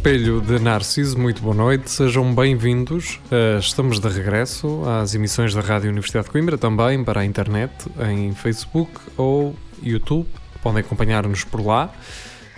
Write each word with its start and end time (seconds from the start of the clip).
Espelho 0.00 0.40
de 0.40 0.58
Narciso, 0.58 1.18
muito 1.18 1.42
boa 1.42 1.54
noite, 1.54 1.90
sejam 1.90 2.34
bem-vindos. 2.34 3.20
Uh, 3.26 3.58
estamos 3.58 4.00
de 4.00 4.08
regresso 4.08 4.82
às 4.88 5.14
emissões 5.14 5.52
da 5.52 5.60
Rádio 5.60 5.90
Universidade 5.90 6.24
de 6.24 6.32
Coimbra, 6.32 6.56
também 6.56 7.04
para 7.04 7.20
a 7.20 7.24
internet, 7.26 7.70
em 8.10 8.32
Facebook 8.32 8.90
ou 9.18 9.54
YouTube. 9.82 10.26
Podem 10.62 10.80
acompanhar-nos 10.80 11.44
por 11.44 11.60
lá. 11.60 11.92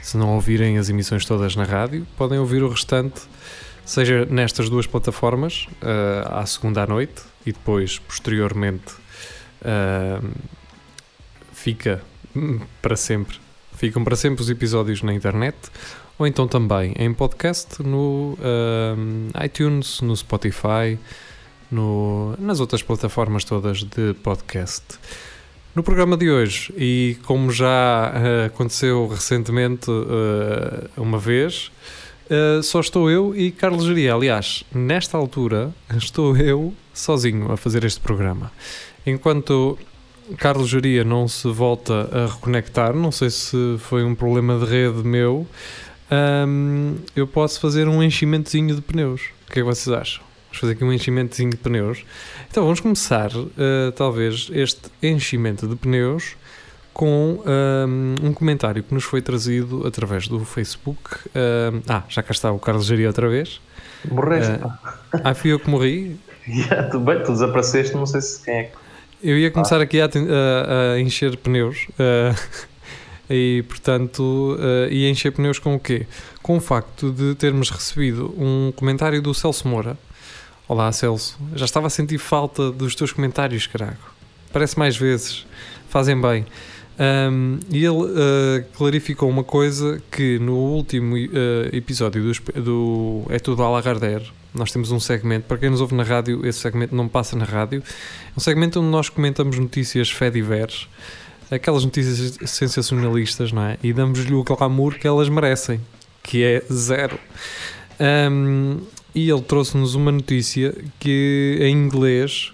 Se 0.00 0.16
não 0.16 0.28
ouvirem 0.36 0.78
as 0.78 0.88
emissões 0.88 1.24
todas 1.24 1.56
na 1.56 1.64
rádio, 1.64 2.06
podem 2.16 2.38
ouvir 2.38 2.62
o 2.62 2.68
restante, 2.68 3.22
seja 3.84 4.24
nestas 4.26 4.70
duas 4.70 4.86
plataformas, 4.86 5.66
uh, 5.82 6.36
à 6.36 6.46
segunda 6.46 6.84
à 6.84 6.86
noite 6.86 7.24
e 7.44 7.50
depois, 7.50 7.98
posteriormente, 7.98 8.92
uh, 9.62 10.24
fica 11.52 12.04
para 12.80 12.94
sempre. 12.94 13.36
Ficam 13.76 14.04
para 14.04 14.14
sempre 14.14 14.40
os 14.40 14.48
episódios 14.48 15.02
na 15.02 15.12
internet 15.12 15.56
ou 16.22 16.26
então 16.28 16.46
também 16.46 16.94
em 17.00 17.12
podcast 17.12 17.82
no 17.82 18.38
uh, 18.38 19.44
iTunes, 19.44 20.00
no 20.00 20.16
Spotify, 20.16 20.96
no, 21.68 22.36
nas 22.38 22.60
outras 22.60 22.80
plataformas 22.80 23.42
todas 23.42 23.82
de 23.82 24.14
podcast. 24.22 24.84
No 25.74 25.82
programa 25.82 26.16
de 26.16 26.30
hoje, 26.30 26.72
e 26.76 27.16
como 27.24 27.50
já 27.50 28.12
uh, 28.14 28.46
aconteceu 28.46 29.08
recentemente 29.08 29.90
uh, 29.90 30.88
uma 30.96 31.18
vez, 31.18 31.72
só 32.62 32.80
estou 32.80 33.10
eu 33.10 33.36
e 33.36 33.50
Carlos 33.50 33.84
Geria. 33.84 34.14
Aliás, 34.14 34.64
nesta 34.72 35.18
altura 35.18 35.74
estou 35.98 36.34
eu 36.34 36.72
sozinho 36.94 37.52
a 37.52 37.58
fazer 37.58 37.84
este 37.84 38.00
programa. 38.00 38.50
Enquanto 39.04 39.76
Carlos 40.38 40.70
Geria 40.70 41.04
não 41.04 41.28
se 41.28 41.46
volta 41.48 42.08
a 42.10 42.32
reconectar, 42.32 42.94
não 42.94 43.12
sei 43.12 43.28
se 43.28 43.76
foi 43.80 44.02
um 44.02 44.14
problema 44.14 44.58
de 44.58 44.64
rede 44.64 45.06
meu, 45.06 45.46
um, 46.12 46.96
eu 47.16 47.26
posso 47.26 47.58
fazer 47.58 47.88
um 47.88 48.02
enchimentozinho 48.02 48.74
de 48.74 48.82
pneus. 48.82 49.22
O 49.48 49.52
que 49.52 49.60
é 49.60 49.62
que 49.62 49.68
vocês 49.68 49.94
acham? 49.94 50.22
Vamos 50.46 50.60
fazer 50.60 50.72
aqui 50.74 50.84
um 50.84 50.92
enchimentozinho 50.92 51.50
de 51.50 51.56
pneus. 51.56 52.04
Então 52.50 52.64
vamos 52.64 52.80
começar, 52.80 53.30
uh, 53.34 53.92
talvez, 53.96 54.50
este 54.52 54.90
enchimento 55.02 55.66
de 55.66 55.74
pneus 55.74 56.36
com 56.92 57.40
um, 57.46 58.26
um, 58.26 58.34
comentário 58.34 58.82
que 58.82 58.92
nos 58.92 59.04
foi 59.04 59.22
trazido 59.22 59.86
através 59.86 60.28
do 60.28 60.44
Facebook. 60.44 61.00
Um, 61.34 61.80
ah, 61.88 62.02
já 62.06 62.22
cá 62.22 62.32
está 62.32 62.52
o 62.52 62.58
Carlos 62.58 62.84
Jaria 62.84 63.06
outra 63.06 63.30
vez. 63.30 63.62
Morreste, 64.10 64.52
uh, 64.52 64.72
Ah, 65.24 65.34
fui 65.34 65.52
eu 65.52 65.58
que 65.58 65.70
morri? 65.70 66.20
yeah, 66.46 66.90
tu, 66.90 67.00
bem, 67.00 67.22
tu 67.22 67.32
desapareceste, 67.32 67.94
não 67.94 68.04
sei 68.04 68.20
se 68.20 68.44
quem 68.44 68.54
é 68.54 68.62
que... 68.64 68.76
Eu 69.22 69.38
ia 69.38 69.50
começar 69.50 69.78
ah. 69.78 69.84
aqui 69.84 70.00
a, 70.00 70.04
a, 70.06 70.92
a, 70.92 71.00
encher 71.00 71.36
pneus. 71.38 71.86
Uh, 71.92 72.36
e 73.28 73.64
portanto 73.68 74.56
uh, 74.58 74.90
e 74.90 75.08
encher 75.08 75.32
pneus 75.32 75.58
com 75.58 75.74
o 75.74 75.80
quê? 75.80 76.06
Com 76.42 76.56
o 76.56 76.60
facto 76.60 77.10
de 77.10 77.34
termos 77.34 77.70
recebido 77.70 78.34
um 78.38 78.72
comentário 78.74 79.20
do 79.22 79.32
Celso 79.32 79.66
Moura. 79.68 79.96
Olá 80.68 80.90
Celso, 80.92 81.38
já 81.54 81.64
estava 81.64 81.86
a 81.86 81.90
sentir 81.90 82.18
falta 82.18 82.70
dos 82.70 82.94
teus 82.94 83.12
comentários, 83.12 83.66
carago. 83.66 83.98
Parece 84.52 84.78
mais 84.78 84.96
vezes, 84.96 85.46
fazem 85.88 86.20
bem. 86.20 86.46
Um, 86.98 87.58
e 87.70 87.78
ele 87.78 87.88
uh, 87.88 88.64
clarificou 88.76 89.28
uma 89.28 89.42
coisa 89.42 90.00
que 90.10 90.38
no 90.38 90.54
último 90.54 91.16
uh, 91.16 91.28
episódio 91.72 92.22
do, 92.22 92.62
do 92.62 93.22
É 93.30 93.38
Tudo 93.38 93.62
a 93.62 93.70
Lagardère, 93.70 94.30
nós 94.54 94.70
temos 94.70 94.90
um 94.90 95.00
segmento, 95.00 95.46
para 95.46 95.56
quem 95.56 95.70
nos 95.70 95.80
ouve 95.80 95.94
na 95.94 96.02
rádio, 96.02 96.46
esse 96.46 96.60
segmento 96.60 96.94
não 96.94 97.08
passa 97.08 97.34
na 97.34 97.44
rádio, 97.44 97.82
é 97.82 98.32
um 98.36 98.40
segmento 98.40 98.78
onde 98.78 98.90
nós 98.90 99.08
comentamos 99.08 99.58
notícias 99.58 100.10
fé 100.10 100.30
diversas 100.30 100.86
aquelas 101.52 101.84
notícias 101.84 102.38
sensacionalistas, 102.50 103.52
não 103.52 103.62
é? 103.62 103.78
E 103.82 103.92
damos-lhe 103.92 104.32
o 104.32 104.42
glamour 104.42 104.98
que 104.98 105.06
elas 105.06 105.28
merecem, 105.28 105.80
que 106.22 106.42
é 106.42 106.62
zero. 106.72 107.18
Um, 108.00 108.80
e 109.14 109.28
ele 109.28 109.42
trouxe-nos 109.42 109.94
uma 109.94 110.10
notícia 110.10 110.74
que 110.98 111.58
em 111.60 111.72
inglês 111.76 112.52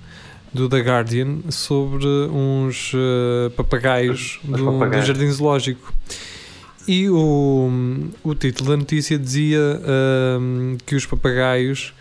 do 0.53 0.69
The 0.69 0.81
Guardian 0.81 1.39
sobre 1.51 2.07
uns 2.07 2.93
uh, 2.95 3.51
papagaios 3.51 4.41
do, 4.43 4.57
do, 4.57 5.03
Jardim 5.03 5.31
Zoológico. 5.31 5.95
E 6.89 7.09
o, 7.09 7.71
o 8.25 8.35
título 8.35 8.71
da 8.71 8.77
notícia 8.79 9.19
dizia 9.19 9.81
que 10.87 10.97
os 10.97 11.05
papagaios 11.05 11.93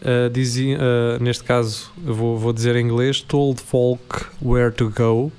uh, 0.00 0.30
diziam, 0.30 0.80
uh, 0.80 1.22
neste 1.22 1.44
caso, 1.44 1.92
vou, 1.96 2.38
vou 2.38 2.52
dizer 2.52 2.74
em 2.74 2.86
inglês, 2.86 3.20
told 3.20 3.60
folk 3.60 4.24
where 4.42 4.72
to 4.72 4.90
go 4.90 5.30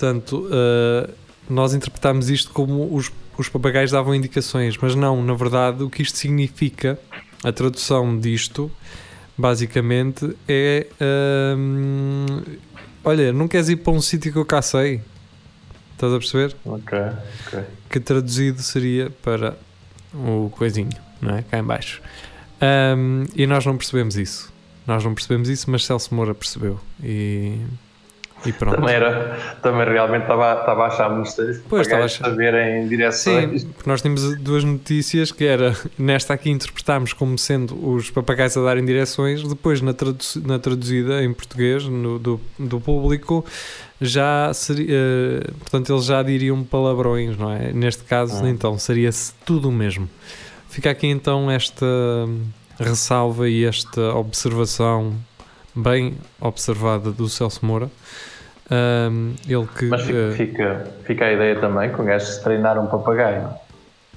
Portanto, 0.00 0.46
uh, 0.46 1.12
nós 1.46 1.74
interpretámos 1.74 2.30
isto 2.30 2.52
como 2.52 2.94
os, 2.94 3.12
os 3.36 3.50
papagaios 3.50 3.90
davam 3.90 4.14
indicações, 4.14 4.78
mas 4.78 4.94
não, 4.94 5.22
na 5.22 5.34
verdade, 5.34 5.82
o 5.82 5.90
que 5.90 6.00
isto 6.00 6.16
significa, 6.16 6.98
a 7.44 7.52
tradução 7.52 8.18
disto, 8.18 8.70
basicamente, 9.36 10.34
é. 10.48 10.86
Uh, 10.98 12.58
olha, 13.04 13.30
não 13.30 13.46
queres 13.46 13.68
ir 13.68 13.76
para 13.76 13.92
um 13.92 14.00
sítio 14.00 14.32
que 14.32 14.38
eu 14.38 14.44
cá 14.46 14.62
sei? 14.62 15.02
Estás 15.92 16.14
a 16.14 16.18
perceber? 16.18 16.56
Ok, 16.64 16.98
ok. 17.46 17.64
Que 17.90 18.00
traduzido 18.00 18.62
seria 18.62 19.10
para 19.22 19.54
o 20.14 20.48
coisinho, 20.48 20.96
não 21.20 21.36
é? 21.36 21.42
Cá 21.42 21.58
em 21.58 21.62
baixo. 21.62 22.00
Um, 22.96 23.26
e 23.36 23.46
nós 23.46 23.66
não 23.66 23.76
percebemos 23.76 24.16
isso. 24.16 24.50
Nós 24.86 25.04
não 25.04 25.14
percebemos 25.14 25.50
isso, 25.50 25.70
mas 25.70 25.84
Celso 25.84 26.14
Moura 26.14 26.34
percebeu. 26.34 26.80
E 27.04 27.58
e 28.44 28.52
pronto. 28.52 28.76
Também, 28.76 28.94
era, 28.94 29.38
também 29.62 29.86
realmente 29.86 30.22
estava, 30.22 30.60
estava 30.60 30.84
a 30.84 30.86
achar 30.86 31.10
muito 31.10 31.28
estranho 31.28 31.62
pois, 31.68 31.86
estava 31.86 32.04
a 32.04 32.08
saber 32.08 32.54
em 32.54 32.88
direções. 32.88 33.62
Sim, 33.62 33.68
porque 33.68 33.88
nós 33.88 34.00
tínhamos 34.00 34.36
duas 34.38 34.64
notícias 34.64 35.30
que 35.30 35.44
era, 35.44 35.76
nesta 35.98 36.34
aqui 36.34 36.50
interpretámos 36.50 37.12
como 37.12 37.36
sendo 37.38 37.74
os 37.88 38.10
papagaios 38.10 38.56
a 38.56 38.62
darem 38.62 38.84
direções, 38.84 39.42
depois 39.46 39.80
na, 39.80 39.92
tradu 39.92 40.18
na 40.44 40.58
traduzida 40.58 41.22
em 41.22 41.32
português 41.32 41.84
no, 41.84 42.18
do, 42.18 42.40
do 42.58 42.80
público 42.80 43.44
já 44.00 44.50
seria, 44.54 44.96
uh, 44.96 45.54
portanto 45.58 45.92
eles 45.92 46.06
já 46.06 46.22
diriam 46.22 46.64
palavrões, 46.64 47.36
não 47.36 47.50
é? 47.52 47.72
Neste 47.72 48.02
caso, 48.04 48.42
ah. 48.42 48.48
então, 48.48 48.78
seria 48.78 49.10
tudo 49.44 49.68
o 49.68 49.72
mesmo. 49.72 50.08
Fica 50.70 50.90
aqui 50.90 51.06
então 51.08 51.50
esta 51.50 51.84
ressalva 52.78 53.48
e 53.48 53.64
esta 53.64 54.14
observação 54.14 55.14
bem 55.74 56.16
observada 56.40 57.10
do 57.12 57.28
Celso 57.28 57.64
Moura 57.64 57.90
um, 58.70 59.34
ele 59.48 59.66
que, 59.76 59.86
Mas 59.86 60.02
fica, 60.02 60.18
uh, 60.18 60.32
fica, 60.32 60.86
fica, 61.04 61.24
a 61.24 61.32
ideia 61.32 61.58
também 61.58 61.92
que 61.92 62.00
um 62.00 62.04
gajo 62.04 62.24
se 62.24 62.40
treinar 62.40 62.78
um 62.78 62.86
papagaio 62.86 63.48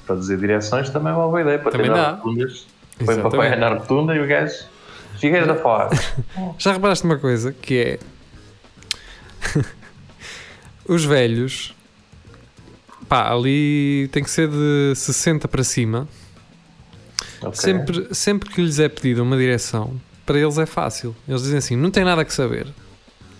para 0.05 0.15
dizer 0.15 0.37
direções 0.37 0.91
também 0.91 1.11
é 1.11 1.15
uma 1.15 1.27
boa 1.27 1.41
ideia 1.41 1.57
para 1.57 1.71
também 1.71 1.87
treinar 1.87 2.17
rotundas. 2.17 2.67
Põe 3.03 3.19
o 3.19 3.23
papagaio 3.23 3.59
na 3.59 3.69
rotunda 3.69 4.15
e 4.15 4.19
o 4.19 4.27
gajo 4.27 4.65
fica 5.17 5.43
da 5.45 5.55
fora. 5.55 5.89
Já 6.59 6.73
reparaste 6.73 7.03
uma 7.03 7.17
coisa 7.17 7.51
que 7.51 7.79
é 7.79 7.99
os 10.87 11.03
velhos 11.03 11.73
pá, 13.09 13.31
ali 13.31 14.07
tem 14.11 14.23
que 14.23 14.29
ser 14.29 14.49
de 14.49 14.93
60 14.95 15.47
para 15.47 15.63
cima. 15.63 16.07
Okay. 17.39 17.53
Sempre, 17.53 18.15
sempre 18.15 18.49
que 18.49 18.61
lhes 18.61 18.79
é 18.79 18.87
pedida 18.87 19.23
uma 19.23 19.35
direção, 19.35 19.99
para 20.25 20.39
eles 20.39 20.57
é 20.57 20.65
fácil. 20.65 21.15
Eles 21.27 21.41
dizem 21.43 21.57
assim: 21.57 21.75
não 21.75 21.91
tem 21.91 22.03
nada 22.03 22.23
que 22.23 22.33
saber. 22.33 22.67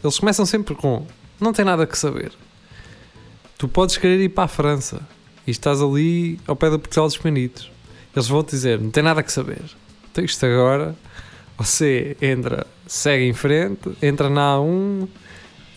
Eles 0.03 0.19
começam 0.19 0.45
sempre 0.45 0.75
com: 0.75 1.05
não 1.39 1.53
tem 1.53 1.65
nada 1.65 1.85
que 1.85 1.97
saber. 1.97 2.31
Tu 3.57 3.67
podes 3.67 3.97
querer 3.97 4.19
ir 4.19 4.29
para 4.29 4.45
a 4.45 4.47
França 4.47 5.01
e 5.47 5.51
estás 5.51 5.81
ali 5.81 6.39
ao 6.47 6.55
pé 6.55 6.69
da 6.69 6.79
Portugal 6.79 7.07
dos 7.07 7.17
Penitos. 7.17 7.71
Eles 8.15 8.27
vão 8.27 8.43
te 8.43 8.51
dizer: 8.51 8.79
não 8.79 8.91
tem 8.91 9.03
nada 9.03 9.23
que 9.23 9.31
saber. 9.31 9.61
Então, 10.11 10.23
isto 10.23 10.45
agora, 10.45 10.95
você 11.57 12.15
entra, 12.21 12.67
segue 12.85 13.25
em 13.25 13.33
frente, 13.33 13.91
entra 14.01 14.29
na 14.29 14.57
A1 14.57 15.07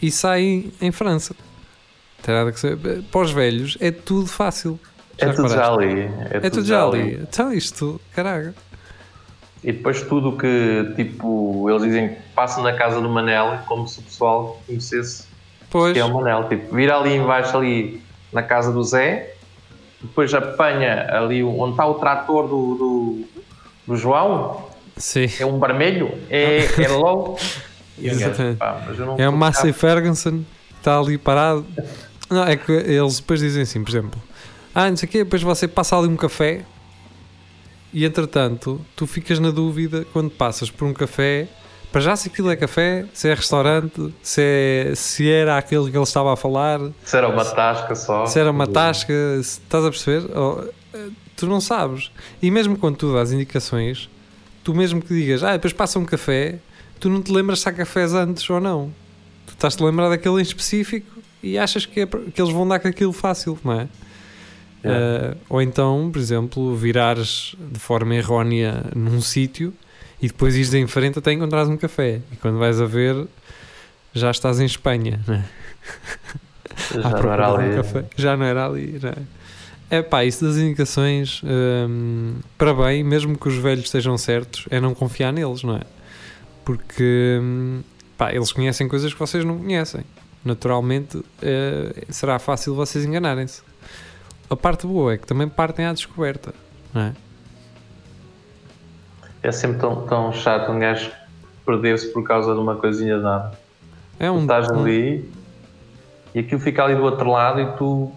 e 0.02 0.10
sai 0.10 0.70
em 0.80 0.92
França. 0.92 1.34
Não 2.18 2.24
tem 2.24 2.34
nada 2.34 2.52
que 2.52 2.60
saber. 2.60 3.02
Para 3.04 3.20
os 3.20 3.30
velhos 3.30 3.78
é 3.80 3.90
tudo 3.90 4.26
fácil. 4.26 4.78
Já 5.18 5.28
é 5.28 5.32
tudo 5.32 5.48
já 5.48 5.72
ali. 5.72 6.00
É, 6.00 6.36
é 6.36 6.40
tudo, 6.40 6.50
tudo 6.50 6.66
já 6.66 6.84
ali. 6.84 7.00
ali. 7.00 7.18
Então, 7.22 7.52
isto, 7.52 8.00
caraca. 8.14 8.54
E 9.66 9.72
depois 9.72 10.00
tudo 10.02 10.36
que, 10.36 10.92
tipo, 10.94 11.68
eles 11.68 11.82
dizem 11.82 12.10
que 12.10 12.14
passa 12.36 12.62
na 12.62 12.72
casa 12.74 13.00
do 13.00 13.08
Manel, 13.08 13.58
como 13.66 13.88
se 13.88 13.98
o 13.98 14.02
pessoal 14.04 14.62
conhecesse 14.64 15.24
pois. 15.68 15.92
que 15.92 15.98
é 15.98 16.04
o 16.04 16.14
Manel. 16.14 16.48
Tipo, 16.48 16.72
vira 16.72 16.96
ali 16.96 17.16
embaixo, 17.16 17.56
ali 17.56 18.00
na 18.32 18.44
casa 18.44 18.70
do 18.72 18.84
Zé, 18.84 19.34
depois 20.00 20.32
apanha 20.32 21.08
ali 21.10 21.42
onde 21.42 21.72
está 21.72 21.84
o 21.84 21.94
trator 21.94 22.46
do, 22.46 22.74
do, 22.76 23.24
do 23.88 23.96
João, 23.96 24.66
Sim. 24.96 25.26
é 25.40 25.44
um 25.44 25.58
vermelho, 25.58 26.16
é, 26.30 26.66
é 26.80 26.88
logo. 26.88 27.36
Exatamente. 28.00 28.58
Pá, 28.58 28.80
é 29.18 29.28
o 29.28 29.32
Massey 29.32 29.72
Ferguson, 29.72 30.44
está 30.78 30.96
ali 30.96 31.18
parado. 31.18 31.66
Não, 32.30 32.44
é 32.44 32.56
que 32.56 32.70
eles 32.70 33.18
depois 33.18 33.40
dizem 33.40 33.62
assim, 33.62 33.82
por 33.82 33.90
exemplo, 33.90 34.22
ah, 34.72 34.88
não 34.88 34.96
sei 34.96 35.08
o 35.08 35.10
quê, 35.10 35.24
depois 35.24 35.42
você 35.42 35.66
passa 35.66 35.98
ali 35.98 36.06
um 36.06 36.16
café 36.16 36.64
e 37.92 38.04
entretanto 38.04 38.80
tu 38.94 39.06
ficas 39.06 39.38
na 39.38 39.50
dúvida 39.50 40.06
quando 40.12 40.30
passas 40.30 40.70
por 40.70 40.86
um 40.86 40.92
café 40.92 41.48
para 41.96 42.02
já 42.02 42.14
se 42.14 42.28
aquilo 42.28 42.50
é 42.50 42.56
café, 42.56 43.06
se 43.14 43.26
é 43.26 43.32
restaurante, 43.32 44.12
se, 44.20 44.42
é, 44.42 44.92
se 44.94 45.30
era 45.30 45.56
aquele 45.56 45.90
que 45.90 45.96
ele 45.96 46.04
estava 46.04 46.30
a 46.30 46.36
falar. 46.36 46.78
Se 47.02 47.16
era 47.16 47.26
uma 47.26 47.42
tasca 47.42 47.94
só. 47.94 48.26
Se 48.26 48.38
era 48.38 48.50
uma 48.50 48.66
tasca, 48.66 49.14
estás 49.40 49.82
a 49.82 49.90
perceber? 49.90 50.28
Oh, 50.36 50.62
tu 51.34 51.46
não 51.46 51.58
sabes. 51.58 52.10
E 52.42 52.50
mesmo 52.50 52.76
quando 52.76 52.96
tu 52.96 53.14
dás 53.14 53.32
indicações, 53.32 54.10
tu 54.62 54.74
mesmo 54.74 55.00
que 55.00 55.14
digas, 55.14 55.42
ah, 55.42 55.52
depois 55.52 55.72
passa 55.72 55.98
um 55.98 56.04
café, 56.04 56.58
tu 57.00 57.08
não 57.08 57.22
te 57.22 57.32
lembras 57.32 57.60
se 57.60 57.68
há 57.68 57.72
cafés 57.72 58.12
antes 58.12 58.48
ou 58.50 58.60
não. 58.60 58.92
Tu 59.46 59.52
estás-te 59.54 59.82
a 59.82 59.86
lembrar 59.86 60.10
daquele 60.10 60.38
em 60.38 60.42
específico 60.42 61.20
e 61.42 61.56
achas 61.56 61.86
que, 61.86 62.00
é, 62.00 62.06
que 62.06 62.42
eles 62.42 62.52
vão 62.52 62.68
dar 62.68 62.78
com 62.78 62.88
aquilo 62.88 63.12
fácil, 63.12 63.58
não 63.64 63.72
é? 63.72 63.88
Uh, 64.86 65.36
ou 65.48 65.62
então, 65.62 66.10
por 66.12 66.18
exemplo, 66.18 66.74
virares 66.76 67.54
de 67.58 67.78
forma 67.78 68.14
errónea 68.14 68.84
num 68.94 69.20
sítio 69.20 69.72
e 70.20 70.28
depois 70.28 70.56
ires 70.56 70.72
em 70.74 70.86
frente 70.86 71.18
até 71.18 71.32
encontrares 71.32 71.68
um 71.68 71.76
café. 71.76 72.20
E 72.32 72.36
quando 72.36 72.58
vais 72.58 72.80
a 72.80 72.86
ver, 72.86 73.26
já 74.14 74.30
estás 74.30 74.60
em 74.60 74.64
Espanha, 74.64 75.20
né? 75.26 75.44
Já 76.94 77.10
não 77.10 77.32
era 77.32 77.52
ali. 77.52 77.68
Um 77.70 77.76
café. 77.76 78.04
Já 78.16 78.36
não 78.36 78.44
era 78.44 78.66
ali, 78.66 78.98
né? 79.02 79.14
É 79.88 80.02
pá, 80.02 80.24
isso 80.24 80.44
das 80.44 80.56
indicações, 80.56 81.40
hum, 81.44 82.34
para 82.58 82.74
bem, 82.74 83.04
mesmo 83.04 83.38
que 83.38 83.46
os 83.46 83.56
velhos 83.56 83.84
estejam 83.84 84.18
certos, 84.18 84.66
é 84.68 84.80
não 84.80 84.92
confiar 84.94 85.32
neles, 85.32 85.62
não 85.62 85.76
é? 85.76 85.82
Porque 86.64 87.38
hum, 87.40 87.82
pá, 88.18 88.32
eles 88.32 88.50
conhecem 88.50 88.88
coisas 88.88 89.12
que 89.12 89.18
vocês 89.18 89.44
não 89.44 89.58
conhecem. 89.58 90.02
Naturalmente, 90.44 91.22
é, 91.40 92.04
será 92.08 92.38
fácil 92.38 92.74
vocês 92.74 93.04
enganarem-se. 93.04 93.62
A 94.48 94.56
parte 94.56 94.86
boa 94.86 95.14
é 95.14 95.18
que 95.18 95.26
também 95.26 95.48
partem 95.48 95.86
à 95.86 95.92
descoberta, 95.92 96.54
não 96.94 97.02
é? 97.02 97.12
é 99.46 99.52
sempre 99.52 99.78
tão, 99.78 100.06
tão 100.06 100.32
chato 100.32 100.70
um 100.72 100.78
gajo 100.78 101.10
perder-se 101.64 102.08
por 102.12 102.24
causa 102.24 102.52
de 102.52 102.58
uma 102.58 102.76
coisinha 102.76 103.16
de 103.16 103.22
nada. 103.22 103.58
É 104.18 104.30
um, 104.30 104.38
tu 104.38 104.42
estás 104.42 104.70
ali 104.70 105.30
e 106.34 106.40
aquilo 106.40 106.60
fica 106.60 106.84
ali 106.84 106.94
do 106.94 107.02
outro 107.02 107.30
lado 107.30 107.60
e 107.60 107.66
tu 107.76 108.12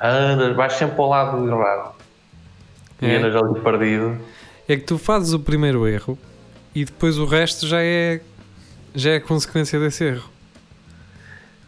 andas, 0.00 0.54
vais 0.54 0.72
sempre 0.74 1.00
ao 1.00 1.08
lado 1.08 1.46
errado. 1.46 1.94
É. 3.00 3.06
E 3.06 3.16
andas 3.16 3.34
ali 3.34 3.60
perdido. 3.60 4.18
É 4.68 4.76
que 4.76 4.84
tu 4.84 4.98
fazes 4.98 5.32
o 5.32 5.40
primeiro 5.40 5.86
erro 5.86 6.18
e 6.74 6.84
depois 6.84 7.18
o 7.18 7.24
resto 7.24 7.66
já 7.66 7.82
é 7.82 8.20
já 8.94 9.12
é 9.12 9.20
consequência 9.20 9.80
desse 9.80 10.04
erro. 10.04 10.30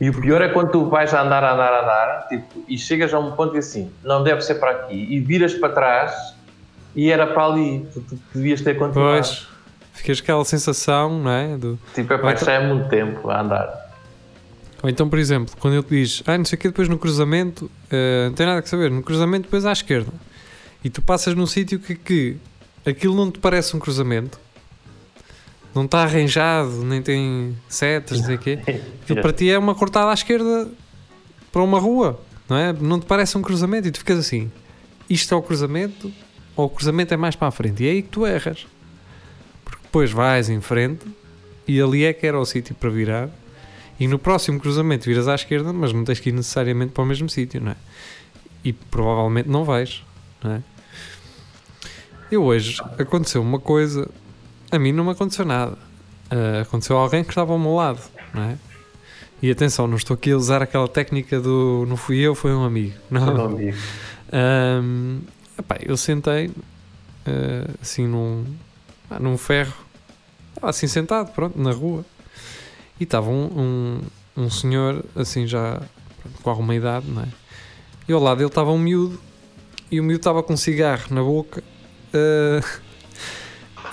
E 0.01 0.11
o 0.11 0.21
pior 0.21 0.43
é 0.43 0.49
quando 0.49 0.71
tu 0.71 0.89
vais 0.89 1.15
a 1.15 1.23
andar, 1.23 1.45
a 1.45 1.55
andar, 1.55 1.73
a 1.73 1.83
andar, 1.83 2.29
tipo, 2.29 2.65
e 2.69 2.77
chegas 2.77 3.15
a 3.15 3.19
um 3.19 3.33
ponto 3.33 3.55
e 3.55 3.59
assim, 3.59 3.91
não 4.03 4.23
deve 4.23 4.41
ser 4.41 4.57
para 4.57 4.73
aqui, 4.73 4.95
e 4.95 5.21
viras 5.21 5.55
para 5.55 5.73
trás 5.73 6.35
e 6.97 7.11
era 7.11 7.27
para 7.27 7.47
ali, 7.47 7.87
tu, 7.93 8.01
tu 8.01 8.19
devias 8.35 8.61
ter 8.61 8.77
continuado. 8.77 9.19
Pois, 9.19 9.47
ficas 9.93 10.21
aquela 10.21 10.45
sensação, 10.45 11.19
não 11.21 11.31
é? 11.31 11.57
Do... 11.57 11.79
Tipo, 11.95 12.13
é 12.13 12.19
para 12.19 12.33
então... 12.33 12.45
já 12.45 12.53
é 12.53 12.67
muito 12.67 12.89
tempo 12.89 13.31
a 13.31 13.41
andar. 13.41 13.85
Ou 14.83 14.91
então, 14.91 15.09
por 15.09 15.19
exemplo, 15.19 15.55
quando 15.59 15.75
ele 15.75 15.83
te 15.83 15.89
diz, 15.91 16.23
ah, 16.27 16.37
não 16.37 16.45
sei 16.45 16.57
o 16.57 16.61
que, 16.61 16.69
depois 16.69 16.89
no 16.89 16.99
cruzamento, 16.99 17.65
uh, 17.65 18.27
não 18.27 18.35
tem 18.35 18.45
nada 18.47 18.61
que 18.61 18.69
saber, 18.69 18.91
no 18.91 19.03
cruzamento 19.03 19.45
depois 19.45 19.65
à 19.65 19.73
esquerda. 19.73 20.13
E 20.85 20.91
tu 20.91 21.01
passas 21.01 21.35
num 21.35 21.47
sítio 21.47 21.79
que, 21.79 21.95
que 21.95 22.37
aquilo 22.85 23.15
não 23.15 23.31
te 23.31 23.39
parece 23.39 23.75
um 23.75 23.79
cruzamento, 23.79 24.39
não 25.75 25.85
está 25.85 26.03
arranjado, 26.03 26.85
nem 26.85 27.03
tem 27.03 27.57
setas, 27.69 28.19
não 28.19 28.27
sei 28.27 28.37
o 28.37 28.39
quê. 28.39 28.59
Aquilo 29.03 29.21
para 29.21 29.33
ti 29.33 29.51
é 29.51 29.59
uma 29.59 29.75
cortada 29.75 30.11
à 30.11 30.15
esquerda 30.15 30.69
para 31.53 31.63
uma 31.63 31.79
rua, 31.79 32.21
não 32.49 32.57
é? 32.57 32.73
Não 32.73 33.01
te 33.01 33.07
parece 33.07 33.37
um 33.37 33.43
cruzamento 33.43 33.89
e 33.89 33.91
tu 33.91 33.99
ficas 33.99 34.19
assim, 34.19 34.51
isto 35.09 35.35
é 35.35 35.37
o 35.37 35.43
cruzamento, 35.43 36.13
ou 36.57 36.67
o 36.67 36.71
cruzamento 36.71 37.13
é 37.13 37.17
mais 37.17 37.35
para 37.35 37.49
a 37.49 37.51
frente. 37.51 37.83
E 37.83 37.89
é 37.89 37.91
aí 37.91 38.03
que 38.03 38.09
tu 38.09 38.25
erras. 38.25 38.67
Porque 39.65 39.83
depois 39.83 40.11
vais 40.13 40.49
em 40.49 40.61
frente 40.61 41.07
e 41.67 41.81
ali 41.81 42.05
é 42.05 42.13
que 42.13 42.27
era 42.27 42.39
o 42.39 42.45
sítio 42.45 42.75
para 42.75 42.91
virar. 42.91 43.29
E 43.99 44.09
no 44.09 44.19
próximo 44.19 44.59
cruzamento 44.61 45.07
viras 45.07 45.29
à 45.29 45.35
esquerda, 45.35 45.73
mas 45.73 45.93
não 45.93 46.05
tens 46.05 46.21
que 46.21 46.29
ir 46.31 46.33
necessariamente 46.33 46.93
para 46.93 47.03
o 47.03 47.07
mesmo 47.07 47.29
sítio, 47.29 47.61
não 47.61 47.73
é? 47.73 47.77
E 48.65 48.73
provavelmente 48.73 49.49
não 49.49 49.65
vais, 49.65 50.03
não 50.43 50.53
é? 50.53 50.63
Eu 52.31 52.43
hoje 52.43 52.81
aconteceu 52.99 53.41
uma 53.41 53.61
coisa, 53.61 54.11
a 54.75 54.79
mim 54.79 54.93
não 54.93 55.05
me 55.05 55.11
aconteceu 55.11 55.45
nada. 55.45 55.77
Uh, 56.33 56.63
aconteceu 56.63 56.97
a 56.99 57.01
alguém 57.01 57.23
que 57.23 57.31
estava 57.31 57.53
ao 57.53 57.59
meu 57.59 57.75
lado, 57.75 58.01
não 58.33 58.43
é? 58.43 58.59
E 59.43 59.51
atenção, 59.51 59.87
não 59.87 59.97
estou 59.97 60.15
aqui 60.15 60.31
a 60.31 60.37
usar 60.37 60.63
aquela 60.63 60.89
técnica 60.89 61.41
do 61.41 61.85
não 61.87 61.97
fui 61.97 62.19
eu, 62.19 62.35
foi 62.35 62.53
um 62.53 62.65
amigo. 62.65 62.95
Não. 63.11 63.25
Foi 63.27 63.35
um 63.35 63.45
amigo. 63.45 63.79
Um, 64.33 65.21
Epá, 65.59 65.77
eu 65.81 65.97
sentei 65.97 66.49
uh, 66.49 67.75
assim 67.81 68.09
num, 68.09 68.45
ah, 69.09 69.21
num 69.21 69.39
ferro, 69.39 69.75
assim 70.61 70.89
sentado, 70.89 71.31
pronto, 71.33 71.61
na 71.61 71.71
rua, 71.71 72.05
e 72.99 73.05
estava 73.05 73.31
um, 73.31 74.01
um, 74.37 74.45
um, 74.45 74.51
senhor 74.51 75.05
assim 75.15 75.47
já 75.47 75.81
com 76.43 76.51
alguma 76.51 76.75
idade, 76.75 77.07
não 77.09 77.23
é? 77.23 77.29
E 78.09 78.13
ao 78.13 78.21
lado 78.21 78.39
dele 78.39 78.49
estava 78.49 78.73
um 78.73 78.79
miúdo, 78.79 79.21
e 79.91 80.01
o 80.01 80.03
miúdo 80.03 80.21
estava 80.21 80.43
com 80.43 80.55
um 80.55 80.57
cigarro 80.57 81.15
na 81.15 81.23
boca 81.23 81.63
uh, 82.13 82.81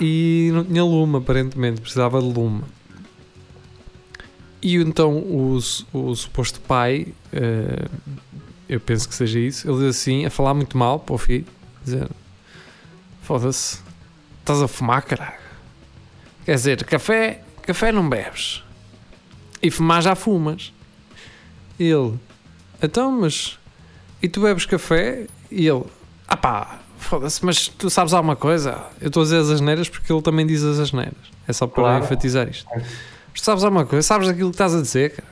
e 0.00 0.50
não 0.52 0.64
tinha 0.64 0.84
lume, 0.84 1.18
aparentemente, 1.18 1.80
precisava 1.80 2.20
de 2.20 2.26
lume. 2.26 2.62
E 4.62 4.76
então 4.76 5.16
o, 5.18 5.58
o 5.92 6.14
suposto 6.14 6.60
pai 6.60 7.08
uh, 7.32 7.90
eu 8.68 8.80
penso 8.80 9.08
que 9.08 9.14
seja 9.14 9.38
isso. 9.38 9.68
Ele 9.68 9.78
diz 9.78 9.96
assim, 9.96 10.24
a 10.24 10.30
falar 10.30 10.54
muito 10.54 10.78
mal 10.78 10.98
para 10.98 11.14
o 11.14 11.18
filho, 11.18 11.46
dizer: 11.84 12.08
Foda-se, 13.22 13.80
estás 14.40 14.62
a 14.62 14.68
fumar, 14.68 15.02
caralho. 15.02 15.42
Quer 16.44 16.54
dizer, 16.54 16.84
café, 16.84 17.42
café 17.62 17.92
não 17.92 18.08
bebes. 18.08 18.62
E 19.62 19.70
fumar 19.70 20.02
já 20.02 20.14
fumas. 20.14 20.72
Ele: 21.78 22.18
Então, 22.82 23.20
mas. 23.20 23.58
E 24.22 24.28
tu 24.28 24.40
bebes 24.40 24.64
café? 24.64 25.26
E 25.50 25.66
ele: 25.66 25.84
Ah 26.26 26.36
pá, 26.36 26.80
foda-se, 27.02 27.44
mas 27.44 27.68
tu 27.68 27.90
sabes 27.90 28.12
alguma 28.12 28.36
coisa? 28.36 28.78
Eu 29.00 29.08
estou 29.08 29.22
a 29.22 29.24
dizer 29.24 29.38
as 29.38 29.50
asneiras 29.50 29.88
porque 29.88 30.12
ele 30.12 30.22
também 30.22 30.46
diz 30.46 30.62
as 30.62 30.78
asneiras. 30.78 31.14
É 31.46 31.52
só 31.52 31.66
para 31.66 31.82
claro. 31.82 32.04
enfatizar 32.04 32.48
isto. 32.48 32.66
Mas 32.74 33.40
tu 33.40 33.44
sabes 33.44 33.64
alguma 33.64 33.84
coisa? 33.84 34.06
Sabes 34.06 34.28
aquilo 34.28 34.50
que 34.50 34.54
estás 34.54 34.74
a 34.74 34.80
dizer, 34.80 35.16
cara? 35.16 35.28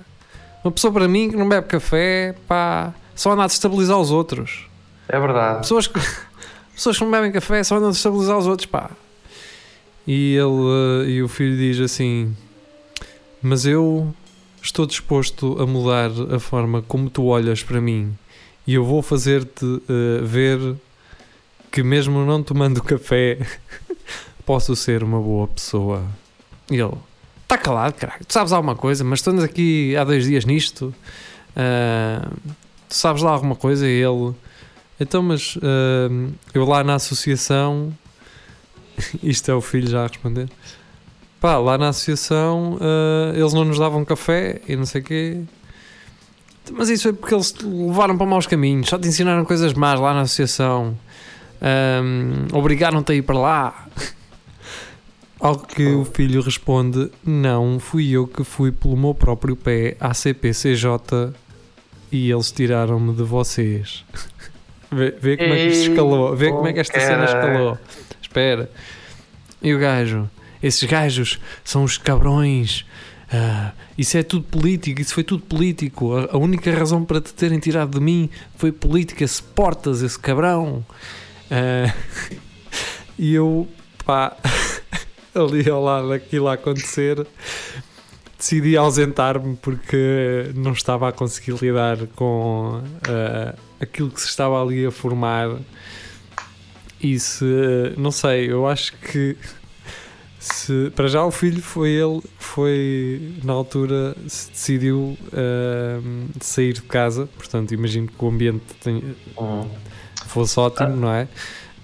Uma 0.62 0.70
pessoa 0.70 0.92
para 0.92 1.08
mim 1.08 1.30
que 1.30 1.36
não 1.36 1.48
bebe 1.48 1.66
café, 1.66 2.34
pá 2.46 2.92
só 3.20 3.32
anda 3.32 3.44
a 3.44 3.46
destabilizar 3.46 3.98
os 3.98 4.10
outros. 4.10 4.66
É 5.06 5.20
verdade. 5.20 5.58
Pessoas 5.58 5.86
que, 5.86 6.00
pessoas 6.74 6.96
que 6.96 7.04
não 7.04 7.10
bebem 7.10 7.30
café 7.30 7.62
só 7.62 7.76
andam 7.76 7.90
a 7.90 7.92
destabilizar 7.92 8.38
os 8.38 8.46
outros, 8.46 8.64
pá. 8.64 8.90
E 10.06 10.34
ele 10.34 10.46
uh, 10.46 11.04
e 11.06 11.22
o 11.22 11.28
filho 11.28 11.54
diz 11.54 11.78
assim: 11.80 12.34
Mas 13.42 13.66
eu 13.66 14.14
estou 14.62 14.86
disposto 14.86 15.60
a 15.60 15.66
mudar 15.66 16.10
a 16.34 16.38
forma 16.38 16.80
como 16.80 17.10
tu 17.10 17.26
olhas 17.26 17.62
para 17.62 17.78
mim 17.78 18.16
e 18.66 18.74
eu 18.74 18.84
vou 18.84 19.02
fazer-te 19.02 19.64
uh, 19.64 20.24
ver 20.24 20.58
que, 21.70 21.82
mesmo 21.82 22.24
não 22.24 22.42
tomando 22.42 22.82
café, 22.82 23.38
posso 24.44 24.74
ser 24.74 25.02
uma 25.02 25.20
boa 25.20 25.48
pessoa. 25.48 26.04
E 26.70 26.76
ele: 26.76 26.96
Está 27.42 27.58
calado, 27.58 27.94
caralho, 27.94 28.24
tu 28.24 28.32
sabes 28.32 28.52
alguma 28.52 28.76
coisa, 28.76 29.02
mas 29.02 29.18
estamos 29.18 29.42
aqui 29.42 29.96
há 29.96 30.04
dois 30.04 30.24
dias 30.24 30.44
nisto. 30.44 30.94
Uh, 31.50 32.30
tu 32.88 32.94
sabes 32.94 33.22
lá 33.22 33.32
alguma 33.32 33.56
coisa? 33.56 33.86
E 33.88 34.02
ele, 34.02 34.34
então, 35.00 35.22
mas 35.22 35.56
uh, 35.56 36.32
eu 36.54 36.64
lá 36.64 36.84
na 36.84 36.94
associação, 36.96 37.92
isto 39.22 39.50
é 39.50 39.54
o 39.54 39.60
filho 39.60 39.88
já 39.88 40.04
a 40.04 40.06
responder, 40.06 40.48
pá, 41.40 41.56
lá 41.58 41.78
na 41.78 41.88
associação 41.88 42.74
uh, 42.74 43.34
eles 43.34 43.54
não 43.54 43.64
nos 43.64 43.78
davam 43.78 44.04
café 44.04 44.60
e 44.68 44.76
não 44.76 44.84
sei 44.84 45.00
o 45.00 45.04
quê. 45.04 45.40
Mas 46.72 46.88
isso 46.88 47.08
é 47.08 47.12
porque 47.12 47.34
eles 47.34 47.50
te 47.50 47.64
levaram 47.64 48.16
para 48.16 48.26
maus 48.26 48.46
caminhos, 48.46 48.88
só 48.88 48.98
te 48.98 49.08
ensinaram 49.08 49.44
coisas 49.44 49.72
más 49.72 49.98
lá 49.98 50.12
na 50.12 50.20
associação, 50.20 50.96
um, 51.62 52.56
obrigaram-te 52.56 53.12
a 53.12 53.14
ir 53.14 53.22
para 53.22 53.38
lá. 53.38 53.86
Ao 55.38 55.58
que 55.58 55.86
o 55.86 56.04
filho 56.04 56.42
responde: 56.42 57.10
Não, 57.24 57.78
fui 57.78 58.10
eu 58.10 58.26
que 58.26 58.44
fui 58.44 58.70
pelo 58.70 58.96
meu 58.96 59.14
próprio 59.14 59.56
pé 59.56 59.96
à 59.98 60.12
CPCJ 60.12 61.32
e 62.12 62.30
eles 62.30 62.50
tiraram-me 62.50 63.14
de 63.14 63.22
vocês. 63.22 64.04
vê, 64.90 65.12
vê, 65.12 65.36
como 65.36 65.54
é 65.54 65.56
que 65.56 65.66
isto 65.68 65.90
escalou. 65.90 66.36
Vê 66.36 66.50
como 66.50 66.66
é 66.66 66.72
que 66.72 66.80
esta 66.80 67.00
cena 67.00 67.24
escalou. 67.24 67.78
Espera. 68.20 68.70
E 69.62 69.74
o 69.74 69.78
gajo? 69.78 70.28
Esses 70.62 70.82
gajos 70.84 71.40
são 71.64 71.84
os 71.84 71.96
cabrões. 71.96 72.84
Uh, 73.32 73.72
isso 73.96 74.18
é 74.18 74.22
tudo 74.24 74.44
político, 74.44 75.00
isso 75.00 75.14
foi 75.14 75.22
tudo 75.22 75.42
político. 75.44 76.16
A, 76.16 76.30
a, 76.32 76.36
única 76.36 76.70
razão 76.74 77.04
para 77.04 77.20
te 77.20 77.32
terem 77.32 77.58
tirado 77.60 77.98
de 77.98 78.04
mim 78.04 78.28
foi 78.56 78.72
política. 78.72 79.26
Se 79.26 79.42
portas, 79.42 80.02
esse 80.02 80.18
cabrão. 80.18 80.84
Uh, 81.50 82.36
e 83.18 83.34
eu, 83.34 83.68
pá, 84.04 84.36
ali 85.34 85.68
ao 85.68 85.82
lado 85.82 86.08
daquilo 86.08 86.48
a 86.48 86.54
acontecer, 86.54 87.26
decidi 88.38 88.76
ausentar-me 88.76 89.56
porque 89.56 90.50
não 90.54 90.72
estava 90.72 91.08
a 91.08 91.12
conseguir 91.12 91.52
lidar 91.60 91.98
com 92.14 92.82
uh, 92.82 93.58
aquilo 93.80 94.10
que 94.10 94.20
se 94.20 94.28
estava 94.28 94.62
ali 94.62 94.86
a 94.86 94.90
formar. 94.90 95.56
E 97.02 97.18
se, 97.18 97.44
não 97.96 98.10
sei, 98.10 98.50
eu 98.52 98.66
acho 98.66 98.92
que 98.98 99.36
se, 100.38 100.90
para 100.96 101.06
já 101.06 101.22
o 101.24 101.30
filho 101.30 101.60
foi 101.60 101.90
ele 101.90 102.22
foi 102.38 103.34
na 103.44 103.52
altura 103.52 104.16
se 104.26 104.50
decidiu 104.50 105.16
uh, 105.26 106.28
sair 106.40 106.72
de 106.72 106.82
casa, 106.82 107.28
portanto 107.36 107.72
imagino 107.72 108.08
que 108.08 108.24
o 108.24 108.28
ambiente 108.28 108.64
tenha, 108.82 109.02
uhum. 109.36 109.68
Fosse 110.30 110.58
ótimo, 110.58 110.88
ah. 110.88 110.96
não 110.96 111.12
é? 111.12 111.28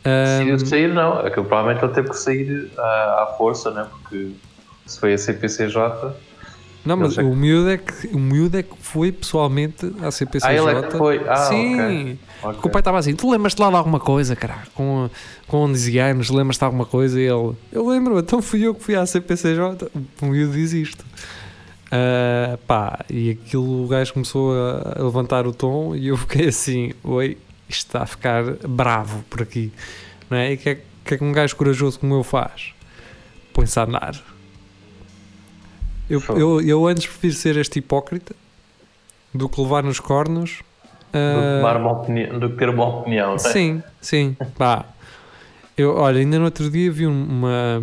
Um, 0.06 0.58
sair, 0.60 0.94
não, 0.94 1.20
é 1.20 1.30
que 1.30 1.34
provavelmente 1.34 1.84
ele 1.84 1.92
teve 1.92 2.10
que 2.10 2.16
sair 2.16 2.70
à, 2.78 3.24
à 3.24 3.34
força, 3.36 3.72
né? 3.72 3.86
porque 3.90 4.30
se 4.86 5.00
foi 5.00 5.14
a 5.14 5.18
CPCJ 5.18 6.14
não, 6.86 6.96
mas 6.96 7.16
o 7.18 7.34
miúdo, 7.34 7.68
é 7.68 7.76
que, 7.78 8.06
o 8.14 8.18
miúdo 8.18 8.56
é 8.56 8.62
que 8.62 8.76
foi 8.78 9.10
pessoalmente 9.10 9.92
à 10.00 10.10
CPCJ. 10.12 10.48
Ah, 10.48 10.54
ele 10.54 10.78
é 10.78 10.82
que 10.82 10.96
foi? 10.96 11.28
Ah, 11.28 11.36
Sim. 11.36 11.74
Okay. 11.74 12.18
Porque 12.40 12.68
o 12.68 12.70
pai 12.70 12.80
estava 12.80 12.98
assim, 12.98 13.12
tu 13.16 13.28
lembras-te 13.28 13.60
lá 13.60 13.68
de 13.70 13.74
alguma 13.74 13.98
coisa, 13.98 14.36
caralho? 14.36 14.68
Com, 14.72 15.10
com 15.48 15.56
11 15.64 15.98
anos, 15.98 16.30
lembras-te 16.30 16.60
de 16.60 16.64
alguma 16.64 16.86
coisa? 16.86 17.20
E 17.20 17.24
ele, 17.24 17.56
eu 17.72 17.88
lembro, 17.88 18.16
então 18.20 18.40
fui 18.40 18.64
eu 18.64 18.72
que 18.72 18.84
fui 18.84 18.94
à 18.94 19.04
CPCJ. 19.04 19.90
O 20.22 20.26
miúdo 20.26 20.52
diz 20.52 20.72
isto. 20.72 21.04
Uh, 21.86 22.56
pá, 22.68 23.00
e 23.10 23.30
aquilo 23.30 23.84
o 23.84 23.88
gajo 23.88 24.12
começou 24.12 24.52
a, 24.54 25.02
levantar 25.02 25.46
o 25.46 25.52
tom 25.52 25.94
e 25.94 26.08
eu 26.08 26.16
fiquei 26.16 26.48
assim, 26.48 26.92
oi, 27.02 27.36
isto 27.68 27.86
está 27.86 28.02
a 28.02 28.06
ficar 28.06 28.44
bravo 28.68 29.24
por 29.30 29.42
aqui. 29.42 29.72
Não 30.30 30.38
é? 30.38 30.52
E 30.52 30.54
o 30.54 30.58
que, 30.58 30.68
é, 30.70 30.74
que 31.04 31.14
é 31.14 31.18
que 31.18 31.24
um 31.24 31.32
gajo 31.32 31.56
corajoso 31.56 31.98
como 31.98 32.14
eu 32.14 32.24
faz? 32.24 32.74
Põe-se 33.52 33.78
a 33.78 33.84
andar 33.84 34.22
eu, 36.08 36.22
eu, 36.36 36.60
eu 36.60 36.86
antes 36.86 37.06
prefiro 37.06 37.34
ser 37.34 37.56
este 37.56 37.80
hipócrita 37.80 38.34
do 39.34 39.48
que 39.48 39.60
levar 39.60 39.82
nos 39.82 40.00
cornos. 40.00 40.62
Do, 41.12 41.72
que, 41.72 41.78
uma 41.78 41.92
opinião, 41.92 42.38
do 42.38 42.50
que 42.50 42.56
ter 42.56 42.68
uma 42.68 42.86
opinião, 42.86 43.34
é? 43.34 43.38
Sim, 43.38 43.82
sim. 44.00 44.36
Pá. 44.56 44.84
Eu, 45.76 45.94
olha, 45.96 46.20
ainda 46.20 46.38
no 46.38 46.44
outro 46.46 46.70
dia 46.70 46.90
vi 46.90 47.06
uma, 47.06 47.82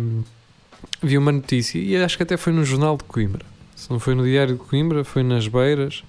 vi 1.02 1.18
uma 1.18 1.30
notícia 1.30 1.78
e 1.78 1.96
acho 1.96 2.16
que 2.16 2.22
até 2.22 2.36
foi 2.36 2.52
no 2.52 2.64
Jornal 2.64 2.96
de 2.96 3.04
Coimbra. 3.04 3.44
Se 3.76 3.90
não 3.90 4.00
foi 4.00 4.14
no 4.14 4.24
Diário 4.24 4.54
de 4.54 4.60
Coimbra, 4.60 5.04
foi 5.04 5.22
nas 5.22 5.46
Beiras. 5.46 6.02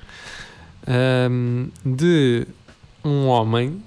Um, 0.88 1.70
de 1.84 2.48
um 3.06 3.28
homem 3.28 3.84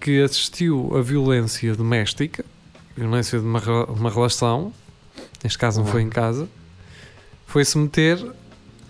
que 0.00 0.22
assistiu 0.22 0.96
a 0.96 1.02
violência 1.02 1.74
doméstica, 1.74 2.44
violência 2.96 3.40
de 3.40 3.44
uma, 3.44 3.60
uma 3.86 4.10
relação, 4.10 4.72
neste 5.42 5.58
caso 5.58 5.80
não 5.80 5.86
foi 5.86 6.02
em 6.02 6.08
casa, 6.08 6.48
foi-se 7.44 7.76
meter 7.76 8.24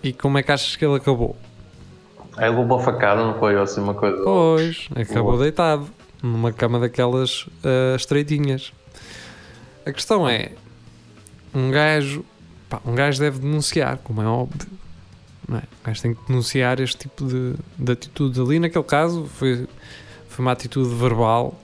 e 0.02 0.12
como 0.12 0.37
é 0.37 0.43
que 0.43 0.52
achas 0.52 0.76
que 0.76 0.85
ele 0.85 0.97
acabou? 0.97 1.35
Aí 2.37 2.50
levou 2.50 2.78
facada, 2.78 3.25
não 3.25 3.38
foi 3.38 3.59
assim 3.59 3.81
uma 3.81 3.95
coisa? 3.95 4.23
Pois, 4.23 4.88
acabou 4.95 5.33
Boa. 5.33 5.45
deitado 5.45 5.88
numa 6.23 6.52
cama 6.52 6.78
daquelas 6.78 7.43
uh, 7.43 7.97
estreitinhas. 7.97 8.73
A 9.87 9.93
questão 9.93 10.28
é, 10.28 10.52
um 11.54 11.71
gajo, 11.71 12.25
pá, 12.69 12.81
um 12.85 12.95
gajo 12.95 13.21
deve 13.21 13.38
denunciar, 13.38 13.99
como 13.99 14.21
é 14.21 14.26
óbvio. 14.26 14.84
Não 15.49 15.59
é? 15.59 15.61
Um 15.61 15.87
gajo 15.87 16.03
tem 16.03 16.15
que 16.15 16.27
denunciar 16.27 16.81
este 16.81 16.97
tipo 16.99 17.27
de, 17.27 17.55
de 17.79 17.93
atitudes 17.93 18.39
ali. 18.39 18.59
Naquele 18.59 18.85
caso 18.85 19.27
foi, 19.27 19.67
foi 20.29 20.45
uma 20.45 20.53
atitude 20.53 20.95
verbal 20.95 21.59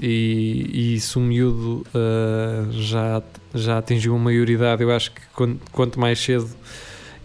e, 0.00 0.94
e 0.94 1.00
se 1.00 1.18
o 1.18 1.20
miúdo 1.20 1.86
uh, 1.88 2.72
já, 2.72 3.22
já 3.54 3.78
atingiu 3.78 4.14
uma 4.14 4.24
maioridade, 4.24 4.82
eu 4.82 4.90
acho 4.90 5.12
que 5.12 5.20
quanto, 5.34 5.60
quanto 5.70 6.00
mais 6.00 6.18
cedo 6.18 6.48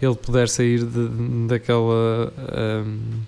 ele 0.01 0.15
puder 0.15 0.49
sair 0.49 0.83
de, 0.83 1.47
daquela 1.47 2.33
um, 2.85 3.21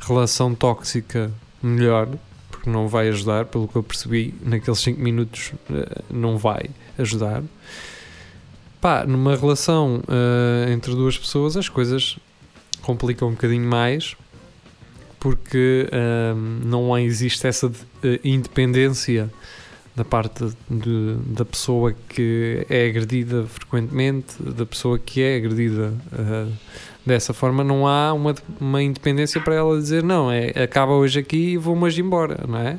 relação 0.00 0.54
tóxica, 0.54 1.32
melhor, 1.60 2.08
porque 2.48 2.70
não 2.70 2.86
vai 2.86 3.08
ajudar, 3.08 3.46
pelo 3.46 3.66
que 3.66 3.74
eu 3.74 3.82
percebi, 3.82 4.32
naqueles 4.42 4.78
5 4.78 5.00
minutos 5.00 5.52
uh, 5.70 6.04
não 6.08 6.38
vai 6.38 6.70
ajudar. 6.96 7.42
Pá, 8.84 9.02
numa 9.06 9.34
relação 9.34 10.02
uh, 10.06 10.70
entre 10.70 10.94
duas 10.94 11.16
pessoas 11.16 11.56
as 11.56 11.70
coisas 11.70 12.18
complicam 12.82 13.28
um 13.28 13.30
bocadinho 13.30 13.66
mais 13.66 14.14
porque 15.18 15.88
um, 16.36 16.68
não 16.68 16.98
existe 16.98 17.46
essa 17.46 17.70
de, 17.70 17.78
uh, 17.78 18.20
independência 18.22 19.32
da 19.96 20.04
parte 20.04 20.44
de, 20.68 21.14
da 21.28 21.46
pessoa 21.46 21.94
que 22.10 22.66
é 22.68 22.88
agredida 22.88 23.46
frequentemente, 23.46 24.34
da 24.42 24.66
pessoa 24.66 24.98
que 24.98 25.22
é 25.22 25.36
agredida 25.36 25.94
uh, 26.12 26.52
dessa 27.06 27.32
forma, 27.32 27.64
não 27.64 27.86
há 27.86 28.12
uma, 28.12 28.34
uma 28.60 28.82
independência 28.82 29.40
para 29.40 29.54
ela 29.54 29.78
dizer 29.78 30.02
não, 30.02 30.30
é, 30.30 30.48
acaba 30.62 30.92
hoje 30.92 31.20
aqui 31.20 31.52
e 31.52 31.56
vou-me 31.56 31.88
embora, 31.98 32.44
não 32.46 32.58
é? 32.58 32.78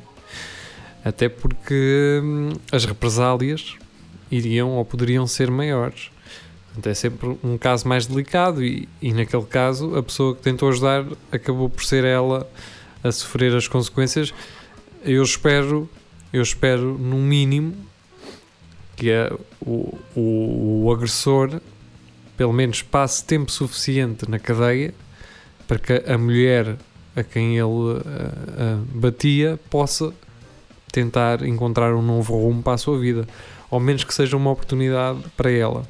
Até 1.03 1.29
porque 1.29 2.21
hum, 2.23 2.49
as 2.71 2.85
represálias 2.85 3.75
iriam 4.31 4.71
ou 4.71 4.85
poderiam 4.85 5.25
ser 5.27 5.49
maiores. 5.49 6.11
Portanto, 6.65 6.87
é 6.87 6.93
sempre 6.93 7.37
um 7.43 7.57
caso 7.57 7.87
mais 7.87 8.05
delicado 8.05 8.63
e, 8.63 8.87
e 9.01 9.13
naquele 9.13 9.45
caso 9.45 9.95
a 9.95 10.03
pessoa 10.03 10.35
que 10.35 10.41
tentou 10.41 10.69
ajudar 10.69 11.05
acabou 11.31 11.69
por 11.69 11.83
ser 11.83 12.03
ela 12.03 12.49
a 13.03 13.11
sofrer 13.11 13.55
as 13.55 13.67
consequências. 13.67 14.33
Eu 15.03 15.23
espero, 15.23 15.89
eu 16.33 16.41
espero 16.41 16.97
no 16.97 17.17
mínimo 17.17 17.75
que 18.95 19.09
é 19.09 19.31
o, 19.61 19.97
o, 20.15 20.83
o 20.85 20.93
agressor 20.93 21.61
pelo 22.37 22.53
menos 22.53 22.81
passe 22.81 23.23
tempo 23.23 23.51
suficiente 23.51 24.29
na 24.29 24.39
cadeia 24.39 24.93
para 25.67 25.79
que 25.79 26.03
a 26.09 26.17
mulher 26.17 26.77
a 27.15 27.23
quem 27.23 27.57
ele 27.57 27.63
uh, 27.63 27.97
uh, 27.97 28.85
batia 28.93 29.59
possa 29.69 30.13
tentar 30.91 31.43
encontrar 31.43 31.93
um 31.93 32.01
novo 32.01 32.37
rumo 32.37 32.61
para 32.61 32.73
a 32.73 32.77
sua 32.77 32.99
vida, 32.99 33.27
ao 33.69 33.79
menos 33.79 34.03
que 34.03 34.13
seja 34.13 34.37
uma 34.37 34.51
oportunidade 34.51 35.19
para 35.35 35.51
ela. 35.51 35.83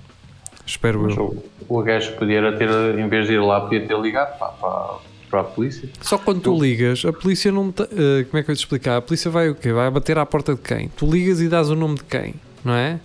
Espero 0.65 1.03
Mas 1.03 1.15
eu. 1.15 1.43
O, 1.67 1.79
o 1.79 1.83
gajo 1.83 2.13
podia 2.13 2.51
ter, 2.53 2.69
em 2.97 3.07
vez 3.07 3.27
de 3.27 3.33
ir 3.33 3.39
lá, 3.39 3.61
podia 3.61 3.85
ter 3.85 3.97
ligado 3.99 4.37
para, 4.39 4.47
para, 4.47 4.95
para 5.29 5.41
a 5.41 5.43
polícia. 5.43 5.89
Só 6.01 6.17
quando 6.17 6.41
tu 6.41 6.59
ligas, 6.59 7.03
a 7.05 7.13
polícia 7.13 7.51
não. 7.51 7.71
Te, 7.71 7.83
uh, 7.83 8.25
como 8.29 8.39
é 8.39 8.43
que 8.43 8.51
eu 8.51 8.55
te 8.55 8.59
explicar? 8.59 8.97
A 8.97 9.01
polícia 9.01 9.29
vai 9.29 9.49
o 9.49 9.55
quê? 9.55 9.71
Vai 9.71 9.89
bater 9.91 10.17
à 10.17 10.25
porta 10.25 10.55
de 10.55 10.61
quem? 10.61 10.89
Tu 10.89 11.05
ligas 11.05 11.39
e 11.41 11.47
dás 11.47 11.69
o 11.69 11.75
nome 11.75 11.95
de 11.95 12.03
quem? 12.03 12.33
Não 12.63 12.73
é? 12.73 12.99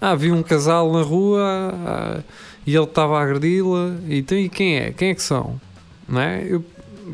Ah, 0.00 0.14
vi 0.14 0.30
um 0.32 0.42
casal 0.42 0.92
na 0.92 1.02
rua 1.02 1.40
ah, 1.42 2.20
e 2.66 2.74
ele 2.74 2.84
estava 2.84 3.18
a 3.18 3.22
agredi-la. 3.22 3.96
E, 4.06 4.18
então, 4.18 4.38
e 4.38 4.48
quem 4.48 4.76
é? 4.76 4.92
Quem 4.92 5.10
é 5.10 5.14
que 5.14 5.22
são? 5.22 5.60
Não 6.08 6.20
é? 6.20 6.44
Eu, 6.48 6.64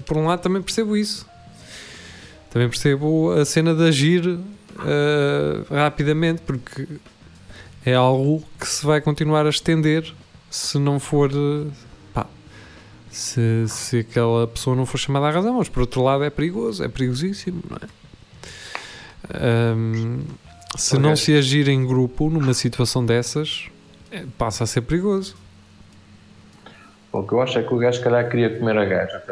por 0.05 0.17
um 0.17 0.27
lado, 0.27 0.41
também 0.41 0.61
percebo 0.61 0.97
isso. 0.97 1.27
Também 2.51 2.69
percebo 2.69 3.33
a 3.33 3.45
cena 3.45 3.75
de 3.75 3.85
agir 3.87 4.39
uh, 4.79 5.75
rapidamente, 5.75 6.43
porque 6.43 6.87
é 7.85 7.95
algo 7.95 8.43
que 8.59 8.67
se 8.67 8.85
vai 8.85 9.01
continuar 9.01 9.47
a 9.47 9.51
estender 9.51 10.15
se 10.51 10.79
não 10.79 10.99
for. 10.99 11.31
Pá, 12.13 12.27
se, 13.11 13.65
se 13.69 13.99
aquela 13.99 14.47
pessoa 14.47 14.75
não 14.77 14.87
for 14.87 14.99
chamada 14.99 15.27
à 15.27 15.31
razão. 15.31 15.55
Mas 15.59 15.69
por 15.69 15.81
outro 15.81 16.03
lado 16.03 16.25
é 16.25 16.31
perigoso, 16.31 16.85
é 16.85 16.89
perigosíssimo, 16.89 17.63
não 17.69 17.77
é? 17.77 19.75
Um, 19.75 20.21
se 20.77 20.95
okay. 20.97 21.09
não 21.09 21.17
se 21.17 21.37
agir 21.37 21.69
em 21.69 21.87
grupo 21.87 22.31
numa 22.31 22.55
situação 22.55 23.05
dessas, 23.05 23.69
é, 24.11 24.25
passa 24.37 24.65
a 24.65 24.67
ser 24.67 24.83
perigoso. 24.83 25.37
o 27.13 27.23
que 27.23 27.33
eu 27.33 27.43
acho 27.43 27.59
é 27.59 27.63
que 27.63 27.75
o 27.75 27.79
gajo, 27.79 28.03
calhar, 28.03 28.29
queria 28.29 28.59
comer 28.59 28.79
a 28.79 28.85
gaja 28.85 29.23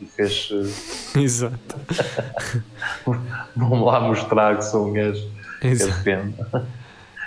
e 0.00 0.06
fez. 0.06 0.50
Exato. 1.16 1.76
Vamos 3.56 3.86
lá 3.86 4.00
mostrar 4.00 4.56
que 4.56 4.64
sou 4.64 4.88
um 4.88 4.92
gajo. 4.92 5.28
Exato. 5.62 6.08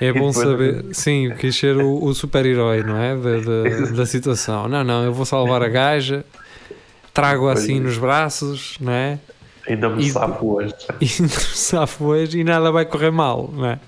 É 0.02 0.14
bom 0.14 0.32
saber, 0.32 0.86
sim, 0.94 1.34
quis 1.38 1.58
ser 1.58 1.76
o, 1.76 2.04
o 2.04 2.14
super-herói, 2.14 2.84
não 2.84 2.98
é? 2.98 3.16
Da, 3.18 3.40
da, 3.42 3.92
da, 3.98 4.06
situação. 4.06 4.70
Não, 4.70 4.84
não, 4.84 5.04
eu 5.04 5.14
vou 5.14 5.26
salvar 5.26 5.62
a 5.62 5.68
gaja, 5.68 6.24
trago 7.14 7.50
assim 7.50 7.82
nos 7.82 7.98
braços, 7.98 8.78
não 8.80 8.94
é? 8.94 9.20
Ainda 9.68 9.90
me 9.90 10.10
safo 10.10 10.54
hoje. 10.54 10.74
Ainda 10.90 11.24
me 11.24 11.30
safo 11.30 12.06
hoje 12.06 12.40
e 12.40 12.44
nada 12.46 12.72
vai 12.72 12.86
correr 12.86 13.12
mal, 13.12 13.52
não 13.54 13.66
é? 13.66 13.80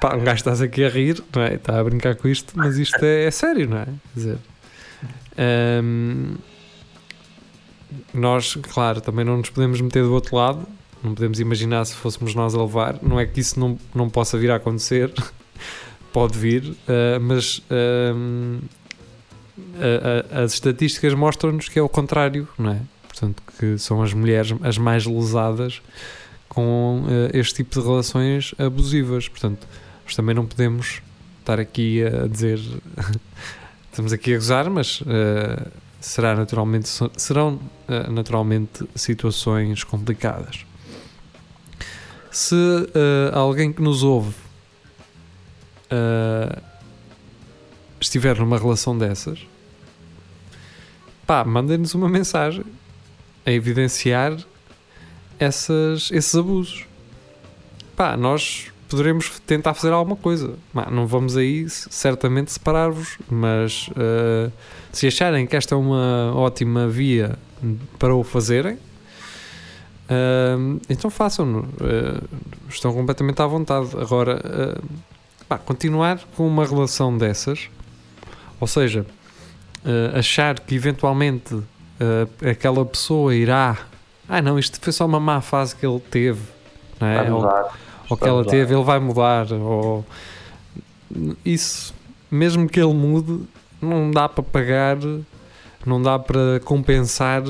Pá, 0.00 0.14
um 0.14 0.22
gajo 0.22 0.36
estás 0.36 0.60
aqui 0.60 0.84
a 0.84 0.88
rir, 0.88 1.22
não 1.34 1.42
é? 1.42 1.54
Está 1.54 1.80
a 1.80 1.82
brincar 1.82 2.14
com 2.14 2.28
isto, 2.28 2.52
mas 2.54 2.76
isto 2.76 3.02
é, 3.02 3.24
é 3.24 3.30
sério, 3.30 3.68
não 3.68 3.78
é? 3.78 3.84
Quer 3.84 4.14
dizer, 4.14 4.38
hum, 5.82 6.34
nós, 8.12 8.56
claro, 8.62 9.00
também 9.00 9.24
não 9.24 9.38
nos 9.38 9.50
podemos 9.50 9.80
meter 9.80 10.02
do 10.02 10.12
outro 10.12 10.36
lado, 10.36 10.66
não 11.02 11.14
podemos 11.14 11.38
imaginar 11.40 11.84
se 11.84 11.94
fôssemos 11.94 12.34
nós 12.34 12.54
a 12.54 12.60
levar. 12.60 12.98
Não 13.02 13.18
é 13.18 13.26
que 13.26 13.40
isso 13.40 13.58
não, 13.58 13.78
não 13.94 14.08
possa 14.08 14.36
vir 14.36 14.50
a 14.50 14.56
acontecer, 14.56 15.12
pode 16.12 16.36
vir, 16.38 16.64
uh, 16.64 17.20
mas 17.20 17.58
uh, 17.58 18.62
as 20.32 20.54
estatísticas 20.54 21.14
mostram-nos 21.14 21.68
que 21.68 21.78
é 21.78 21.82
o 21.82 21.88
contrário, 21.88 22.48
não 22.58 22.72
é? 22.72 22.80
Portanto, 23.08 23.42
que 23.58 23.78
são 23.78 24.02
as 24.02 24.12
mulheres 24.14 24.54
as 24.62 24.78
mais 24.78 25.04
lesadas 25.04 25.82
com 26.48 27.02
uh, 27.02 27.36
este 27.36 27.56
tipo 27.56 27.78
de 27.80 27.86
relações 27.86 28.54
abusivas. 28.58 29.28
Portanto, 29.28 29.66
nós 30.04 30.14
também 30.14 30.34
não 30.34 30.46
podemos 30.46 31.02
estar 31.40 31.60
aqui 31.60 32.02
a 32.04 32.26
dizer. 32.26 32.60
Estamos 33.90 34.12
aqui 34.12 34.34
a 34.34 34.36
gozar, 34.36 34.70
mas 34.70 35.00
uh, 35.00 35.70
será 36.00 36.34
naturalmente, 36.34 36.88
serão 37.16 37.54
uh, 37.88 38.10
naturalmente 38.10 38.88
situações 38.94 39.84
complicadas. 39.84 40.64
Se 42.30 42.54
uh, 42.54 43.36
alguém 43.36 43.72
que 43.72 43.82
nos 43.82 44.02
ouve 44.02 44.34
estiver 47.98 48.38
numa 48.38 48.58
relação 48.58 48.96
dessas, 48.96 49.40
pá, 51.26 51.42
mandem-nos 51.44 51.94
uma 51.94 52.10
mensagem 52.10 52.62
a 53.46 53.50
evidenciar 53.50 54.36
essas, 55.38 56.10
esses 56.10 56.34
abusos. 56.34 56.84
Pá, 57.96 58.18
nós 58.18 58.70
poderemos 58.88 59.38
tentar 59.46 59.74
fazer 59.74 59.92
alguma 59.92 60.16
coisa. 60.16 60.54
Não 60.90 61.06
vamos 61.06 61.36
aí 61.36 61.68
certamente 61.68 62.50
separar-vos, 62.50 63.18
mas 63.30 63.88
uh, 63.88 64.50
se 64.90 65.06
acharem 65.06 65.46
que 65.46 65.54
esta 65.54 65.74
é 65.74 65.78
uma 65.78 66.32
ótima 66.34 66.88
via 66.88 67.38
para 67.98 68.14
o 68.14 68.24
fazerem, 68.24 68.74
uh, 68.74 70.80
então 70.88 71.10
façam-no. 71.10 71.60
Uh, 71.60 72.28
estão 72.68 72.92
completamente 72.92 73.40
à 73.42 73.46
vontade. 73.46 73.90
Agora, 73.98 74.40
pá, 75.48 75.58
continuar 75.58 76.20
com 76.34 76.46
uma 76.46 76.64
relação 76.64 77.16
dessas, 77.16 77.68
ou 78.60 78.66
seja, 78.66 79.06
achar 80.14 80.60
que 80.60 80.74
eventualmente 80.74 81.58
aquela 82.50 82.84
pessoa 82.84 83.34
irá. 83.34 83.78
Ah, 84.28 84.42
não, 84.42 84.58
isto 84.58 84.78
foi 84.80 84.92
só 84.92 85.06
uma 85.06 85.18
má 85.18 85.40
fase 85.40 85.74
que 85.74 85.86
ele 85.86 86.00
teve. 86.00 86.42
Não 87.00 87.08
é? 87.08 87.32
Ou, 87.32 87.48
ou 88.08 88.16
que 88.16 88.24
ela 88.26 88.44
teve, 88.44 88.74
ele 88.74 88.84
vai 88.84 88.98
mudar. 88.98 89.52
Ou... 89.52 90.04
Isso, 91.44 91.94
mesmo 92.30 92.68
que 92.68 92.80
ele 92.80 92.94
mude, 92.94 93.46
não 93.80 94.10
dá 94.10 94.28
para 94.28 94.42
pagar, 94.42 94.96
não 95.84 96.00
dá 96.00 96.18
para 96.18 96.60
compensar 96.64 97.42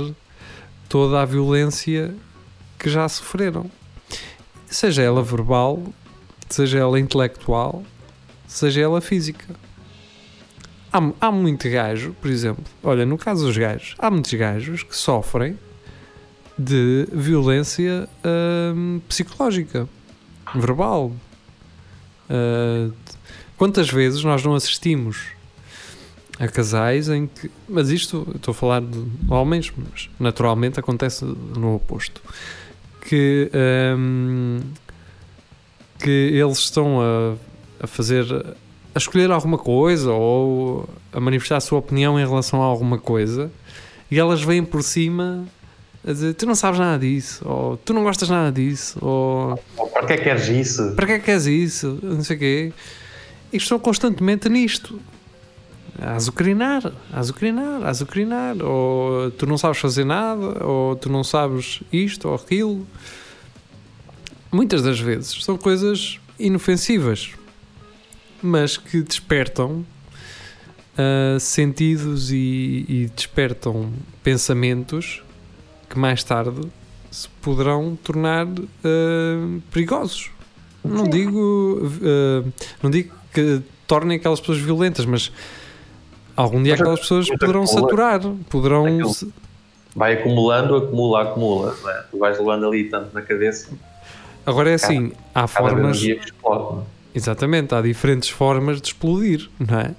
toda 0.88 1.22
a 1.22 1.24
violência 1.24 2.14
que 2.78 2.90
já 2.90 3.08
sofreram. 3.08 3.70
Seja 4.66 5.02
ela 5.02 5.22
verbal, 5.22 5.82
seja 6.48 6.78
ela 6.78 6.98
intelectual, 6.98 7.82
seja 8.46 8.80
ela 8.80 9.00
física. 9.00 9.54
Há, 10.92 11.00
há 11.20 11.30
muito 11.30 11.68
gajo, 11.68 12.14
por 12.20 12.30
exemplo, 12.30 12.64
olha, 12.82 13.04
no 13.04 13.18
caso 13.18 13.46
dos 13.46 13.56
gajos, 13.56 13.94
há 13.98 14.10
muitos 14.10 14.32
gajos 14.34 14.82
que 14.82 14.96
sofrem 14.96 15.58
de 16.58 17.06
violência 17.12 18.08
hum, 18.74 19.00
psicológica 19.06 19.88
verbal. 20.54 21.12
Uh, 22.30 22.92
quantas 23.56 23.90
vezes 23.90 24.22
nós 24.22 24.44
não 24.44 24.54
assistimos 24.54 25.28
a 26.38 26.46
casais 26.46 27.08
em 27.08 27.26
que. 27.26 27.50
Mas 27.68 27.90
isto, 27.90 28.26
estou 28.34 28.52
a 28.52 28.54
falar 28.54 28.80
de 28.80 29.04
homens, 29.28 29.72
mas 29.76 30.08
naturalmente 30.18 30.78
acontece 30.78 31.24
no 31.24 31.76
oposto. 31.76 32.22
Que, 33.02 33.50
um, 33.96 34.60
que 35.98 36.10
eles 36.10 36.58
estão 36.58 37.00
a, 37.00 37.34
a 37.84 37.86
fazer. 37.86 38.24
a 38.94 38.98
escolher 38.98 39.30
alguma 39.30 39.58
coisa 39.58 40.12
ou 40.12 40.88
a 41.12 41.20
manifestar 41.20 41.56
a 41.56 41.60
sua 41.60 41.78
opinião 41.78 42.18
em 42.18 42.26
relação 42.26 42.62
a 42.62 42.66
alguma 42.66 42.98
coisa 42.98 43.50
e 44.10 44.18
elas 44.18 44.42
vêm 44.42 44.64
por 44.64 44.82
cima 44.82 45.46
a 46.06 46.12
dizer 46.12 46.34
tu 46.34 46.46
não 46.46 46.54
sabes 46.54 46.78
nada 46.78 46.98
disso, 46.98 47.42
ou 47.46 47.76
tu 47.76 47.92
não 47.92 48.02
gostas 48.02 48.28
nada 48.28 48.52
disso, 48.52 48.98
ou. 49.00 49.58
ou 49.76 49.86
para 49.88 50.06
que 50.06 50.12
é 50.12 50.16
que 50.16 50.24
queres 50.24 50.48
isso? 50.48 50.92
Para 50.94 51.06
que 51.06 51.12
é 51.12 51.18
que 51.18 51.24
queres 51.24 51.46
isso? 51.46 51.98
Não 52.02 52.22
sei 52.22 52.36
o 52.36 52.38
quê. 52.38 52.72
E 53.52 53.56
estão 53.56 53.78
constantemente 53.78 54.48
nisto. 54.48 55.00
A 56.00 56.14
azucrinar, 56.14 56.92
a 57.12 57.18
azucrinar, 57.18 57.82
a 57.82 57.88
azucrinar. 57.88 58.56
Ou 58.62 59.30
tu 59.32 59.46
não 59.46 59.58
sabes 59.58 59.78
fazer 59.78 60.04
nada, 60.04 60.64
ou 60.64 60.94
tu 60.94 61.10
não 61.10 61.24
sabes 61.24 61.80
isto 61.92 62.28
ou 62.28 62.34
aquilo. 62.34 62.86
Muitas 64.52 64.82
das 64.82 65.00
vezes 65.00 65.42
são 65.44 65.58
coisas 65.58 66.20
inofensivas, 66.38 67.30
mas 68.40 68.76
que 68.76 69.02
despertam 69.02 69.84
uh, 70.94 71.40
sentidos 71.40 72.30
e, 72.30 72.86
e 72.88 73.10
despertam 73.14 73.92
pensamentos 74.22 75.22
que 75.88 75.98
mais 75.98 76.22
tarde 76.22 76.60
se 77.10 77.28
poderão 77.42 77.96
tornar 78.02 78.46
uh, 78.46 79.62
perigosos. 79.72 80.30
Não 80.84 81.04
digo, 81.04 81.80
uh, 81.82 82.52
não 82.82 82.90
digo 82.90 83.14
que 83.32 83.62
tornem 83.86 84.18
aquelas 84.18 84.40
pessoas 84.40 84.58
violentas, 84.58 85.04
mas 85.04 85.32
algum 86.36 86.62
dia 86.62 86.72
mas 86.72 86.80
aquelas 86.80 87.00
pessoas 87.00 87.28
poderão 87.28 87.62
acumula, 87.62 87.80
saturar, 87.80 88.20
poderão. 88.48 88.84
Vai 89.96 90.14
acumulando, 90.14 90.76
acumula, 90.76 91.22
acumula. 91.22 91.76
É? 91.86 92.04
Tu 92.10 92.18
vais 92.18 92.38
levando 92.38 92.66
ali 92.66 92.84
tanto 92.84 93.12
na 93.14 93.22
cabeça. 93.22 93.70
Agora 94.46 94.70
é 94.70 94.74
assim, 94.74 95.12
há 95.34 95.46
formas. 95.46 96.00
Explode, 96.02 96.80
é? 96.80 96.98
Exatamente, 97.14 97.74
há 97.74 97.82
diferentes 97.82 98.28
formas 98.28 98.80
de 98.80 98.88
explodir, 98.88 99.50
não 99.58 99.80
é? 99.80 99.94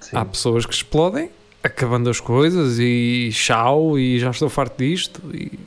Sim. 0.00 0.16
Há 0.16 0.24
pessoas 0.24 0.66
que 0.66 0.74
explodem 0.74 1.30
acabando 1.62 2.08
as 2.08 2.20
coisas 2.20 2.78
e 2.78 3.30
tchau 3.32 3.98
e 3.98 4.18
já 4.18 4.30
estou 4.30 4.48
farto 4.48 4.78
disto 4.78 5.20
e 5.34 5.58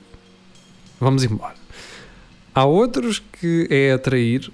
vamos 0.99 1.23
embora. 1.23 1.55
Há 2.53 2.65
outros 2.65 3.19
que 3.19 3.67
é 3.69 3.93
atrair 3.93 4.51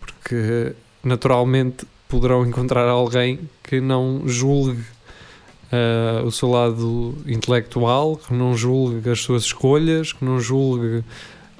porque 0.00 0.74
naturalmente 1.02 1.86
poderão 2.08 2.46
encontrar 2.46 2.88
alguém 2.88 3.40
que 3.62 3.80
não 3.80 4.22
julgue 4.26 4.82
uh, 5.72 6.26
o 6.26 6.32
seu 6.32 6.48
lado 6.48 7.16
intelectual, 7.26 8.16
que 8.16 8.32
não 8.32 8.56
julgue 8.56 9.08
as 9.10 9.20
suas 9.20 9.44
escolhas, 9.44 10.12
que 10.12 10.24
não 10.24 10.40
julgue 10.40 11.04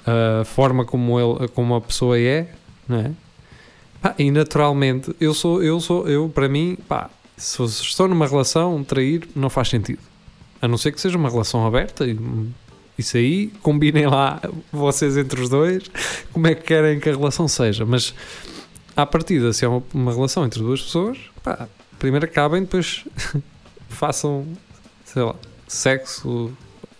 a 0.06 0.44
forma 0.44 0.84
como, 0.84 1.20
ele, 1.20 1.48
como 1.48 1.74
a 1.74 1.80
pessoa 1.80 2.18
é, 2.18 2.50
não 2.88 2.98
é? 2.98 3.10
Pá, 4.00 4.14
e 4.18 4.30
naturalmente, 4.30 5.14
eu 5.20 5.34
sou, 5.34 5.62
eu 5.62 5.80
sou, 5.80 6.08
eu 6.08 6.28
para 6.28 6.48
mim, 6.48 6.78
pá, 6.88 7.10
se 7.38 7.62
estou 7.64 8.08
numa 8.08 8.26
relação, 8.26 8.82
trair 8.84 9.28
não 9.34 9.48
faz 9.48 9.68
sentido. 9.68 10.00
A 10.60 10.68
não 10.68 10.76
ser 10.76 10.92
que 10.92 11.00
seja 11.00 11.16
uma 11.16 11.30
relação 11.30 11.66
aberta 11.66 12.04
e 12.06 12.18
isso 12.98 13.16
aí, 13.16 13.52
combinem 13.62 14.06
lá 14.06 14.42
vocês 14.72 15.16
entre 15.16 15.40
os 15.40 15.48
dois 15.48 15.84
como 16.32 16.48
é 16.48 16.54
que 16.54 16.64
querem 16.64 16.98
que 16.98 17.08
a 17.08 17.14
relação 17.14 17.46
seja. 17.46 17.86
Mas 17.86 18.12
à 18.96 19.06
partida, 19.06 19.52
se 19.52 19.64
é 19.64 19.68
uma, 19.68 19.82
uma 19.94 20.12
relação 20.12 20.44
entre 20.44 20.60
duas 20.60 20.82
pessoas, 20.82 21.16
pá, 21.42 21.68
primeiro 21.98 22.26
acabem, 22.26 22.62
depois 22.62 23.04
façam, 23.88 24.46
sei 25.04 25.22
lá, 25.22 25.36
sexo, 25.68 26.52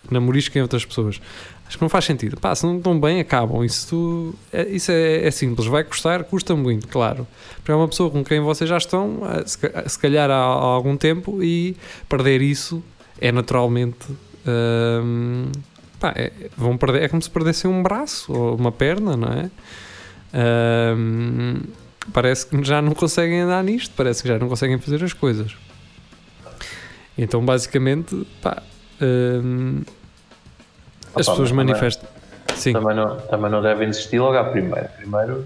namorisquem 0.09 0.63
outras 0.63 0.85
pessoas. 0.85 1.21
Acho 1.69 1.77
que 1.77 1.85
não 1.85 1.91
faz 1.91 2.07
sentido. 2.07 2.41
Pá, 2.41 2.55
se 2.55 2.65
não 2.65 2.79
estão 2.79 2.99
bem, 2.99 3.21
acabam. 3.21 3.63
Isso, 3.63 4.35
é, 4.51 4.67
isso 4.69 4.91
é, 4.91 5.27
é, 5.27 5.31
simples. 5.31 5.69
Vai 5.69 5.85
custar, 5.85 6.25
custa 6.25 6.57
muito, 6.57 6.89
claro. 6.89 7.29
Para 7.63 7.77
uma 7.77 7.87
pessoa 7.87 8.11
com 8.11 8.25
quem 8.25 8.41
vocês 8.41 8.71
já 8.71 8.79
estão, 8.79 9.21
eh, 9.25 9.47
se, 9.47 9.59
se 9.87 9.99
calhar 9.99 10.31
há, 10.31 10.35
há, 10.35 10.65
algum 10.65 10.97
tempo, 10.97 11.43
e 11.43 11.77
perder 12.09 12.41
isso 12.41 12.83
é 13.21 13.31
naturalmente. 13.31 14.07
Hum, 14.47 15.53
pá, 16.01 16.15
é, 16.17 16.33
vão 16.57 16.79
perder, 16.79 17.03
é 17.03 17.09
como 17.09 17.21
se 17.21 17.29
perdessem 17.29 17.71
um 17.71 17.83
braço 17.83 18.33
ou 18.33 18.57
uma 18.57 18.73
perna, 18.73 19.15
não 19.15 19.29
é? 19.29 19.51
Hum, 20.97 21.61
parece 22.15 22.47
que 22.47 22.65
já 22.65 22.81
não 22.81 22.95
conseguem 22.95 23.41
andar 23.43 23.63
nisto, 23.63 23.93
parece 23.95 24.23
que 24.23 24.29
já 24.29 24.39
não 24.39 24.49
conseguem 24.49 24.79
fazer 24.79 25.05
as 25.05 25.13
coisas. 25.13 25.55
Então, 27.19 27.45
basicamente, 27.45 28.27
pá. 28.41 28.63
Hum, 29.03 29.83
as 31.19 31.27
Opa, 31.27 31.33
pessoas 31.33 31.53
manifestam. 31.53 32.09
Sim. 32.55 32.73
Também 32.73 32.97
não, 32.97 33.17
também 33.17 33.51
não 33.51 33.63
devem 33.63 33.91
desistir 33.91 34.19
logo 34.19 34.37
à 34.37 34.45
primeira. 34.45 34.91
Primeiro, 34.97 35.45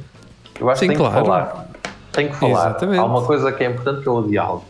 eu 0.58 0.70
acho 0.70 0.80
Sim, 0.80 0.88
que 0.88 0.94
tem 0.94 0.96
claro. 0.96 1.14
que 1.14 1.26
falar. 1.26 1.68
Tem 2.12 2.28
que 2.28 2.37
falar. 2.37 2.70
Exatamente. 2.70 2.98
Há 2.98 3.04
uma 3.04 3.24
coisa 3.24 3.52
que 3.52 3.64
é 3.64 3.70
importante 3.70 4.02
que 4.02 4.08
é 4.08 4.12
o 4.12 4.22
diálogo. 4.22 4.64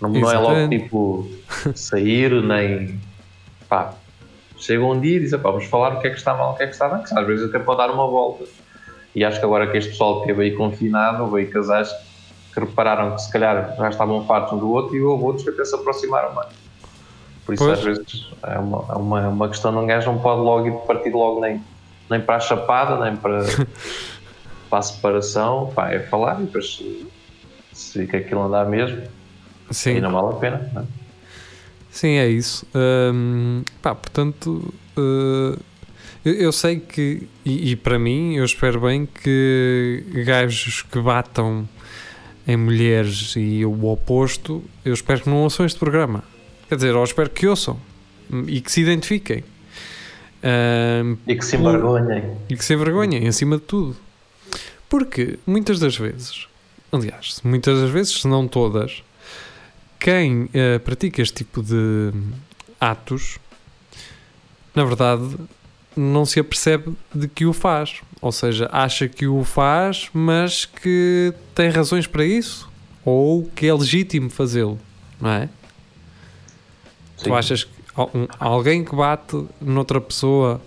Não, 0.00 0.10
não 0.10 0.30
é 0.30 0.38
logo 0.38 0.68
tipo 0.68 1.30
sair, 1.74 2.30
nem 2.42 3.00
pá. 3.68 3.94
Chega 4.58 4.84
um 4.84 4.98
dia 4.98 5.16
e 5.16 5.20
diz, 5.20 5.30
vamos 5.32 5.66
falar 5.66 5.94
o 5.94 6.00
que 6.00 6.06
é 6.06 6.10
que 6.10 6.16
está 6.16 6.34
mal, 6.34 6.52
o 6.52 6.56
que 6.56 6.62
é 6.62 6.66
que 6.66 6.72
está 6.72 6.88
bem, 6.88 7.02
que 7.02 7.18
às 7.18 7.26
vezes 7.26 7.48
até 7.48 7.58
pode 7.58 7.78
dar 7.78 7.90
uma 7.90 8.06
volta. 8.06 8.44
E 9.14 9.24
acho 9.24 9.38
que 9.38 9.44
agora 9.44 9.66
que 9.66 9.76
este 9.76 9.90
pessoal 9.90 10.20
esteve 10.20 10.42
aí 10.42 10.54
confinado, 10.54 11.22
houve 11.22 11.40
aí 11.40 11.46
casais 11.46 11.90
que 12.52 12.60
repararam 12.60 13.14
que 13.14 13.22
se 13.22 13.30
calhar 13.30 13.74
já 13.76 13.88
estavam 13.90 14.26
fartos 14.26 14.52
um 14.54 14.58
do 14.58 14.70
outro 14.70 14.96
e 14.96 15.02
houve 15.02 15.24
outros 15.24 15.44
que 15.44 15.50
até 15.50 15.64
se 15.64 15.74
aproximaram 15.74 16.34
mais. 16.34 16.48
Por 17.46 17.54
isso, 17.54 17.64
pois. 17.64 17.78
às 17.78 17.84
vezes, 17.84 18.26
é 18.42 18.58
uma, 18.58 18.84
é 18.90 18.96
uma, 18.96 19.22
é 19.22 19.28
uma 19.28 19.48
questão 19.48 19.70
de 19.70 19.78
um 19.78 19.86
gajo 19.86 20.10
não 20.10 20.18
pode 20.18 20.40
logo 20.40 20.66
ir 20.66 20.72
partir 20.86 21.10
logo 21.12 21.40
nem, 21.40 21.62
nem 22.10 22.20
para 22.20 22.36
a 22.36 22.40
chapada, 22.40 23.02
nem 23.02 23.16
para, 23.16 23.44
para 24.68 24.78
a 24.78 24.82
separação. 24.82 25.72
Pá, 25.74 25.92
é 25.92 26.00
falar 26.00 26.40
e 26.40 26.44
depois 26.46 26.82
se, 27.72 28.06
que 28.06 28.16
aquilo 28.16 28.42
andar 28.42 28.66
mesmo, 28.66 29.00
Sim. 29.70 29.90
aí 29.90 30.00
não 30.00 30.10
vale 30.10 30.34
a 30.34 30.38
pena. 30.38 30.70
Não? 30.74 30.82
É? 30.82 30.86
Sim, 31.88 32.16
é 32.16 32.28
isso. 32.28 32.66
Um, 32.74 33.62
pá, 33.80 33.94
portanto, 33.94 34.74
uh, 34.98 35.58
Eu, 36.26 36.34
eu 36.34 36.52
sei 36.52 36.80
que, 36.80 37.28
e, 37.44 37.70
e, 37.70 37.76
para 37.76 38.00
mim, 38.00 38.34
eu 38.34 38.44
espero 38.44 38.80
bem 38.80 39.06
que 39.06 40.04
gajos 40.26 40.82
que 40.82 40.98
batam 40.98 41.68
em 42.48 42.56
mulheres 42.56 43.34
e 43.36 43.64
o 43.64 43.86
oposto, 43.86 44.60
eu 44.84 44.92
espero 44.92 45.20
que 45.20 45.30
não 45.30 45.44
ouçam 45.44 45.64
este 45.64 45.78
programa. 45.78 46.24
Quer 46.68 46.76
dizer, 46.76 46.94
eu 46.94 47.04
espero 47.04 47.30
que 47.30 47.46
ouçam 47.46 47.80
e 48.46 48.60
que 48.60 48.70
se 48.70 48.80
identifiquem. 48.80 49.44
Um, 50.42 51.16
e 51.26 51.36
que 51.36 51.44
se 51.44 51.56
envergonhem. 51.56 52.36
E 52.48 52.56
que 52.56 52.64
se 52.64 52.74
envergonhem, 52.74 53.26
acima 53.26 53.56
de 53.56 53.62
tudo. 53.62 53.96
Porque 54.88 55.38
muitas 55.46 55.78
das 55.78 55.96
vezes, 55.96 56.46
aliás, 56.92 57.40
muitas 57.44 57.80
das 57.80 57.90
vezes, 57.90 58.20
se 58.20 58.28
não 58.28 58.46
todas, 58.46 59.02
quem 59.98 60.44
uh, 60.44 60.80
pratica 60.84 61.22
este 61.22 61.44
tipo 61.44 61.62
de 61.62 62.12
atos, 62.80 63.38
na 64.74 64.84
verdade, 64.84 65.36
não 65.96 66.26
se 66.26 66.38
apercebe 66.38 66.92
de 67.14 67.26
que 67.26 67.46
o 67.46 67.52
faz. 67.52 68.00
Ou 68.20 68.30
seja, 68.30 68.68
acha 68.70 69.08
que 69.08 69.26
o 69.26 69.42
faz, 69.42 70.08
mas 70.12 70.64
que 70.64 71.32
tem 71.54 71.70
razões 71.70 72.06
para 72.06 72.24
isso. 72.24 72.68
Ou 73.04 73.44
que 73.54 73.66
é 73.66 73.72
legítimo 73.72 74.28
fazê-lo, 74.28 74.78
não 75.20 75.30
é? 75.30 75.48
Sim. 77.16 77.24
Tu 77.24 77.34
achas 77.34 77.64
que 77.64 77.70
alguém 78.38 78.84
que 78.84 78.94
bate 78.94 79.44
noutra 79.60 80.00
pessoa 80.00 80.60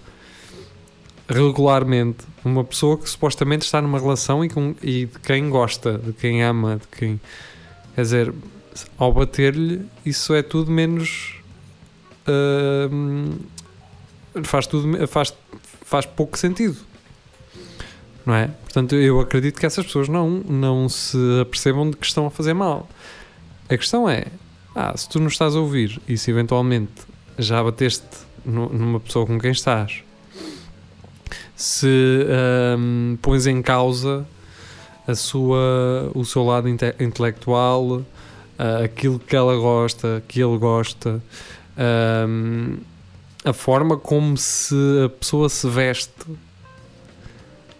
regularmente, 1.28 2.26
uma 2.44 2.64
pessoa 2.64 2.98
que 2.98 3.08
supostamente 3.08 3.64
está 3.64 3.82
numa 3.82 4.00
relação 4.00 4.44
e, 4.44 4.50
com, 4.50 4.76
e 4.82 5.06
de 5.06 5.20
quem 5.20 5.50
gosta, 5.50 5.98
de 5.98 6.12
quem 6.14 6.44
ama, 6.44 6.78
de 6.78 6.88
quem. 6.98 7.22
Quer 7.94 8.02
dizer, 8.02 8.34
ao 8.98 9.14
bater-lhe, 9.14 9.86
isso 10.06 10.34
é 10.34 10.42
tudo 10.42 10.72
menos. 10.72 11.36
Uh, 12.28 13.38
faz 14.44 14.66
tudo. 14.66 15.08
Faz, 15.08 15.34
faz 15.84 16.06
pouco 16.06 16.38
sentido. 16.38 16.78
Não 18.26 18.34
é? 18.34 18.48
Portanto, 18.48 18.96
eu 18.96 19.20
acredito 19.20 19.60
que 19.60 19.66
essas 19.66 19.86
pessoas 19.86 20.10
não, 20.10 20.30
não 20.30 20.90
se 20.90 21.18
apercebam 21.42 21.90
de 21.90 21.98
que 21.98 22.06
estão 22.06 22.26
a 22.26 22.32
fazer 22.32 22.54
mal. 22.54 22.88
A 23.68 23.78
questão 23.78 24.10
é: 24.10 24.26
ah, 24.76 24.96
se 24.96 25.10
tu 25.10 25.20
não 25.20 25.28
estás 25.28 25.56
a 25.56 25.60
ouvir 25.60 26.00
e 26.08 26.18
se 26.18 26.32
eventualmente 26.32 26.92
já 27.38 27.64
bateste 27.64 28.06
numa 28.46 29.00
pessoa 29.00 29.26
com 29.26 29.40
quem 29.40 29.52
estás, 29.52 30.04
se 31.56 32.26
um, 32.78 33.18
pões 33.22 33.46
em 33.46 33.62
causa 33.62 34.26
a 35.08 35.16
sua, 35.16 36.12
o 36.14 36.24
seu 36.24 36.44
lado 36.44 36.70
inte 36.70 36.96
intelectual, 37.00 37.86
uh, 37.86 38.06
aquilo 38.84 39.20
que 39.20 39.36
ela 39.36 39.56
gosta, 39.58 40.24
que 40.28 40.42
ele 40.42 40.58
gosta, 40.58 41.22
um, 42.28 42.78
a 43.44 43.54
forma 43.54 43.98
como 43.98 44.38
se 44.38 44.76
a 45.06 45.10
pessoa 45.10 45.50
se 45.50 45.68
veste, 45.68 46.26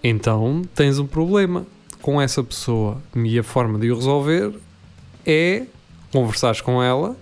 então 0.04 0.64
tens 0.74 1.00
um 1.00 1.06
problema 1.06 1.66
com 2.02 2.22
essa 2.22 2.44
pessoa. 2.44 3.02
E 3.16 3.38
a 3.38 3.44
forma 3.44 3.78
de 3.78 3.92
o 3.92 3.96
resolver 3.96 4.54
é 5.26 5.66
conversares 6.12 6.62
com 6.62 6.82
ela 6.82 7.16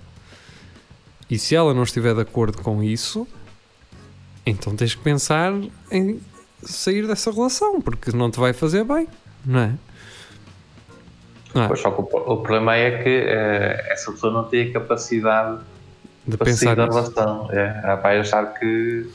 e 1.29 1.37
se 1.37 1.55
ela 1.55 1.73
não 1.73 1.83
estiver 1.83 2.13
de 2.13 2.21
acordo 2.21 2.61
com 2.61 2.81
isso, 2.81 3.27
então 4.45 4.75
tens 4.75 4.95
que 4.95 5.01
pensar 5.01 5.53
em 5.91 6.21
sair 6.63 7.05
dessa 7.05 7.31
relação, 7.31 7.81
porque 7.81 8.11
não 8.11 8.31
te 8.31 8.39
vai 8.39 8.53
fazer 8.53 8.83
bem, 8.85 9.07
não 9.45 9.59
é? 9.59 9.73
Não 11.53 11.63
é? 11.63 11.67
Pois, 11.67 11.81
só 11.81 11.91
que 11.91 12.01
o, 12.01 12.03
o, 12.03 12.37
problema 12.37 12.75
é 12.75 13.03
que 13.03 13.09
uh, 13.09 13.91
essa 13.91 14.11
pessoa 14.11 14.31
não 14.31 14.45
tem 14.45 14.69
a 14.69 14.73
capacidade 14.73 15.59
de 16.25 16.37
para 16.37 16.53
sair 16.53 16.75
da 16.75 16.85
relação. 16.85 17.49
É, 17.51 17.81
ela 17.83 17.95
vai 17.95 18.19
achar 18.19 18.53
que, 18.53 19.09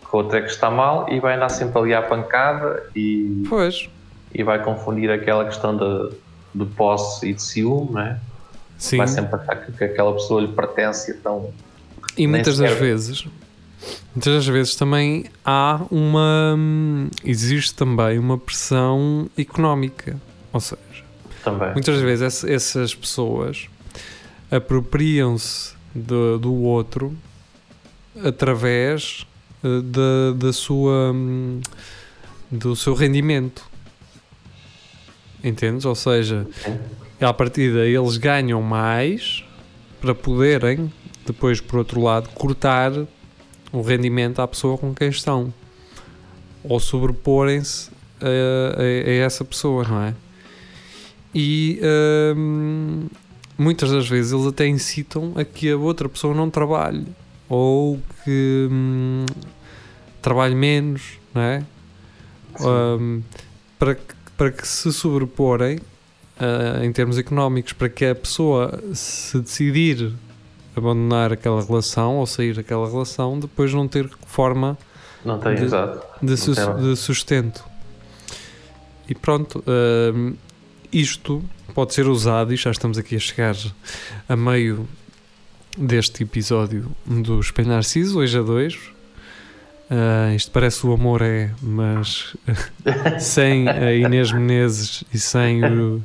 que 0.00 0.08
o 0.12 0.16
outro 0.16 0.36
é 0.36 0.42
que 0.42 0.50
está 0.50 0.70
mal 0.70 1.08
e 1.08 1.18
vai 1.18 1.36
andar 1.36 1.48
sempre 1.48 1.78
ali 1.78 1.94
à 1.94 2.02
pancada 2.02 2.84
e, 2.94 3.44
pois. 3.48 3.88
e 4.34 4.42
vai 4.42 4.62
confundir 4.62 5.10
aquela 5.10 5.44
questão 5.44 5.76
de, 5.76 6.16
de 6.54 6.66
posse 6.74 7.30
e 7.30 7.34
de 7.34 7.42
ciúme, 7.42 7.92
não 7.92 8.00
é? 8.00 8.20
Sim. 8.82 8.96
vai 8.96 9.06
sempre 9.06 9.36
achar 9.36 9.64
que, 9.64 9.70
que 9.70 9.84
aquela 9.84 10.12
pessoa 10.12 10.40
lhe 10.40 10.48
pertence, 10.48 11.12
então. 11.12 11.54
E 12.18 12.26
muitas 12.26 12.58
das 12.58 12.76
vezes, 12.76 13.24
muitas 14.12 14.34
das 14.34 14.46
vezes 14.48 14.74
também 14.74 15.26
há 15.44 15.80
uma. 15.88 16.58
Existe 17.24 17.76
também 17.76 18.18
uma 18.18 18.36
pressão 18.36 19.30
económica. 19.38 20.20
Ou 20.52 20.58
seja, 20.58 20.82
também. 21.44 21.72
muitas 21.74 22.00
vezes 22.00 22.42
essas 22.42 22.92
pessoas 22.92 23.68
apropriam-se 24.50 25.74
do, 25.94 26.40
do 26.40 26.52
outro 26.52 27.16
através 28.24 29.24
eh, 29.62 29.80
da, 29.80 30.32
da 30.44 30.52
sua. 30.52 31.14
do 32.50 32.74
seu 32.74 32.94
rendimento. 32.94 33.64
Entendes? 35.44 35.84
Ou 35.84 35.94
seja, 35.94 36.48
à 37.24 37.32
partida 37.32 37.86
eles 37.86 38.16
ganham 38.16 38.60
mais 38.62 39.44
para 40.00 40.14
poderem, 40.14 40.92
depois 41.26 41.60
por 41.60 41.78
outro 41.78 42.00
lado, 42.00 42.28
cortar 42.30 42.92
o 43.72 43.80
rendimento 43.80 44.40
à 44.40 44.48
pessoa 44.48 44.76
com 44.76 44.94
quem 44.94 45.08
estão 45.08 45.52
ou 46.64 46.78
sobreporem-se 46.78 47.90
a, 48.20 48.80
a, 48.80 48.82
a, 48.82 49.12
essa 49.14 49.44
pessoa, 49.44 49.84
não 49.84 50.02
é? 50.02 50.14
E 51.34 51.80
hum, 52.36 53.08
muitas 53.56 53.90
das 53.90 54.08
vezes 54.08 54.32
eles 54.32 54.46
até 54.46 54.66
incitam 54.66 55.32
a 55.36 55.44
que 55.44 55.70
a 55.70 55.76
outra 55.76 56.08
pessoa 56.08 56.34
não 56.34 56.50
trabalhe 56.50 57.06
ou 57.48 57.98
que 58.24 58.68
hum, 58.70 59.26
trabalhe 60.20 60.54
menos, 60.54 61.18
não 61.34 61.42
é? 61.42 61.64
Um, 62.60 63.22
para, 63.78 63.94
que, 63.94 64.14
para 64.36 64.50
que 64.50 64.68
se 64.68 64.92
sobreporem 64.92 65.78
uh, 66.38 66.84
em 66.84 66.92
termos 66.92 67.18
económicos, 67.18 67.72
para 67.72 67.88
que 67.88 68.04
a 68.04 68.14
pessoa 68.14 68.82
se 68.94 69.38
decidir 69.40 70.12
abandonar 70.74 71.32
aquela 71.32 71.62
relação 71.62 72.16
ou 72.16 72.26
sair 72.26 72.54
daquela 72.54 72.88
relação, 72.88 73.38
depois 73.38 73.72
não 73.72 73.86
ter 73.86 74.08
forma 74.26 74.78
não 75.24 75.38
tem, 75.38 75.54
de, 75.54 75.66
de, 76.22 76.36
su 76.36 76.54
de, 76.54 76.96
sustento. 76.96 77.64
E 79.08 79.14
pronto, 79.14 79.62
uh, 79.66 80.36
isto 80.92 81.42
pode 81.74 81.94
ser 81.94 82.06
usado, 82.06 82.52
e 82.52 82.56
já 82.56 82.70
estamos 82.70 82.98
aqui 82.98 83.16
a 83.16 83.18
chegar 83.18 83.56
a 84.28 84.36
meio 84.36 84.88
deste 85.76 86.22
episódio 86.22 86.90
do 87.06 87.40
Espelho 87.40 87.68
Narciso, 87.68 88.18
hoje 88.18 88.38
a 88.38 88.42
dois, 88.42 88.91
Uh, 89.92 90.34
isto 90.34 90.50
parece 90.50 90.86
o 90.86 90.92
amor 90.94 91.20
é, 91.20 91.50
mas 91.60 92.34
sem 93.20 93.68
a 93.68 93.92
Inês 93.92 94.32
Menezes 94.32 95.04
e 95.12 95.18
sem 95.18 95.62
o, 95.62 96.02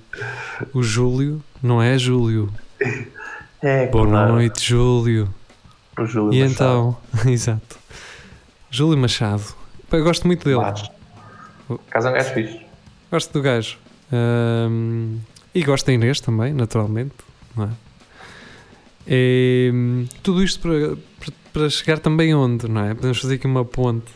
o 0.73 0.83
Júlio, 0.83 1.41
não 1.63 1.81
é 1.81 1.97
Júlio? 1.97 2.51
É, 3.61 3.87
Boa 3.87 4.05
claro. 4.05 4.33
noite, 4.33 4.61
Júlio. 4.67 5.33
O 5.97 6.05
Júlio 6.05 6.33
e 6.37 6.41
Machado. 6.43 6.53
então, 6.53 6.97
exato. 7.31 7.79
Júlio 8.69 8.97
Machado. 8.97 9.55
Eu 9.89 10.03
gosto 10.03 10.27
muito 10.27 10.43
dele. 10.43 10.61
Casa 11.89 12.09
é 12.09 12.11
um 12.11 12.15
gajo 12.15 12.33
fixe. 12.33 12.59
Gosto 13.09 13.31
do 13.31 13.41
gajo. 13.41 13.77
Um, 14.11 15.17
e 15.55 15.63
gosto 15.63 15.85
da 15.85 15.93
Inês 15.93 16.19
também, 16.19 16.51
naturalmente. 16.51 17.15
Não 17.55 17.63
é? 17.63 17.69
E, 19.07 20.05
tudo 20.21 20.43
isto 20.43 20.59
para, 20.59 21.31
para 21.53 21.69
chegar 21.69 21.99
também 21.99 22.35
onde, 22.35 22.67
não 22.67 22.85
é? 22.85 22.93
Podemos 22.93 23.19
fazer 23.19 23.35
aqui 23.35 23.47
uma 23.47 23.63
ponte. 23.63 24.11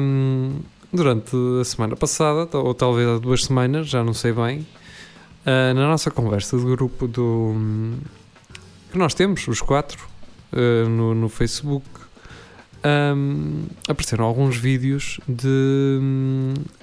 Um, 0.00 0.60
durante 0.92 1.36
a 1.60 1.64
semana 1.64 1.96
passada, 1.96 2.56
ou 2.56 2.72
talvez 2.72 3.08
há 3.08 3.18
duas 3.18 3.44
semanas, 3.44 3.88
já 3.88 4.04
não 4.04 4.14
sei 4.14 4.32
bem, 4.32 4.60
uh, 4.60 5.74
na 5.74 5.88
nossa 5.88 6.10
conversa 6.10 6.56
do 6.56 6.64
grupo 6.64 7.08
do 7.08 7.54
que 8.90 8.96
nós 8.96 9.12
temos, 9.14 9.46
os 9.48 9.60
quatro, 9.60 10.08
uh, 10.52 10.88
no, 10.88 11.14
no 11.14 11.28
Facebook, 11.28 11.84
um, 12.84 13.66
apareceram 13.88 14.24
alguns 14.24 14.56
vídeos 14.56 15.18
de, 15.28 15.98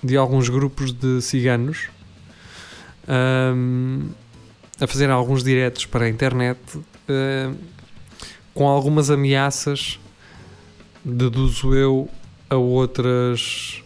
de 0.04 0.18
alguns 0.18 0.50
grupos 0.50 0.92
de 0.92 1.22
ciganos 1.22 1.88
um, 3.08 4.10
a 4.80 4.88
fazer 4.88 5.10
alguns 5.10 5.44
diretos 5.44 5.86
para 5.86 6.06
a 6.06 6.10
internet. 6.10 6.60
Uh, 6.78 7.56
com 8.54 8.68
algumas 8.68 9.12
ameaças, 9.12 10.00
deduzo 11.04 11.76
eu, 11.76 12.10
a 12.50 12.56
outras 12.56 13.84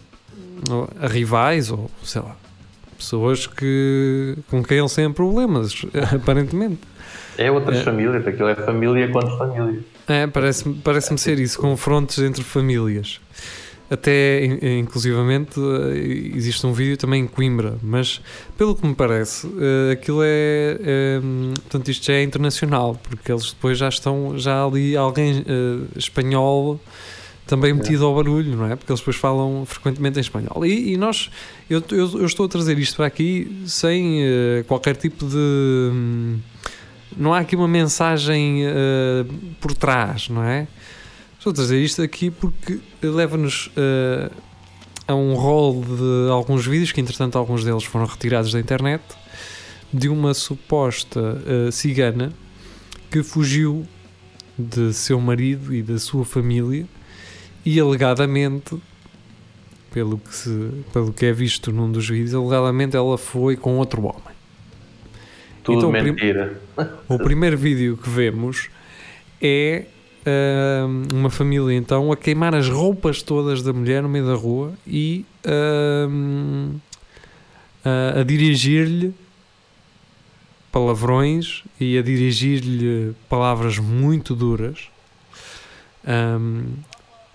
a 1.01 1.07
rivais 1.07 1.71
ou 1.71 1.89
sei 2.03 2.21
lá, 2.21 2.35
pessoas 2.97 3.47
que, 3.47 4.37
com 4.49 4.63
quem 4.63 4.79
eles 4.79 4.93
têm 4.93 5.11
problemas, 5.11 5.73
aparentemente. 6.13 6.79
É 7.37 7.49
outras 7.49 7.77
é. 7.77 7.83
famílias, 7.83 8.27
aquilo 8.27 8.49
é 8.49 8.55
família 8.55 9.09
contra 9.09 9.37
família. 9.37 9.79
É, 10.07 10.27
parece-me 10.27 10.75
parece 10.75 11.17
ser 11.17 11.39
isso, 11.39 11.57
confrontos 11.57 12.19
entre 12.19 12.43
famílias. 12.43 13.21
Até, 13.89 14.45
inclusivamente, 14.77 15.59
eh, 15.59 16.35
existe 16.35 16.65
um 16.67 16.73
vídeo 16.73 16.95
também 16.95 17.23
em 17.23 17.27
Coimbra, 17.27 17.77
mas 17.81 18.21
pelo 18.55 18.75
que 18.75 18.85
me 18.85 18.93
parece, 18.93 19.47
eh, 19.47 19.93
aquilo 19.93 20.21
é, 20.21 20.77
é 20.79 21.19
portanto, 21.55 21.89
isto 21.89 22.05
já 22.05 22.13
é 22.13 22.23
internacional, 22.23 22.99
porque 23.01 23.31
eles 23.31 23.51
depois 23.51 23.79
já 23.79 23.89
estão, 23.89 24.37
já 24.37 24.63
ali 24.63 24.95
alguém 24.95 25.43
espanhol 25.95 26.79
também 27.49 27.73
metido 27.73 28.05
ao 28.05 28.13
barulho, 28.13 28.55
não 28.55 28.67
é? 28.67 28.75
Porque 28.75 28.91
eles 28.91 28.99
depois 28.99 29.17
falam 29.17 29.65
frequentemente 29.65 30.19
em 30.19 30.21
espanhol. 30.21 30.63
E, 30.63 30.93
e 30.93 30.97
nós, 30.97 31.31
eu, 31.67 31.83
eu, 31.89 32.19
eu, 32.19 32.25
estou 32.27 32.45
a 32.45 32.49
trazer 32.49 32.77
isto 32.77 32.97
para 32.97 33.07
aqui 33.07 33.63
sem 33.65 34.21
uh, 34.21 34.63
qualquer 34.67 34.95
tipo 34.95 35.25
de. 35.25 35.35
Hum, 35.35 36.37
não 37.17 37.33
há 37.33 37.39
aqui 37.39 37.55
uma 37.55 37.67
mensagem 37.67 38.67
uh, 38.67 39.25
por 39.59 39.73
trás, 39.73 40.29
não 40.29 40.43
é? 40.43 40.67
Estou 41.39 41.51
a 41.51 41.53
trazer 41.53 41.81
isto 41.81 42.01
aqui 42.01 42.29
porque 42.29 42.81
leva-nos 43.01 43.67
uh, 43.67 44.29
a 45.07 45.15
um 45.15 45.35
rol 45.35 45.81
de 45.81 46.29
alguns 46.29 46.67
vídeos, 46.67 46.91
que 46.91 46.99
entretanto 46.99 47.37
alguns 47.37 47.63
deles 47.63 47.85
foram 47.85 48.05
retirados 48.05 48.51
da 48.51 48.59
internet, 48.59 49.01
de 49.91 50.09
uma 50.09 50.33
suposta 50.33 51.19
uh, 51.21 51.71
cigana 51.71 52.33
que 53.09 53.23
fugiu 53.23 53.87
de 54.57 54.91
seu 54.91 55.17
marido 55.21 55.73
e 55.73 55.81
da 55.81 55.97
sua 55.97 56.25
família 56.25 56.85
e 57.65 57.79
alegadamente 57.79 58.77
pelo 59.93 60.17
que, 60.17 60.35
se, 60.35 60.83
pelo 60.91 61.13
que 61.13 61.25
é 61.25 61.31
visto 61.31 61.71
num 61.71 61.89
dos 61.89 62.09
vídeos, 62.09 62.35
alegadamente 62.35 62.97
ela 62.97 63.17
foi 63.17 63.55
com 63.55 63.77
outro 63.77 64.01
homem. 64.01 64.35
Tudo 65.63 65.77
então, 65.77 65.91
mentira. 66.03 66.59
O, 67.07 67.13
o 67.13 67.17
primeiro 67.17 67.57
vídeo 67.57 67.95
que 67.95 68.09
vemos 68.09 68.69
é 69.41 69.85
uh, 70.25 71.15
uma 71.15 71.29
família 71.29 71.75
então 71.75 72.11
a 72.11 72.17
queimar 72.17 72.55
as 72.55 72.69
roupas 72.69 73.21
todas 73.21 73.61
da 73.61 73.73
mulher 73.73 74.03
no 74.03 74.09
meio 74.09 74.25
da 74.25 74.35
rua 74.35 74.73
e 74.85 75.25
uh, 75.45 76.79
a 78.19 78.23
dirigir-lhe 78.23 79.13
palavrões 80.71 81.63
e 81.79 81.97
a 81.97 82.01
dirigir-lhe 82.01 83.15
palavras 83.27 83.79
muito 83.79 84.35
duras 84.35 84.89
um, 86.07 86.73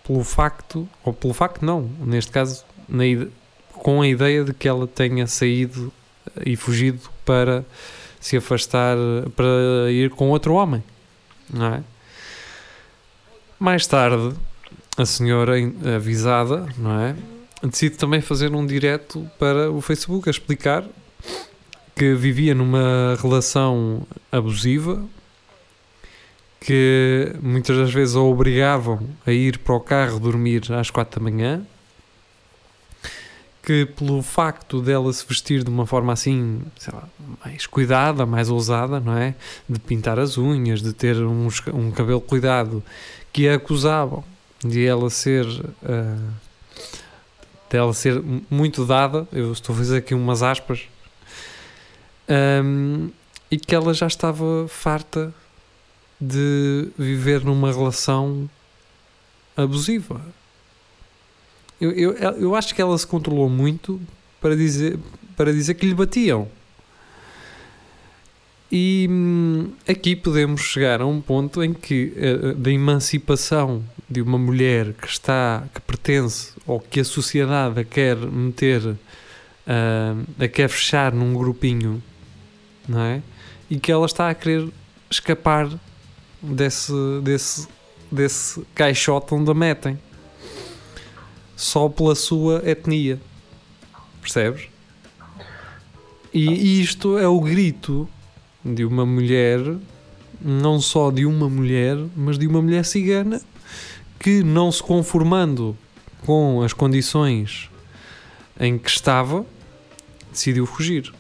pelo 0.07 0.23
facto, 0.23 0.89
ou 1.03 1.13
pelo 1.13 1.35
facto 1.35 1.65
não, 1.65 1.91
neste 2.01 2.31
caso 2.31 2.65
na, 2.89 3.05
com 3.73 4.03
a 4.03 4.09
ideia 4.09 4.45
de 4.45 4.53
que 4.53 4.69
ela 4.69 4.87
tenha 4.87 5.27
saído 5.27 5.93
e 6.45 6.57
fugido 6.57 7.01
para 7.25 7.65
se 8.21 8.37
afastar, 8.37 8.97
para 9.37 9.91
ir 9.91 10.11
com 10.11 10.31
outro 10.31 10.55
homem, 10.55 10.83
não 11.53 11.67
é? 11.67 11.85
Mais 13.65 13.87
tarde, 13.87 14.37
a 14.95 15.07
senhora 15.07 15.55
avisada, 15.97 16.69
não 16.77 17.01
é? 17.01 17.17
Decide 17.63 17.97
também 17.97 18.21
fazer 18.21 18.55
um 18.55 18.67
direto 18.67 19.27
para 19.39 19.71
o 19.71 19.81
Facebook 19.81 20.29
a 20.29 20.31
explicar 20.31 20.85
que 21.97 22.13
vivia 22.13 22.55
numa 22.55 23.17
relação 23.23 24.07
abusiva, 24.31 25.03
que 26.61 27.35
muitas 27.41 27.75
das 27.79 27.91
vezes 27.91 28.15
a 28.15 28.21
obrigavam 28.21 29.01
a 29.27 29.33
ir 29.33 29.57
para 29.57 29.75
o 29.75 29.81
carro 29.81 30.21
dormir 30.21 30.71
às 30.71 30.91
quatro 30.91 31.19
da 31.19 31.25
manhã, 31.25 31.67
que 33.63 33.87
pelo 33.87 34.21
facto 34.21 34.83
dela 34.83 35.11
se 35.11 35.25
vestir 35.27 35.65
de 35.65 35.71
uma 35.71 35.87
forma 35.87 36.13
assim, 36.13 36.61
lá, 36.93 37.09
mais 37.43 37.67
cuidada, 37.67 38.27
mais 38.27 38.51
ousada, 38.51 39.01
não 39.01 39.17
é? 39.17 39.35
De 39.67 39.79
pintar 39.81 40.19
as 40.19 40.37
unhas, 40.37 40.83
de 40.83 40.93
ter 40.93 41.17
uns, 41.17 41.63
um 41.69 41.91
cabelo 41.91 42.21
cuidado, 42.21 42.85
que 43.35 43.49
a 43.49 43.57
acusavam 43.57 44.25
de 44.65 44.87
ela 44.87 45.11
ser 45.11 45.45
uh, 45.45 46.35
de 47.69 47.77
ela 47.77 47.93
ser 47.93 48.23
muito 48.49 48.87
dada, 48.87 49.27
eu 49.33 49.53
estou 49.53 49.75
a 49.75 49.79
fazer 49.79 49.99
aqui 49.99 50.15
umas 50.15 50.45
aspas, 50.45 50.89
um, 52.65 53.11
e 53.51 53.59
que 53.59 53.75
ela 53.75 53.93
já 53.93 54.07
estava 54.07 54.69
farta 54.69 55.35
de 56.21 56.89
viver 56.97 57.45
numa 57.45 57.73
relação 57.73 58.49
abusiva. 59.57 60.21
Eu, 61.81 61.91
eu, 61.91 62.13
eu 62.13 62.55
acho 62.55 62.73
que 62.73 62.81
ela 62.81 62.97
se 62.97 63.07
controlou 63.07 63.51
muito 63.51 64.01
para 64.41 64.55
dizer, 64.55 64.97
para 65.37 65.53
dizer 65.53 65.75
que 65.75 65.85
lhe 65.85 65.95
batiam. 65.95 66.49
E 68.77 69.07
hum, 69.09 69.71
aqui 69.87 70.17
podemos 70.17 70.63
chegar 70.63 71.01
a 71.01 71.07
um 71.07 71.21
ponto 71.21 71.63
em 71.63 71.73
que 71.73 72.13
uh, 72.17 72.55
da 72.57 72.73
emancipação 72.73 73.85
de 74.11 74.21
uma 74.21 74.37
mulher 74.37 74.95
que 74.95 75.07
está, 75.07 75.63
que 75.73 75.81
pertence 75.81 76.51
ou 76.67 76.81
que 76.81 76.99
a 76.99 77.05
sociedade 77.05 77.79
a 77.79 77.85
quer 77.85 78.17
meter, 78.17 78.85
uh, 78.85 78.97
a 80.41 80.49
quer 80.49 80.69
fechar 80.69 81.13
num 81.13 81.35
grupinho 81.35 82.03
não 82.89 83.01
é? 83.01 83.23
E 83.71 83.79
que 83.79 83.93
ela 83.93 84.07
está 84.07 84.29
a 84.29 84.35
querer 84.35 84.69
escapar 85.09 85.71
desse, 86.43 86.93
desse, 87.23 87.69
desse 88.11 88.61
caixote 88.75 89.35
onde 89.35 89.53
a 89.53 89.55
metem 89.55 89.97
só 91.55 91.89
pela 91.89 92.17
sua 92.17 92.61
etnia, 92.69 93.21
percebes? 94.21 94.69
E, 96.33 96.49
e 96.49 96.83
isto 96.83 97.17
é 97.17 97.29
o 97.29 97.41
grito 97.41 98.09
de 98.65 98.85
uma 98.85 99.05
mulher, 99.05 99.61
não 100.41 100.81
só 100.81 101.11
de 101.11 101.27
uma 101.27 101.49
mulher, 101.49 101.97
mas 102.17 102.39
de 102.39 102.47
uma 102.47 102.63
mulher 102.63 102.85
cigana 102.85 103.41
que, 104.19 104.43
não 104.43 104.73
se 104.73 104.83
conformando 104.83 105.77
com 106.25 106.63
as 106.63 106.73
condições 106.73 107.69
em 108.59 108.79
que 108.79 108.89
estava, 108.89 109.45
decidiu 110.33 110.65
fugir 110.65 111.13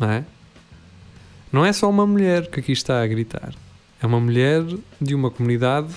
não 0.00 0.10
é? 0.10 0.24
Não 1.52 1.66
é 1.66 1.72
só 1.72 1.90
uma 1.90 2.06
mulher 2.06 2.48
que 2.48 2.60
aqui 2.60 2.72
está 2.72 3.02
a 3.02 3.06
gritar. 3.06 3.52
É 4.00 4.06
uma 4.06 4.18
mulher 4.18 4.64
de 4.98 5.14
uma 5.14 5.30
comunidade 5.30 5.92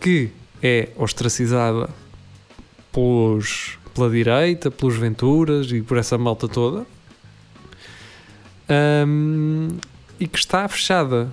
que 0.00 0.30
é 0.60 0.88
ostracizada 0.96 1.88
pelos, 2.92 3.78
pela 3.94 4.10
direita, 4.10 4.70
pelos 4.72 4.96
Venturas 4.96 5.70
e 5.70 5.80
por 5.82 5.96
essa 5.98 6.18
malta 6.18 6.48
toda. 6.48 6.84
Um, 8.70 9.68
e 10.20 10.26
que 10.26 10.38
está 10.38 10.66
fechada. 10.68 11.30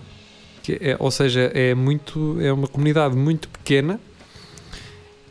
Que 0.63 0.73
é, 0.81 0.95
ou 0.99 1.11
seja, 1.11 1.51
é, 1.53 1.75
muito, 1.75 2.37
é 2.41 2.51
uma 2.51 2.67
comunidade 2.67 3.15
muito 3.15 3.47
pequena 3.49 3.99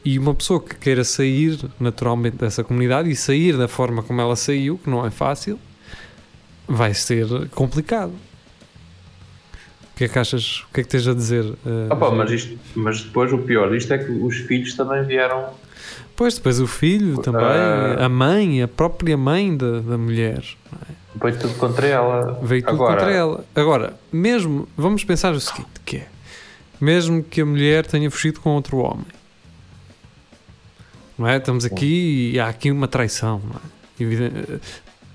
e 0.04 0.18
uma 0.18 0.34
pessoa 0.34 0.60
que 0.60 0.76
queira 0.76 1.02
sair 1.02 1.58
naturalmente 1.80 2.36
dessa 2.36 2.62
comunidade 2.62 3.10
e 3.10 3.16
sair 3.16 3.56
da 3.56 3.66
forma 3.66 4.02
como 4.02 4.20
ela 4.20 4.36
saiu, 4.36 4.78
que 4.78 4.90
não 4.90 5.04
é 5.04 5.10
fácil, 5.10 5.58
vai 6.68 6.92
ser 6.92 7.26
complicado. 7.50 8.12
O 9.92 9.96
que 9.96 10.04
é 10.04 10.08
que 10.08 10.18
achas? 10.18 10.60
O 10.60 10.74
que 10.74 10.80
é 10.80 10.82
que 10.82 10.88
tens 10.90 11.06
a 11.06 11.14
dizer? 11.14 11.44
Uh, 11.44 11.88
Opa, 11.90 12.10
mas, 12.10 12.30
isto, 12.30 12.58
mas 12.74 13.00
depois 13.00 13.32
o 13.32 13.38
pior 13.38 13.70
disto 13.70 13.92
é 13.94 13.98
que 13.98 14.10
os 14.10 14.38
filhos 14.38 14.74
também 14.74 15.04
vieram. 15.04 15.50
Pois, 16.16 16.34
depois 16.34 16.60
o 16.60 16.66
filho 16.66 17.18
também, 17.18 17.42
uh, 17.42 18.02
a 18.02 18.08
mãe, 18.08 18.62
a 18.62 18.68
própria 18.68 19.16
mãe 19.16 19.56
da, 19.56 19.80
da 19.80 19.96
mulher. 19.96 20.42
É? 20.90 21.03
Veio 21.22 21.38
tudo 21.38 21.54
contra 21.54 21.86
ela. 21.86 22.38
Veio 22.42 22.62
tudo 22.62 22.74
Agora, 22.74 22.96
contra 22.96 23.12
ela. 23.12 23.44
Agora, 23.54 23.94
mesmo, 24.12 24.68
vamos 24.76 25.04
pensar 25.04 25.32
o 25.32 25.40
seguinte, 25.40 25.68
que 25.84 25.98
é, 25.98 26.08
mesmo 26.80 27.22
que 27.22 27.40
a 27.40 27.46
mulher 27.46 27.86
tenha 27.86 28.10
fugido 28.10 28.40
com 28.40 28.50
outro 28.50 28.78
homem, 28.78 29.06
não 31.16 31.28
é? 31.28 31.36
Estamos 31.36 31.64
aqui 31.64 32.32
e 32.34 32.40
há 32.40 32.48
aqui 32.48 32.70
uma 32.70 32.88
traição, 32.88 33.40
é? 34.00 34.58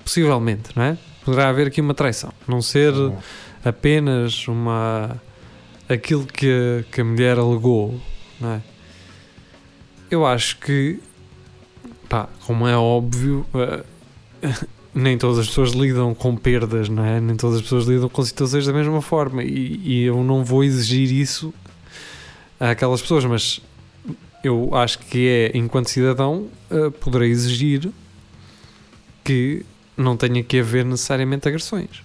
Possivelmente, 0.04 0.72
não 0.76 0.84
é? 0.84 0.98
poderá 1.30 1.50
haver 1.50 1.68
aqui 1.68 1.80
uma 1.80 1.94
traição. 1.94 2.34
Não 2.48 2.62
ser 2.62 2.94
apenas 3.64 4.48
uma 4.48 5.22
aquilo 5.88 6.26
que, 6.26 6.84
que 6.92 7.02
a 7.02 7.04
mulher 7.04 7.38
alegou, 7.38 8.00
não 8.40 8.54
é? 8.54 8.62
Eu 10.10 10.26
acho 10.26 10.58
que, 10.58 11.00
pá, 12.08 12.28
como 12.46 12.68
é 12.68 12.76
óbvio, 12.76 13.46
uh, 13.54 13.86
nem 14.94 15.18
todas 15.18 15.40
as 15.40 15.48
pessoas 15.48 15.72
lidam 15.72 16.14
com 16.14 16.36
perdas, 16.36 16.90
não 16.90 17.06
é? 17.06 17.20
Nem 17.20 17.36
todas 17.36 17.58
as 17.58 17.62
pessoas 17.62 17.86
lidam 17.86 18.10
com 18.10 18.24
situações 18.24 18.66
da 18.66 18.74
mesma 18.74 19.02
forma 19.02 19.44
e, 19.44 19.82
e 19.84 20.04
eu 20.04 20.24
não 20.24 20.44
vou 20.44 20.64
exigir 20.64 21.12
isso 21.12 21.54
àquelas 22.60 23.02
pessoas, 23.02 23.26
mas 23.26 23.62
eu 24.44 24.70
acho 24.74 25.00
que 25.00 25.28
é, 25.28 25.58
enquanto 25.58 25.90
cidadão, 25.90 26.48
uh, 26.72 26.92
poderei 26.92 27.30
exigir 27.30 27.92
que 29.24 29.66
não 29.96 30.16
tenha 30.16 30.42
que 30.44 30.60
haver 30.60 30.86
necessariamente 30.86 31.48
agressões. 31.48 32.04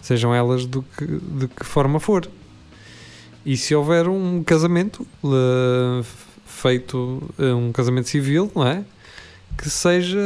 Sejam 0.00 0.34
elas 0.34 0.64
do 0.64 0.82
que, 0.82 1.06
de 1.06 1.48
que 1.48 1.64
forma 1.64 2.00
for. 2.00 2.28
E 3.44 3.56
se 3.56 3.74
houver 3.74 4.08
um 4.08 4.42
casamento 4.42 5.06
uh, 5.22 6.04
feito, 6.46 7.22
uh, 7.38 7.56
um 7.56 7.72
casamento 7.72 8.08
civil, 8.08 8.50
não 8.54 8.66
é? 8.66 8.84
Que 9.58 9.68
seja. 9.68 10.18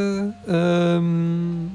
Um, 0.47 1.69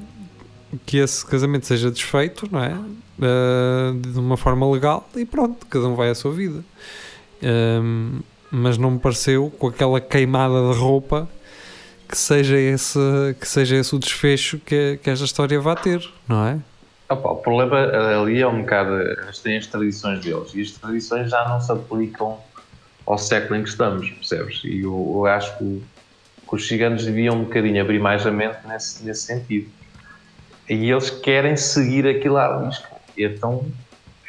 que 0.86 0.98
esse 0.98 1.24
casamento 1.24 1.66
seja 1.66 1.90
desfeito, 1.90 2.48
não 2.50 2.62
é? 2.62 2.74
Uh, 3.18 3.94
de 3.98 4.18
uma 4.18 4.36
forma 4.36 4.70
legal 4.70 5.08
e 5.16 5.24
pronto, 5.24 5.66
cada 5.66 5.86
um 5.86 5.94
vai 5.94 6.10
à 6.10 6.14
sua 6.14 6.32
vida. 6.32 6.62
Um, 7.42 8.20
mas 8.50 8.78
não 8.78 8.92
me 8.92 8.98
pareceu 8.98 9.50
com 9.58 9.68
aquela 9.68 10.00
queimada 10.00 10.72
de 10.72 10.78
roupa 10.78 11.28
que 12.08 12.16
seja 12.16 12.56
esse, 12.56 12.98
que 13.38 13.46
seja 13.46 13.76
esse 13.76 13.94
o 13.94 13.98
desfecho 13.98 14.58
que, 14.58 14.98
que 15.02 15.10
esta 15.10 15.24
história 15.24 15.60
vai 15.60 15.76
ter, 15.76 16.08
não 16.26 16.46
é? 16.46 16.58
Opa, 17.10 17.30
o 17.30 17.36
problema 17.36 17.78
ali 18.20 18.40
é 18.40 18.46
um 18.46 18.60
bocado. 18.60 18.92
Têm 19.42 19.58
as 19.58 19.66
tradições 19.66 20.20
deles 20.20 20.54
e 20.54 20.62
as 20.62 20.70
tradições 20.72 21.30
já 21.30 21.48
não 21.48 21.60
se 21.60 21.70
aplicam 21.72 22.38
ao 23.06 23.18
século 23.18 23.56
em 23.56 23.62
que 23.62 23.68
estamos, 23.68 24.08
percebes? 24.10 24.60
E 24.64 24.80
eu, 24.80 25.12
eu 25.16 25.26
acho 25.26 25.56
que, 25.58 25.82
que, 26.48 26.54
os 26.54 26.66
ciganos 26.66 27.04
deviam 27.04 27.36
um 27.36 27.44
bocadinho 27.44 27.80
abrir 27.80 27.98
mais 27.98 28.26
a 28.26 28.30
mente 28.30 28.58
nesse, 28.66 29.04
nesse 29.04 29.22
sentido. 29.22 29.68
E 30.68 30.90
eles 30.90 31.10
querem 31.10 31.56
seguir 31.56 32.06
aquilo 32.06 32.36
à 32.36 32.64
risca. 32.64 32.88
E 33.16 33.24
então 33.24 33.66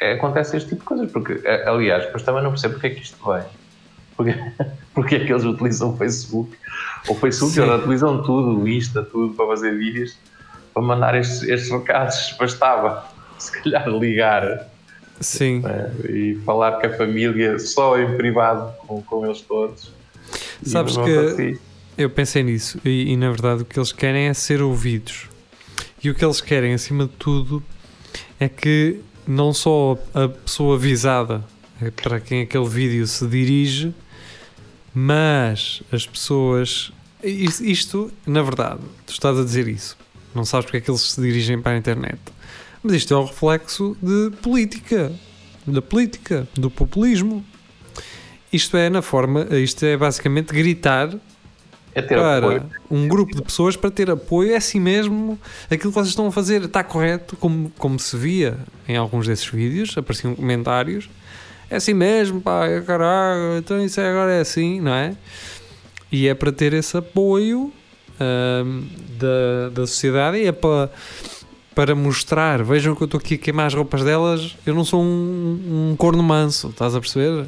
é, 0.00 0.12
acontece 0.12 0.56
este 0.56 0.70
tipo 0.70 0.80
de 0.80 0.86
coisas. 0.86 1.12
Porque, 1.12 1.46
aliás, 1.66 2.04
depois 2.04 2.22
também 2.22 2.42
não 2.42 2.50
percebo 2.50 2.74
porque 2.74 2.86
é 2.88 2.90
que 2.90 3.02
isto 3.02 3.16
vem. 3.30 3.44
Porque, 4.16 4.34
porque 4.94 5.14
é 5.16 5.24
que 5.24 5.32
eles 5.32 5.44
utilizam 5.44 5.92
o 5.92 5.96
Facebook? 5.96 6.56
O 7.08 7.14
Facebook, 7.14 7.54
Sim. 7.54 7.62
eles 7.62 7.80
utilizam 7.80 8.22
tudo, 8.22 8.60
o 8.60 8.68
Insta, 8.68 9.02
tudo 9.02 9.34
para 9.34 9.46
fazer 9.46 9.76
vídeos, 9.76 10.16
para 10.72 10.82
mandar 10.82 11.14
estes, 11.14 11.42
estes 11.42 11.70
recados. 11.70 12.34
Bastava, 12.40 13.06
se 13.38 13.52
calhar, 13.60 13.88
ligar 13.88 14.68
Sim. 15.20 15.62
É, 15.66 16.10
e 16.10 16.34
falar 16.46 16.80
com 16.80 16.86
a 16.86 16.90
família 16.90 17.58
só 17.58 17.98
em 17.98 18.16
privado 18.16 18.72
com, 18.86 19.02
com 19.02 19.26
eles 19.26 19.42
todos. 19.42 19.92
Sabes 20.62 20.96
que 20.96 21.18
assim. 21.18 21.58
Eu 21.96 22.08
pensei 22.10 22.42
nisso 22.42 22.78
e, 22.84 23.12
e, 23.12 23.16
na 23.16 23.30
verdade 23.30 23.62
o 23.62 23.64
que 23.64 23.78
eles 23.78 23.92
querem 23.92 24.28
é 24.28 24.34
ser 24.34 24.62
ouvidos. 24.62 25.28
E 26.02 26.10
o 26.10 26.14
que 26.14 26.24
eles 26.24 26.40
querem, 26.40 26.72
acima 26.72 27.04
de 27.04 27.12
tudo, 27.12 27.62
é 28.38 28.48
que 28.48 29.00
não 29.26 29.52
só 29.52 29.98
a 30.14 30.28
pessoa 30.28 30.76
avisada 30.76 31.44
é 31.80 31.90
para 31.90 32.20
quem 32.20 32.42
aquele 32.42 32.68
vídeo 32.68 33.06
se 33.06 33.26
dirige, 33.26 33.94
mas 34.94 35.82
as 35.90 36.06
pessoas. 36.06 36.92
Isto, 37.22 38.12
na 38.26 38.42
verdade, 38.42 38.80
tu 39.06 39.12
estás 39.12 39.38
a 39.38 39.44
dizer 39.44 39.66
isso. 39.66 39.96
Não 40.34 40.44
sabes 40.44 40.66
porque 40.66 40.76
é 40.76 40.80
que 40.80 40.90
eles 40.90 41.00
se 41.00 41.20
dirigem 41.20 41.60
para 41.60 41.72
a 41.72 41.76
internet. 41.78 42.18
Mas 42.82 42.94
isto 42.94 43.14
é 43.14 43.16
um 43.16 43.24
reflexo 43.24 43.96
de 44.02 44.30
política, 44.42 45.12
da 45.66 45.80
política, 45.80 46.46
do 46.54 46.70
populismo. 46.70 47.44
Isto 48.52 48.76
é 48.76 48.90
na 48.90 49.00
forma, 49.00 49.46
isto 49.56 49.84
é 49.84 49.96
basicamente 49.96 50.52
gritar 50.52 51.14
é 51.94 52.02
para 52.02 52.38
apoio. 52.38 52.64
um 52.90 53.08
grupo 53.08 53.34
de 53.34 53.42
pessoas 53.42 53.76
para 53.76 53.90
ter 53.90 54.10
apoio, 54.10 54.52
é 54.52 54.56
assim 54.56 54.80
mesmo, 54.80 55.38
aquilo 55.70 55.90
que 55.90 55.94
vocês 55.94 56.08
estão 56.08 56.26
a 56.26 56.32
fazer 56.32 56.62
está 56.62 56.84
correto, 56.84 57.36
como, 57.36 57.72
como 57.78 57.98
se 57.98 58.16
via 58.16 58.58
em 58.88 58.96
alguns 58.96 59.26
desses 59.26 59.46
vídeos, 59.46 59.96
apareciam 59.96 60.34
comentários, 60.34 61.08
é 61.68 61.76
assim 61.76 61.94
mesmo, 61.94 62.40
pá, 62.40 62.66
é 62.66 62.80
caralho, 62.80 63.58
então 63.58 63.82
isso 63.84 64.00
é, 64.00 64.10
agora 64.10 64.32
é 64.32 64.40
assim, 64.40 64.80
não 64.80 64.92
é? 64.92 65.14
E 66.10 66.26
é 66.26 66.34
para 66.34 66.50
ter 66.50 66.72
esse 66.72 66.96
apoio 66.96 67.72
hum, 68.20 68.86
da, 69.18 69.68
da 69.70 69.86
sociedade 69.86 70.38
e 70.38 70.46
é 70.46 70.52
para 70.52 70.90
para 71.72 71.94
mostrar, 71.94 72.62
vejam 72.64 72.96
que 72.96 73.02
eu 73.02 73.04
estou 73.06 73.18
aqui 73.18 73.34
a 73.34 73.38
queimar 73.38 73.66
as 73.66 73.74
roupas 73.74 74.02
delas, 74.02 74.56
eu 74.66 74.74
não 74.74 74.84
sou 74.84 75.00
um, 75.00 75.92
um 75.92 75.96
corno 75.96 76.22
manso, 76.22 76.68
estás 76.68 76.94
a 76.94 77.00
perceber? 77.00 77.46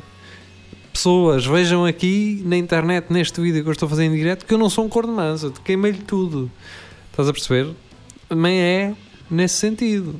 Pessoas, 1.02 1.44
vejam 1.44 1.84
aqui 1.84 2.40
na 2.46 2.56
internet, 2.56 3.06
neste 3.10 3.40
vídeo 3.40 3.60
que 3.64 3.68
eu 3.68 3.72
estou 3.72 3.88
fazendo 3.88 4.14
em 4.14 4.18
direto, 4.18 4.46
que 4.46 4.54
eu 4.54 4.56
não 4.56 4.70
sou 4.70 4.84
um 4.84 4.88
corno 4.88 5.12
manso, 5.12 5.52
queimei-lhe 5.64 5.98
tudo. 5.98 6.48
Estás 7.10 7.28
a 7.28 7.32
perceber? 7.32 7.74
Também 8.28 8.60
é 8.60 8.94
nesse 9.28 9.56
sentido. 9.56 10.14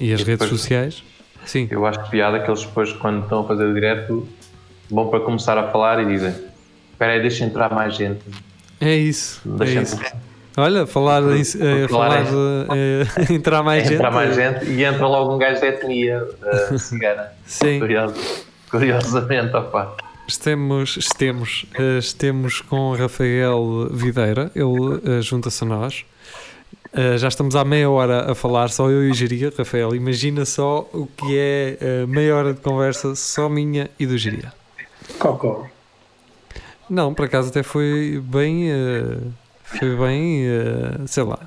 E 0.00 0.14
as 0.14 0.22
e 0.22 0.24
redes 0.24 0.48
sociais? 0.48 1.04
Sim. 1.44 1.68
Eu 1.70 1.84
acho 1.84 2.08
piada 2.08 2.40
que 2.40 2.50
eles 2.50 2.64
depois, 2.64 2.90
quando 2.94 3.24
estão 3.24 3.40
a 3.40 3.44
fazer 3.46 3.66
o 3.66 3.74
direto, 3.74 4.26
vão 4.90 5.10
para 5.10 5.20
começar 5.20 5.58
a 5.58 5.70
falar 5.70 6.02
e 6.02 6.06
dizem: 6.06 6.34
Espera 6.92 7.12
aí, 7.12 7.20
deixa 7.20 7.44
entrar 7.44 7.70
mais 7.70 7.94
gente. 7.94 8.24
É 8.80 8.96
isso. 8.96 9.42
Deixa 9.44 9.78
é 9.78 9.82
isso. 9.82 10.00
Olha, 10.56 10.86
falar, 10.86 11.20
em, 11.20 11.42
uh, 11.42 11.88
falar 11.90 12.24
uh, 12.24 12.66
entrar 13.30 13.62
mais 13.62 13.90
entrar 13.90 14.06
gente. 14.06 14.14
mais 14.14 14.34
gente 14.34 14.70
e 14.70 14.82
entra 14.82 15.06
logo 15.06 15.34
um 15.34 15.38
gajo 15.38 15.60
da 15.60 15.66
etnia 15.66 16.26
uh, 16.70 16.78
cigana. 16.78 17.30
Sim. 17.44 17.78
Curioso, 17.78 18.14
curiosamente, 18.74 19.54
opa. 19.54 19.96
Estemos, 20.26 20.96
estemos, 20.96 21.64
estemos 21.98 22.60
com 22.60 22.92
Rafael 22.92 23.88
Videira, 23.90 24.50
ele 24.52 25.22
junta-se 25.22 25.62
a 25.62 25.66
nós. 25.66 26.04
já 27.18 27.28
estamos 27.28 27.54
há 27.54 27.64
meia 27.64 27.88
hora 27.88 28.32
a 28.32 28.34
falar, 28.34 28.70
só 28.70 28.90
eu 28.90 29.06
e 29.06 29.10
o 29.10 29.14
Giria. 29.14 29.52
Rafael, 29.56 29.94
imagina 29.94 30.44
só 30.44 30.88
o 30.92 31.06
que 31.06 31.38
é 31.38 32.06
meia 32.08 32.34
hora 32.34 32.52
de 32.52 32.60
conversa 32.60 33.14
só 33.14 33.48
minha 33.48 33.88
e 33.98 34.06
do 34.06 34.18
Giria. 34.18 34.52
Cocó. 35.18 35.68
Não, 36.90 37.14
por 37.14 37.26
acaso 37.26 37.50
até 37.50 37.62
foi 37.62 38.20
bem 38.24 38.70
foi 39.64 39.96
bem, 39.96 40.46
uh, 40.46 41.06
sei 41.06 41.24
lá. 41.24 41.38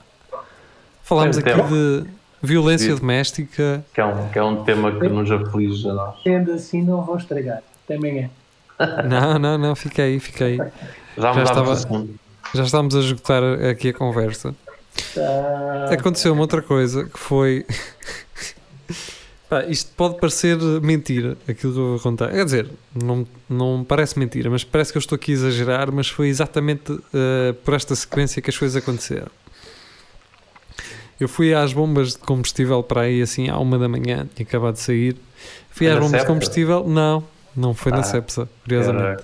Falámos 1.03 1.37
aqui 1.37 1.49
tema. 1.49 1.67
de 1.67 2.05
violência 2.47 2.93
Sim. 2.93 2.99
doméstica. 2.99 3.85
Que 3.93 4.01
é, 4.01 4.05
um, 4.05 4.29
que 4.29 4.39
é 4.39 4.43
um 4.43 4.63
tema 4.63 4.91
que 4.91 5.07
nos 5.07 5.29
aflige 5.29 5.87
a 5.89 5.93
nós. 5.93 6.21
Sendo 6.23 6.51
assim, 6.53 6.81
não 6.81 7.03
vou 7.03 7.17
estragar. 7.17 7.61
Também 7.87 8.19
é. 8.19 8.29
Não, 9.09 9.39
não, 9.39 9.57
não, 9.57 9.75
fiquei, 9.75 10.19
fiquei. 10.19 10.57
Já, 11.17 11.33
já, 11.33 11.43
estava, 11.43 11.75
já 12.53 12.63
estamos 12.63 12.95
a 12.95 12.99
esgotar 12.99 13.41
aqui 13.71 13.89
a 13.89 13.93
conversa. 13.93 14.53
Ah, 15.17 15.89
Aconteceu 15.91 16.31
uma 16.31 16.41
outra 16.41 16.61
coisa 16.61 17.05
que 17.05 17.17
foi. 17.17 17.65
Pá, 19.49 19.63
isto 19.63 19.91
pode 19.95 20.19
parecer 20.19 20.57
mentira, 20.81 21.37
aquilo 21.47 21.73
que 21.73 21.79
eu 21.79 21.89
vou 21.89 21.99
contar. 21.99 22.29
Quer 22.29 22.43
dizer, 22.45 22.69
não, 22.93 23.25
não 23.49 23.83
parece 23.83 24.19
mentira, 24.19 24.49
mas 24.49 24.63
parece 24.63 24.91
que 24.91 24.97
eu 24.97 24.99
estou 24.99 25.15
aqui 25.15 25.31
a 25.31 25.35
exagerar, 25.35 25.91
mas 25.91 26.09
foi 26.09 26.27
exatamente 26.27 26.91
uh, 26.91 27.53
por 27.63 27.73
esta 27.73 27.95
sequência 27.95 28.41
que 28.41 28.49
as 28.49 28.57
coisas 28.57 28.75
aconteceram. 28.75 29.31
Eu 31.19 31.27
fui 31.27 31.53
às 31.53 31.73
bombas 31.73 32.11
de 32.11 32.19
combustível 32.19 32.83
para 32.83 33.01
aí 33.01 33.21
assim 33.21 33.49
à 33.49 33.57
uma 33.57 33.77
da 33.77 33.87
manhã, 33.87 34.27
tinha 34.35 34.47
acabado 34.47 34.75
de 34.75 34.81
sair. 34.81 35.17
Fui 35.71 35.87
às 35.87 35.95
bombas 35.95 36.11
Cepsa? 36.11 36.25
de 36.25 36.31
combustível, 36.31 36.87
não, 36.87 37.23
não 37.55 37.73
foi 37.73 37.91
ah, 37.91 37.97
na 37.97 38.03
Cepsa, 38.03 38.47
curiosamente. 38.63 39.23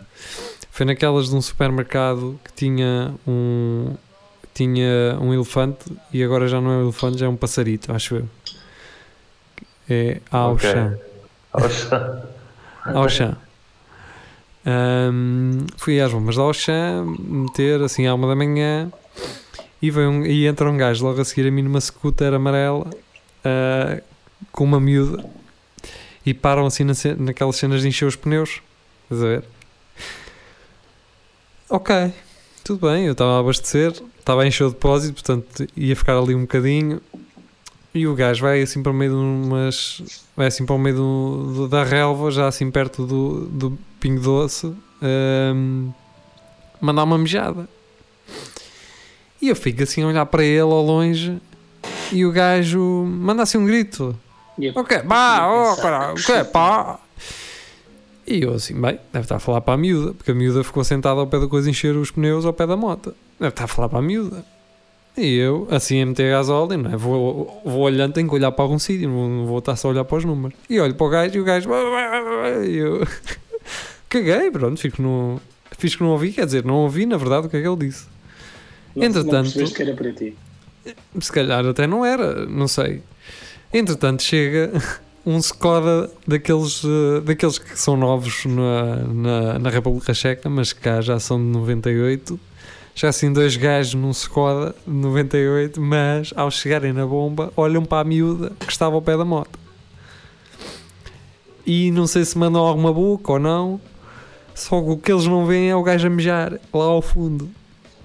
Foi 0.71 0.85
naquelas 0.85 1.29
de 1.29 1.35
um 1.35 1.41
supermercado 1.41 2.39
que 2.43 2.51
tinha 2.53 3.13
um 3.27 3.95
tinha 4.53 5.17
um 5.19 5.33
elefante 5.33 5.85
e 6.11 6.23
agora 6.23 6.47
já 6.47 6.61
não 6.61 6.71
é 6.71 6.75
um 6.77 6.81
elefante, 6.83 7.17
já 7.17 7.25
é 7.25 7.29
um 7.29 7.35
passarito, 7.35 7.91
acho 7.91 8.15
eu. 8.17 8.29
É 9.89 10.21
ao 10.31 10.53
okay. 10.53 10.71
chão. 13.09 13.35
Um, 14.65 15.65
fui 15.77 15.99
às 15.99 16.11
bombas 16.11 16.37
ao 16.37 16.53
chão, 16.53 17.15
meter 17.19 17.81
assim 17.81 18.07
à 18.07 18.13
uma 18.13 18.27
da 18.27 18.35
manhã 18.35 18.91
e, 19.83 19.91
vem 19.91 20.07
um, 20.07 20.25
e 20.25 20.47
entra 20.47 20.71
um 20.71 20.77
gajo 20.77 21.05
logo 21.05 21.19
a 21.19 21.25
seguir 21.25 21.45
a 21.45 21.51
mim 21.51 21.61
numa 21.61 21.81
scooter 21.81 22.33
amarela 22.33 22.87
uh, 22.89 24.01
com 24.49 24.63
uma 24.63 24.79
miúda 24.79 25.25
e 26.25 26.33
param 26.33 26.65
assim 26.65 26.85
na, 26.85 26.93
naquelas 27.17 27.57
cenas 27.57 27.81
de 27.81 27.89
encher 27.89 28.05
os 28.05 28.15
pneus. 28.15 28.61
Estás 29.03 29.21
a 29.21 29.27
ver? 29.27 29.43
Ok, 31.69 32.13
tudo 32.63 32.87
bem, 32.87 33.07
eu 33.07 33.11
estava 33.11 33.35
a 33.35 33.39
abastecer, 33.39 33.91
estava 34.17 34.43
a 34.43 34.47
encher 34.47 34.63
o 34.63 34.69
depósito, 34.69 35.15
portanto 35.15 35.67
ia 35.75 35.95
ficar 35.97 36.17
ali 36.17 36.33
um 36.33 36.41
bocadinho 36.43 37.01
e 37.93 38.07
o 38.07 38.15
gajo 38.15 38.41
vai 38.41 38.61
assim 38.61 38.81
para 38.81 38.91
o 38.93 38.95
meio 38.95 39.11
de 39.11 39.17
umas. 39.17 40.23
Vai 40.33 40.47
assim 40.47 40.65
para 40.65 40.75
o 40.75 40.79
meio 40.79 40.95
do, 40.95 41.67
da 41.67 41.83
relva, 41.83 42.31
já 42.31 42.47
assim 42.47 42.71
perto 42.71 43.05
do, 43.05 43.47
do 43.47 43.77
Pingo 43.99 44.21
Doce, 44.21 44.73
um, 45.01 45.91
mandar 46.79 47.03
uma 47.03 47.17
mijada. 47.17 47.67
E 49.43 49.49
eu 49.49 49.57
fico 49.57 49.83
assim 49.83 50.01
a 50.01 50.07
olhar 50.07 50.25
para 50.25 50.41
ele 50.41 50.61
ao 50.61 50.81
longe 50.81 51.37
e 52.13 52.25
o 52.25 52.31
gajo 52.31 52.79
manda 52.79 53.43
assim 53.43 53.57
um 53.57 53.65
grito. 53.65 54.17
Ok, 54.73 54.99
pá, 54.99 55.49
oh, 55.49 55.75
cara, 55.81 56.13
ok, 56.13 56.45
pá. 56.45 56.97
E 58.25 58.41
eu 58.41 58.53
assim, 58.53 58.79
bem, 58.79 58.97
deve 59.11 59.25
estar 59.25 59.35
a 59.35 59.39
falar 59.39 59.59
para 59.59 59.73
a 59.73 59.77
miúda, 59.77 60.13
porque 60.13 60.31
a 60.31 60.33
miúda 60.33 60.63
ficou 60.63 60.81
sentada 60.85 61.19
ao 61.19 61.27
pé 61.27 61.41
da 61.41 61.47
coisa 61.47 61.69
encher 61.69 61.93
os 61.97 62.09
pneus 62.09 62.45
ao 62.45 62.53
pé 62.53 62.65
da 62.65 62.77
moto. 62.77 63.13
Deve 63.37 63.49
estar 63.49 63.65
a 63.65 63.67
falar 63.67 63.89
para 63.89 63.99
a 63.99 64.01
miúda. 64.01 64.45
E 65.17 65.35
eu, 65.35 65.67
assim 65.69 66.01
a 66.01 66.05
meter 66.05 66.31
gasóleo, 66.31 66.77
não 66.77 66.93
é? 66.93 66.95
Vou, 66.95 67.61
vou 67.65 67.81
olhando, 67.81 68.13
tenho 68.13 68.29
que 68.29 68.35
olhar 68.35 68.53
para 68.53 68.63
algum 68.63 68.79
sítio, 68.79 69.09
não 69.09 69.45
vou 69.45 69.59
estar 69.59 69.75
só 69.75 69.89
a 69.89 69.91
olhar 69.91 70.05
para 70.05 70.19
os 70.19 70.23
números. 70.23 70.57
E 70.69 70.79
olho 70.79 70.95
para 70.95 71.05
o 71.05 71.09
gajo 71.09 71.35
e 71.35 71.41
o 71.41 71.43
gajo. 71.43 71.69
E 72.65 72.77
eu. 72.77 73.05
Caguei, 74.07 74.49
pronto, 74.49 74.79
fico 74.79 75.01
no. 75.01 75.41
Fiz 75.77 75.97
que 75.97 76.01
não 76.01 76.11
ouvi, 76.11 76.31
quer 76.31 76.45
dizer, 76.45 76.63
não 76.63 76.75
ouvi 76.75 77.05
na 77.05 77.17
verdade 77.17 77.47
o 77.47 77.49
que 77.49 77.57
é 77.57 77.61
que 77.61 77.67
ele 77.67 77.87
disse. 77.87 78.12
Não, 78.95 79.03
Entretanto. 79.05 79.59
Não 79.59 79.67
que 79.67 79.81
era 79.81 79.93
para 79.93 80.11
ti. 80.11 80.35
Se 81.19 81.31
calhar 81.31 81.65
até 81.65 81.87
não 81.87 82.05
era, 82.05 82.45
não 82.45 82.67
sei. 82.67 83.01
Entretanto, 83.73 84.21
chega 84.21 84.71
um 85.25 85.37
Skoda 85.37 86.11
daqueles, 86.27 86.83
uh, 86.83 87.21
daqueles 87.23 87.57
que 87.57 87.79
são 87.79 87.95
novos 87.95 88.45
na, 88.45 88.95
na, 88.95 89.59
na 89.59 89.69
República 89.69 90.13
Checa, 90.13 90.49
mas 90.49 90.73
que 90.73 90.81
cá 90.81 91.01
já 91.01 91.19
são 91.19 91.37
de 91.37 91.45
98 91.45 92.39
já 92.95 93.09
assim 93.09 93.33
dois 93.33 93.55
gajos 93.55 93.95
num 93.95 94.11
Skoda 94.11 94.75
98, 94.85 95.81
mas 95.81 96.31
ao 96.35 96.51
chegarem 96.51 96.93
na 96.93 97.05
bomba 97.05 97.51
olham 97.57 97.83
para 97.83 98.01
a 98.01 98.03
miúda 98.03 98.51
que 98.59 98.71
estava 98.71 98.95
ao 98.95 99.01
pé 99.01 99.17
da 99.17 99.25
moto. 99.25 99.59
E 101.65 101.91
não 101.91 102.05
sei 102.05 102.25
se 102.25 102.37
mandam 102.37 102.61
alguma 102.61 102.93
boca 102.93 103.33
ou 103.33 103.39
não, 103.39 103.81
só 104.53 104.81
que 104.81 104.89
o 104.89 104.97
que 104.97 105.11
eles 105.11 105.25
não 105.25 105.45
veem 105.45 105.69
é 105.69 105.75
o 105.75 105.81
gajo 105.81 106.07
a 106.07 106.09
mejar 106.09 106.59
lá 106.73 106.83
ao 106.83 107.01
fundo. 107.01 107.49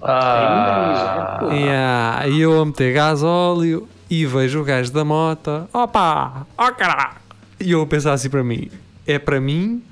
Ah. 0.01 1.39
Yeah, 1.51 2.27
e 2.27 2.41
eu 2.41 2.59
a 2.59 2.65
meter 2.65 2.93
gás 2.93 3.21
óleo 3.21 3.87
e 4.09 4.25
vejo 4.25 4.61
o 4.61 4.63
gajo 4.63 4.91
da 4.91 5.03
moto, 5.03 5.67
opa, 5.73 6.47
ó 6.57 6.67
oh 6.67 6.71
caralho! 6.73 7.17
E 7.59 7.71
eu 7.71 7.81
a 7.81 7.85
pensar 7.85 8.13
assim 8.13 8.29
para 8.29 8.43
mim: 8.43 8.69
é 9.05 9.19
para 9.19 9.41
mim 9.41 9.83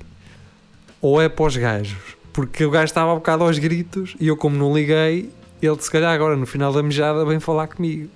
ou 1.00 1.20
é 1.20 1.28
para 1.28 1.44
os 1.44 1.56
gajos. 1.56 2.16
Porque 2.32 2.64
o 2.64 2.70
gajo 2.70 2.84
estava 2.84 3.12
um 3.12 3.16
bocado 3.16 3.44
aos 3.44 3.58
gritos 3.58 4.14
e 4.20 4.28
eu, 4.28 4.36
como 4.36 4.56
não 4.56 4.74
liguei, 4.74 5.30
ele 5.60 5.80
se 5.80 5.90
calhar 5.90 6.14
agora 6.14 6.36
no 6.36 6.46
final 6.46 6.72
da 6.72 6.82
mejada 6.82 7.24
vem 7.24 7.40
falar 7.40 7.66
comigo. 7.66 8.10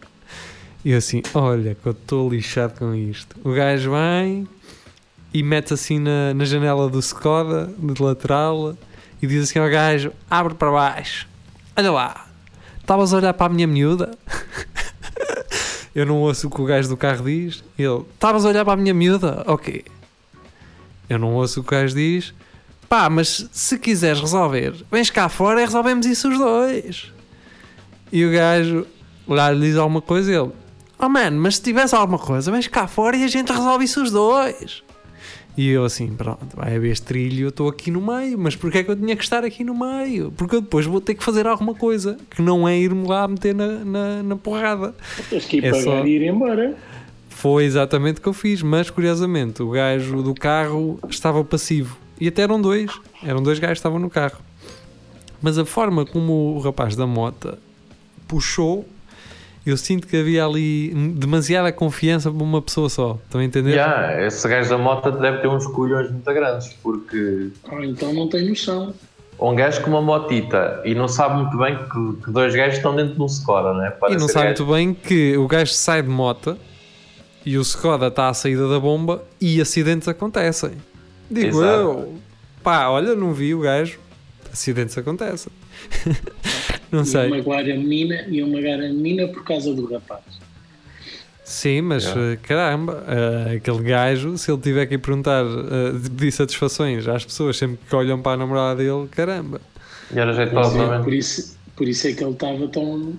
E 0.85 0.93
eu 0.93 0.99
assim, 0.99 1.23
olha 1.35 1.75
que 1.75 1.87
eu 1.87 1.93
estou 1.93 2.29
lixado 2.29 2.79
com 2.79 2.95
isto. 2.95 3.37
O 3.45 3.53
gajo 3.53 3.93
vem 3.93 4.49
e 5.33 5.43
mete 5.43 5.75
assim 5.75 5.99
na, 5.99 6.35
na 6.35 6.45
janela 6.45 6.89
do 6.89 6.99
Skoda, 7.01 7.73
de 7.79 8.03
lateral, 8.03 8.77
e 9.21 9.27
diz 9.27 9.45
assim 9.45 9.59
ao 9.59 9.69
gajo: 9.69 10.13
abre 10.31 10.55
para 10.55 10.71
baixo. 10.71 11.29
Olha 11.77 11.91
lá, 11.91 12.27
estavas 12.81 13.13
a 13.13 13.17
olhar 13.17 13.35
para 13.35 13.47
a 13.47 13.55
minha 13.55 13.67
miúda? 13.67 14.17
eu 15.95 16.05
não 16.05 16.21
ouço 16.21 16.49
o 16.49 16.51
que 16.51 16.61
o 16.61 16.65
gajo 16.65 16.89
do 16.89 16.97
carro 16.97 17.25
diz. 17.25 17.65
Ele: 17.79 18.05
estavas 18.15 18.45
a 18.45 18.49
olhar 18.49 18.65
para 18.65 18.75
a 18.75 18.77
minha 18.77 18.95
miúda? 18.95 19.43
Ok. 19.47 19.85
Eu 21.09 21.19
não 21.19 21.35
ouço 21.35 21.61
o 21.61 21.65
que 21.65 21.75
o 21.75 21.79
gajo 21.79 21.95
diz. 21.95 22.35
Pá, 22.89 23.09
mas 23.09 23.49
se 23.53 23.79
quiseres 23.79 24.21
resolver, 24.21 24.75
vens 24.91 25.09
cá 25.09 25.29
fora 25.29 25.63
e 25.63 25.65
resolvemos 25.65 26.05
isso 26.05 26.29
os 26.29 26.39
dois. 26.39 27.11
E 28.13 28.25
o 28.27 28.31
gajo 28.31 28.87
lá 29.27 29.53
diz 29.55 29.77
alguma 29.77 30.03
coisa 30.03 30.31
ele: 30.31 30.53
Oh 30.99 31.09
mano, 31.09 31.41
mas 31.41 31.57
se 31.57 31.63
tivesse 31.63 31.95
alguma 31.95 32.19
coisa, 32.19 32.53
vens 32.53 32.69
cá 32.69 32.87
fora 32.87 33.17
e 33.17 33.25
a 33.25 33.29
gente 33.29 33.51
resolve 33.51 33.87
isso 33.87 34.03
os 34.03 34.11
dois. 34.11 34.83
E 35.57 35.69
eu 35.69 35.85
assim, 35.85 36.09
pronto, 36.09 36.57
vai 36.57 36.77
haver 36.77 36.93
este 36.93 37.05
trilho, 37.05 37.45
eu 37.45 37.49
estou 37.51 37.69
aqui 37.69 37.91
no 37.91 38.01
meio, 38.01 38.39
mas 38.39 38.57
porquê 38.57 38.79
é 38.79 38.83
que 38.83 38.91
eu 38.91 38.97
tinha 38.97 39.15
que 39.15 39.23
estar 39.23 39.45
aqui 39.45 39.63
no 39.63 39.75
meio? 39.75 40.33
Porque 40.33 40.57
eu 40.57 40.63
depois 40.63 40.87
vou 40.87 41.01
ter 41.01 41.15
que 41.15 41.23
fazer 41.23 41.47
alguma 41.47 41.75
coisa, 41.75 42.17
que 42.31 42.41
não 42.41 42.67
é 42.67 42.79
ir-me 42.79 43.07
lá 43.07 43.29
meter 43.29 43.55
na, 43.55 43.85
na, 43.85 44.23
na 44.23 44.37
porrada. 44.37 44.95
Tens 45.29 45.45
que 45.45 45.59
ir 45.59 45.65
é 45.67 45.71
pagar 45.71 45.83
só... 45.83 46.07
e 46.07 46.11
ir 46.11 46.23
embora. 46.23 46.75
Foi 47.29 47.65
exatamente 47.65 48.19
o 48.19 48.23
que 48.23 48.29
eu 48.29 48.33
fiz, 48.33 48.63
mas 48.63 48.89
curiosamente 48.89 49.63
o 49.63 49.71
gajo 49.71 50.23
do 50.23 50.35
carro 50.35 50.99
estava 51.11 51.45
passivo. 51.45 51.99
E 52.19 52.29
até 52.29 52.43
eram 52.43 52.61
dois, 52.61 52.91
eram 53.23 53.43
dois 53.43 53.59
gajos 53.59 53.75
que 53.75 53.81
estavam 53.81 53.99
no 53.99 54.09
carro. 54.09 54.39
Mas 55.43 55.59
a 55.59 55.65
forma 55.65 56.07
como 56.07 56.55
o 56.55 56.61
rapaz 56.61 56.95
da 56.95 57.07
moto 57.07 57.59
puxou 58.29 58.87
eu 59.65 59.77
sinto 59.77 60.07
que 60.07 60.17
havia 60.17 60.45
ali 60.45 60.93
demasiada 61.15 61.71
confiança 61.73 62.31
para 62.31 62.43
uma 62.43 62.61
pessoa 62.61 62.89
só. 62.89 63.19
Estão 63.25 63.41
a 63.41 63.45
entender? 63.45 63.71
Yeah, 63.71 64.27
esse 64.27 64.47
gajo 64.49 64.69
da 64.69 64.79
moto 64.79 65.11
deve 65.13 65.39
ter 65.39 65.49
uns 65.49 65.67
colhões 65.67 66.11
muito 66.11 66.33
grandes, 66.33 66.73
porque. 66.83 67.51
Ah, 67.71 67.85
então 67.85 68.13
não 68.13 68.29
tem 68.29 68.49
noção. 68.49 68.93
Um 69.39 69.55
gajo 69.55 69.81
com 69.83 69.91
uma 69.91 70.03
motita 70.03 70.81
e 70.85 70.95
não 70.95 71.09
sabe 71.09 71.43
muito 71.43 71.57
bem 71.57 71.77
que, 71.77 72.25
que 72.25 72.31
dois 72.31 72.55
gajos 72.55 72.77
estão 72.77 72.95
dentro 72.95 73.15
de 73.15 73.23
um 73.23 73.27
Skoda, 73.27 73.73
né? 73.75 73.93
e 74.11 74.17
não 74.17 74.29
sabe 74.29 74.51
gajo. 74.51 74.65
muito 74.65 74.67
bem 74.67 74.95
que 74.95 75.37
o 75.37 75.49
gajo 75.49 75.73
sai 75.73 76.03
de 76.03 76.09
moto 76.09 76.57
e 77.45 77.59
o 77.59 77.63
Skoda 77.63 78.07
está 78.07 78.29
à 78.29 78.35
saída 78.35 78.69
da 78.69 78.79
bomba 78.79 79.23
e 79.41 79.61
acidentes 79.61 80.07
acontecem. 80.07 80.73
Digo 81.29 81.61
Exato. 81.61 81.67
eu, 81.67 82.15
pá, 82.63 82.89
olha, 82.89 83.17
não 83.17 83.33
vi 83.33 83.53
o 83.55 83.61
gajo, 83.61 83.99
acidentes 84.53 84.97
acontecem. 84.97 85.51
Não 86.93 87.05
sei. 87.07 87.23
Iam 87.23 87.31
magoar 87.31 87.61
a 87.61 87.65
menina, 87.65 88.27
iam 88.29 88.49
magoar 88.49 88.81
a 88.81 88.89
menina 88.89 89.27
por 89.27 89.43
causa 89.43 89.75
do 89.75 89.87
rapaz. 89.87 90.21
Sim, 91.43 91.81
mas 91.83 92.07
é. 92.07 92.37
caramba, 92.37 93.03
uh, 93.03 93.57
aquele 93.57 93.83
gajo, 93.83 94.39
se 94.39 94.51
ele 94.51 94.61
tiver 94.61 94.87
que 94.87 94.97
perguntar 94.97 95.45
uh, 95.45 95.99
de 95.99 96.31
satisfações 96.31 97.09
às 97.09 97.25
pessoas 97.25 97.57
sempre 97.57 97.79
que 97.89 97.97
olham 97.97 98.21
para 98.21 98.33
a 98.33 98.37
namorada 98.37 98.77
dele, 98.77 99.09
caramba. 99.11 99.61
E 100.15 100.19
era 100.19 100.33
jeitoso, 100.33 100.77
por, 100.77 100.95
é, 100.95 100.99
por, 100.99 101.13
isso, 101.13 101.59
por 101.75 101.89
isso 101.89 102.07
é 102.07 102.13
que 102.13 102.23
ele 102.23 102.33
estava 102.33 102.69
tão, 102.69 103.15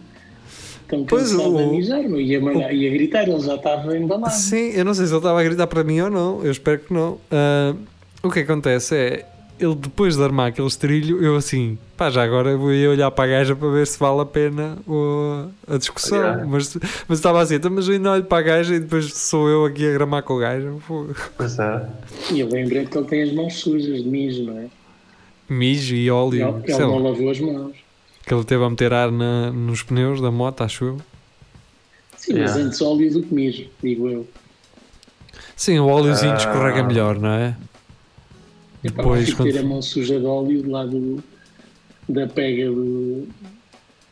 tão 0.88 1.04
cansado 1.04 1.56
o, 1.58 1.72
mijar? 1.72 2.02
Ia, 2.02 2.42
o, 2.42 2.72
ia 2.72 2.90
gritar, 2.92 3.28
ele 3.28 3.40
já 3.40 3.56
estava 3.56 3.98
embalado. 3.98 4.34
Sim, 4.34 4.72
eu 4.74 4.86
não 4.86 4.94
sei 4.94 5.06
se 5.06 5.12
ele 5.12 5.18
estava 5.18 5.42
a 5.42 5.44
gritar 5.44 5.68
para 5.68 5.84
mim 5.84 6.00
ou 6.00 6.10
não, 6.10 6.44
eu 6.44 6.52
espero 6.52 6.80
que 6.80 6.94
não. 6.94 7.14
Uh, 7.14 7.78
o 8.24 8.32
que 8.32 8.40
acontece 8.40 8.96
é, 8.96 9.26
ele 9.60 9.76
depois 9.76 10.16
de 10.18 10.24
armar 10.24 10.48
aquele 10.48 10.68
estrilho, 10.68 11.24
eu 11.24 11.36
assim, 11.36 11.78
pá, 11.96 12.10
já 12.10 12.24
agora 12.24 12.58
vou 12.58 12.74
ir 12.74 12.88
olhar 12.88 13.10
para 13.12 13.26
a 13.26 13.28
gaja 13.28 13.56
para 13.56 13.70
ver 13.70 13.86
se 13.88 13.98
vale 14.00 14.22
a 14.22 14.26
pena 14.26 14.78
o, 14.88 15.48
a 15.68 15.78
discussão. 15.78 16.18
Yeah. 16.18 16.46
Mas, 16.46 16.78
mas 17.08 17.20
estava 17.20 17.42
assim, 17.42 17.56
então, 17.56 17.72
mas 17.72 17.88
eu 17.88 17.94
ainda 17.94 18.12
olho 18.12 18.24
para 18.24 18.38
a 18.40 18.42
gaja 18.42 18.76
e 18.76 18.80
depois 18.80 19.14
sou 19.14 19.48
eu 19.48 19.66
aqui 19.66 19.88
a 19.88 19.94
gramar 19.94 20.24
com 20.24 20.34
o 20.34 20.40
gajo. 20.40 20.82
Pois 21.38 21.60
é. 21.60 21.90
E 22.32 22.40
eu 22.40 22.50
lembrei 22.50 22.86
que 22.86 22.98
ele 22.98 23.08
tem 23.08 23.24
as 23.24 23.34
mãos 23.34 23.56
sujas 23.56 24.04
de 24.04 24.10
mijo, 24.10 24.44
não 24.44 24.58
é? 24.58 24.68
Mijo 25.50 25.96
e 25.96 26.10
óleo. 26.10 26.64
Ele, 26.66 26.74
ele 26.74 26.80
não 26.80 27.04
lavou 27.04 27.30
as 27.30 27.40
mãos. 27.40 27.76
Que 28.26 28.34
ele 28.34 28.44
teve 28.44 28.64
a 28.64 28.70
meter 28.70 28.94
ar 28.94 29.12
na, 29.12 29.52
nos 29.52 29.84
pneus 29.84 30.22
da 30.22 30.32
moto, 30.32 30.62
acho 30.62 30.86
eu. 30.86 31.02
Sim, 32.18 32.34
yeah. 32.34 32.54
mas 32.54 32.66
antes 32.66 32.82
óleo 32.82 33.12
do 33.12 33.22
que 33.22 33.34
mijo, 33.34 33.66
digo 33.82 34.10
eu. 34.10 34.28
Sim, 35.56 35.80
o 35.80 35.88
óleozinho 35.88 36.34
uh... 36.34 36.38
escorrega 36.38 36.84
melhor, 36.84 37.20
não 37.20 37.30
é? 37.30 37.56
Depois, 38.84 39.30
é 39.30 39.36
para 39.36 39.46
ter 39.46 39.58
a 39.60 39.64
mão 39.64 39.82
suja 39.82 40.20
de 40.20 40.26
óleo 40.26 40.62
do, 40.62 41.24
da 42.10 42.28
pega 42.28 42.66
do, 42.66 43.28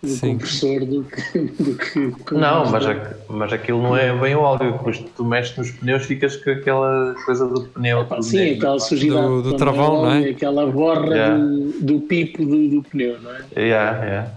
do 0.02 0.20
compressor 0.20 0.86
do 0.86 1.04
que. 1.04 1.40
Do 1.40 1.76
que 1.76 2.34
não, 2.34 2.72
mas, 2.72 2.86
a, 2.86 3.16
mas 3.28 3.54
aquilo 3.54 3.82
não 3.82 3.98
é 3.98 4.16
bem 4.18 4.34
o 4.36 4.40
óleo. 4.40 4.72
Depois 4.72 5.04
tu 5.16 5.26
mexes 5.26 5.58
nos 5.58 5.72
pneus, 5.72 6.06
ficas 6.06 6.38
com 6.38 6.52
aquela 6.52 7.16
coisa 7.26 7.46
do 7.48 7.62
pneu. 7.64 8.02
Epá, 8.02 8.22
sim, 8.22 8.54
aquela 8.54 8.80
sujidade 8.80 9.28
do, 9.28 9.42
do 9.42 9.58
travão, 9.58 10.04
não 10.04 10.12
é? 10.12 10.30
Aquela 10.30 10.66
borra 10.66 11.08
yeah. 11.08 11.38
do, 11.38 11.72
do 11.82 12.00
pipo 12.02 12.46
do, 12.46 12.70
do 12.70 12.84
pneu, 12.84 13.20
não 13.22 13.32
é? 13.32 13.42
Yeah, 13.58 14.06
yeah. 14.06 14.32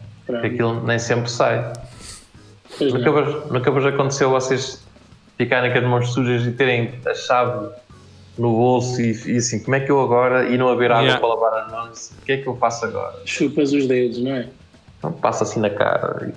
Aquilo 0.46 0.84
nem 0.84 0.98
sempre 0.98 1.30
sai. 1.30 1.72
Nunca 2.80 3.12
vos, 3.12 3.50
nunca 3.52 3.70
vos 3.70 3.86
aconteceu 3.86 4.30
vocês 4.30 4.84
ficarem 5.38 5.72
com 5.72 5.78
as 5.78 5.84
mãos 5.84 6.12
sujas 6.12 6.44
e 6.44 6.52
terem 6.52 6.92
a 7.06 7.14
chave 7.14 7.68
no 8.38 8.50
bolso 8.50 9.00
e, 9.00 9.12
e, 9.26 9.36
assim, 9.36 9.62
como 9.62 9.76
é 9.76 9.80
que 9.80 9.90
eu 9.90 10.00
agora, 10.00 10.48
e 10.48 10.58
não 10.58 10.68
haver 10.68 10.90
água 10.90 11.04
yeah. 11.04 11.20
para 11.20 11.28
lavar 11.34 11.64
as 11.64 11.70
mãos, 11.70 12.12
o 12.20 12.24
que 12.24 12.32
é 12.32 12.36
que 12.38 12.46
eu 12.46 12.56
faço 12.56 12.84
agora? 12.84 13.20
Chupas 13.24 13.72
os 13.72 13.86
dedos, 13.86 14.18
não 14.18 14.32
é? 14.32 14.48
Então 14.98 15.12
passa 15.12 15.44
assim 15.44 15.60
na 15.60 15.70
cara. 15.70 16.32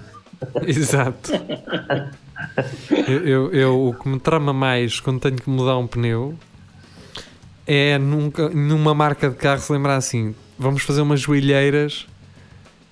Exato. 0.66 1.32
eu, 3.08 3.28
eu, 3.28 3.54
eu, 3.54 3.88
o 3.88 3.94
que 3.94 4.08
me 4.08 4.20
trama 4.20 4.54
mais 4.54 5.00
quando 5.00 5.20
tenho 5.20 5.36
que 5.36 5.50
mudar 5.50 5.78
um 5.78 5.88
pneu 5.88 6.36
é 7.66 7.98
nunca, 7.98 8.50
numa 8.50 8.94
marca 8.94 9.30
de 9.30 9.36
carro 9.36 9.60
se 9.60 9.72
lembrar 9.72 9.96
assim: 9.96 10.36
vamos 10.58 10.84
fazer 10.84 11.02
umas 11.02 11.20
joelheiras 11.20 12.08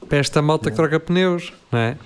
para 0.10 0.18
esta 0.18 0.42
malta 0.42 0.70
que 0.70 0.76
troca 0.76 1.00
pneus, 1.00 1.54
não 1.72 1.80
é? 1.80 1.98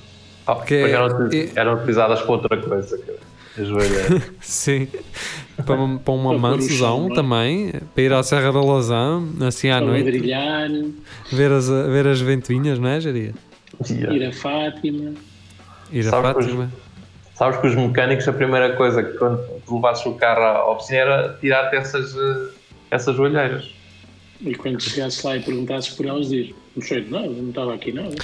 Oh, 0.47 0.55
porque 0.55 0.75
eram, 0.75 1.29
é, 1.31 1.49
eram 1.55 1.73
utilizadas 1.75 2.21
para 2.21 2.31
outra 2.31 2.57
coisa. 2.57 2.97
Cara. 2.97 3.19
Sim. 4.41 4.87
Para, 5.65 5.97
para 5.97 6.13
uma 6.13 6.37
mansão 6.37 7.09
também, 7.09 7.71
para 7.93 8.03
ir 8.03 8.13
à 8.13 8.23
Serra 8.23 8.51
da 8.51 8.61
Lousã, 8.61 9.21
assim 9.45 9.69
à 9.69 9.81
noite. 9.81 10.05
Brilhar. 10.05 10.69
Ver 11.31 11.51
as, 11.51 11.67
ver 11.67 12.07
as 12.07 12.21
ventoinhas, 12.21 12.79
não 12.79 12.87
é, 12.87 13.01
Jaria? 13.01 13.33
Yeah. 13.89 14.13
Ir 14.13 14.25
a 14.27 14.33
Fátima. 14.33 15.13
Ir 15.91 16.07
a 16.07 16.09
sabes 16.09 16.45
Fátima. 16.45 16.67
Que 16.67 17.31
os, 17.31 17.37
sabes 17.37 17.59
que 17.59 17.67
os 17.67 17.75
mecânicos, 17.75 18.27
a 18.27 18.33
primeira 18.33 18.75
coisa 18.75 19.03
que 19.03 19.17
quando 19.17 19.39
tu 19.65 19.75
levasses 19.75 20.05
o 20.05 20.13
carro 20.13 20.43
à 20.43 20.71
oficina 20.71 20.99
era 20.99 21.37
tirar-te 21.39 21.75
essas, 21.75 22.15
eh, 22.15 22.49
essas 22.91 23.19
olheiras. 23.19 23.69
E 24.41 24.55
quando 24.55 24.81
chegasses 24.81 25.21
lá 25.23 25.35
e 25.35 25.41
perguntasses 25.41 25.93
por 25.93 26.05
elas, 26.05 26.29
diz: 26.29 26.53
Não 26.75 26.83
sei 26.83 27.01
de 27.01 27.11
nada, 27.11 27.27
não 27.27 27.49
estava 27.49 27.73
aqui 27.73 27.91
nada. 27.91 28.15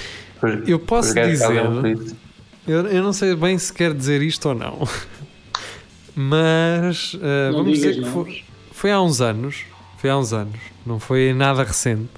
Eu 0.66 0.78
posso 0.78 1.14
dizer. 1.14 1.52
Eu, 2.66 2.86
eu 2.86 3.02
não 3.02 3.12
sei 3.12 3.34
bem 3.36 3.56
se 3.58 3.72
quer 3.72 3.94
dizer 3.94 4.22
isto 4.22 4.48
ou 4.48 4.54
não. 4.54 4.88
Mas 6.18 7.12
uh, 7.12 7.52
vamos 7.52 7.74
dizer 7.74 7.96
que 7.96 8.08
foi, 8.08 8.42
foi, 8.72 8.90
há 8.90 9.02
uns 9.02 9.20
anos. 9.20 9.64
Foi 9.98 10.08
há 10.08 10.16
uns 10.16 10.32
anos. 10.32 10.58
Não 10.86 10.98
foi 10.98 11.34
nada 11.34 11.62
recente. 11.62 12.08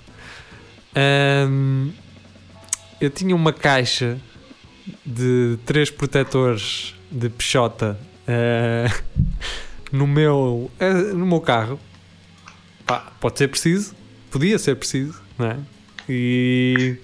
Um, 1.51 1.90
eu 3.01 3.11
tinha 3.11 3.34
uma 3.34 3.53
caixa 3.53 4.16
de 5.05 5.59
três 5.66 5.90
protetores 5.90 6.94
de 7.11 7.28
peixota 7.28 7.99
uh, 8.28 9.22
no, 9.90 10.07
meu, 10.07 10.70
uh, 10.80 11.16
no 11.16 11.26
meu 11.26 11.40
carro. 11.40 11.80
Pá, 12.86 13.12
pode 13.20 13.36
ser 13.36 13.49
preciso. 13.49 13.96
Podia 14.30 14.61
ser 14.61 14.76
preciso, 14.76 15.20
não 15.36 15.46
é? 15.46 15.57
E. 16.09 16.99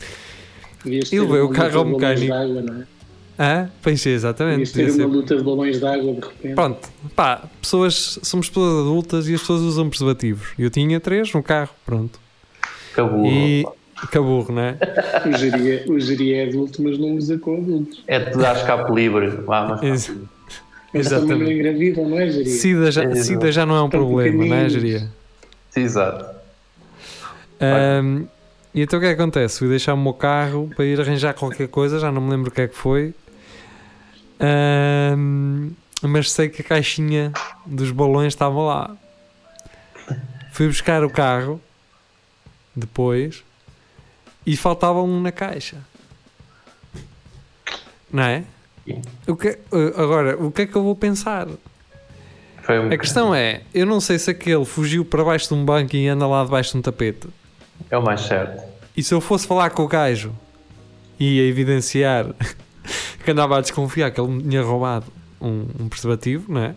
E 0.87 1.19
levei 1.19 1.41
o 1.41 1.49
carro 1.49 1.79
ao 1.79 1.85
mecânico. 1.85 2.33
Água, 2.33 2.63
não 2.63 2.83
é? 2.83 2.94
Ah, 3.39 3.69
pois 3.83 4.05
exatamente. 4.07 4.73
ter 4.73 4.91
uma 4.91 5.07
luta 5.07 5.37
de 5.37 5.43
balões 5.43 5.81
de 5.81 5.87
água 5.87 6.15
de 6.15 6.21
repente. 6.21 6.55
Pronto, 6.55 6.89
pá, 7.17 7.43
pessoas, 7.61 8.19
somos 8.23 8.49
pessoas 8.49 8.81
adultas 8.81 9.29
e 9.29 9.35
as 9.35 9.41
pessoas 9.41 9.61
usam 9.63 9.89
preservativos. 9.89 10.49
Eu 10.59 10.71
tinha 10.71 11.01
três 11.01 11.33
no 11.33 11.43
carro, 11.43 11.71
pronto. 11.85 12.19
Caburro. 12.95 13.27
E... 13.27 13.67
Caburro, 14.11 14.53
não 14.53 14.63
é? 14.63 14.79
o, 15.27 15.39
geria, 15.39 15.85
o 15.89 15.99
geria 15.99 16.45
é 16.45 16.49
adulto, 16.49 16.83
mas 16.83 16.99
não 16.99 17.17
usa 17.17 17.39
com 17.39 17.57
adultos. 17.57 18.03
É 18.07 18.19
de 18.19 18.37
dar 18.37 18.57
escape 18.57 18.93
livre. 18.93 19.29
Vá, 19.29 19.79
mas 19.81 20.11
mas 20.95 21.09
também 21.09 21.39
não 21.39 21.51
engravidam, 21.51 22.09
não 22.09 22.19
é, 22.21 22.31
Geria? 22.31 22.53
Sida 22.53 22.93
já, 22.93 23.03
é, 23.03 23.15
Sida 23.17 23.51
já 23.51 23.67
não 23.67 23.75
é 23.75 23.83
um 23.83 23.91
problema, 23.91 24.47
não 24.47 24.55
é, 24.55 24.69
Geria? 24.69 25.09
Exato. 25.75 26.25
Um, 27.61 28.27
e 28.73 28.83
então 28.83 28.99
o 28.99 29.03
que 29.03 29.09
é 29.09 29.15
que 29.15 29.21
acontece? 29.21 29.59
Fui 29.59 29.69
deixar 29.69 29.95
o 29.95 29.97
meu 29.97 30.13
carro 30.13 30.71
para 30.77 30.85
ir 30.85 31.01
arranjar 31.01 31.35
qualquer 31.35 31.67
coisa, 31.67 31.99
já 31.99 32.13
não 32.13 32.23
me 32.23 32.31
lembro 32.31 32.49
o 32.49 32.55
que 32.55 32.61
é 32.61 32.69
que 32.69 32.77
foi. 32.77 33.13
Um, 34.41 35.73
mas 36.03 36.31
sei 36.33 36.49
que 36.49 36.63
a 36.63 36.65
caixinha 36.65 37.33
dos 37.65 37.91
balões 37.91 38.35
estava 38.35 38.61
lá. 38.61 38.97
Fui 40.53 40.67
buscar 40.67 41.03
o 41.03 41.11
carro 41.11 41.61
depois 42.75 43.43
e 44.47 44.57
faltava 44.57 45.03
um 45.03 45.21
na 45.21 45.33
caixa. 45.33 45.79
Não 48.13 48.23
é? 48.23 48.45
O 49.27 49.35
que, 49.35 49.59
agora, 49.97 50.37
o 50.43 50.53
que 50.53 50.63
é 50.63 50.67
que 50.67 50.77
eu 50.77 50.83
vou 50.83 50.95
pensar? 50.95 51.49
Um 51.49 52.93
a 52.93 52.97
questão 52.97 53.35
é, 53.35 53.63
eu 53.75 53.85
não 53.85 54.01
sei 54.01 54.19
se 54.19 54.31
aquele 54.31 54.65
fugiu 54.65 55.05
para 55.05 55.25
baixo 55.25 55.49
de 55.49 55.55
um 55.55 55.65
banco 55.65 55.97
e 55.97 56.07
anda 56.09 56.27
lá 56.27 56.45
debaixo 56.45 56.73
de 56.73 56.79
um 56.79 56.83
tapete. 56.83 57.29
É 57.91 57.99
o 57.99 58.03
mais 58.03 58.23
certo. 58.23 58.63
E 58.97 59.03
se 59.03 59.13
eu 59.13 59.21
fosse 59.21 59.47
falar 59.47 59.71
com 59.71 59.83
o 59.83 59.89
gajo 59.89 60.35
e 61.19 61.41
a 61.41 61.45
evidenciar 61.45 62.27
que 63.25 63.31
andava 63.31 63.59
a 63.59 63.61
desconfiar 63.61 64.11
que 64.11 64.21
ele 64.21 64.31
me 64.31 64.43
tinha 64.43 64.63
roubado 64.63 65.07
um, 65.41 65.67
um 65.81 65.89
preservativo, 65.89 66.53
não 66.53 66.61
é? 66.61 66.75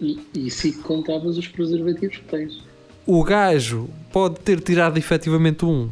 E, 0.00 0.20
e 0.34 0.50
se 0.50 0.72
contavas 0.72 1.38
os 1.38 1.48
preservativos 1.48 2.16
que 2.16 2.24
tens? 2.24 2.62
O 3.06 3.22
gajo 3.24 3.88
pode 4.12 4.40
ter 4.40 4.60
tirado 4.60 4.98
efetivamente 4.98 5.64
um 5.64 5.90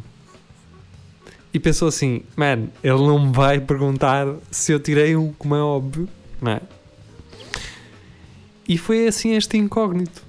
e 1.53 1.59
pensou 1.59 1.87
assim: 1.87 2.21
man, 2.35 2.67
ele 2.83 2.97
não 2.97 3.27
me 3.27 3.31
vai 3.31 3.59
perguntar 3.59 4.27
se 4.51 4.71
eu 4.71 4.79
tirei 4.79 5.15
um, 5.15 5.31
como 5.33 5.55
é 5.55 5.61
óbvio, 5.61 6.07
não 6.41 6.51
é? 6.51 6.61
E 8.67 8.77
foi 8.77 9.07
assim 9.07 9.35
este 9.35 9.57
incógnito. 9.57 10.23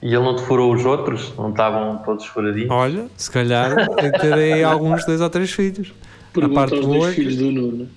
E 0.00 0.06
ele 0.06 0.22
não 0.22 0.36
te 0.36 0.42
furou 0.42 0.72
os 0.72 0.84
outros? 0.84 1.32
Não 1.36 1.50
estavam 1.50 1.98
todos 2.04 2.24
furadinhos? 2.26 2.70
Olha, 2.70 3.06
se 3.16 3.28
calhar 3.30 3.72
eu 3.72 4.12
terei 4.12 4.62
alguns 4.64 5.04
dois 5.04 5.20
ou 5.20 5.28
três 5.28 5.50
filhos. 5.50 5.92
Pergunta 6.32 6.60
a 6.60 6.62
parte 6.62 6.76
aos 6.76 6.86
dois 6.86 7.14
filhos 7.16 7.36
do 7.36 7.50
Nuno. 7.50 7.88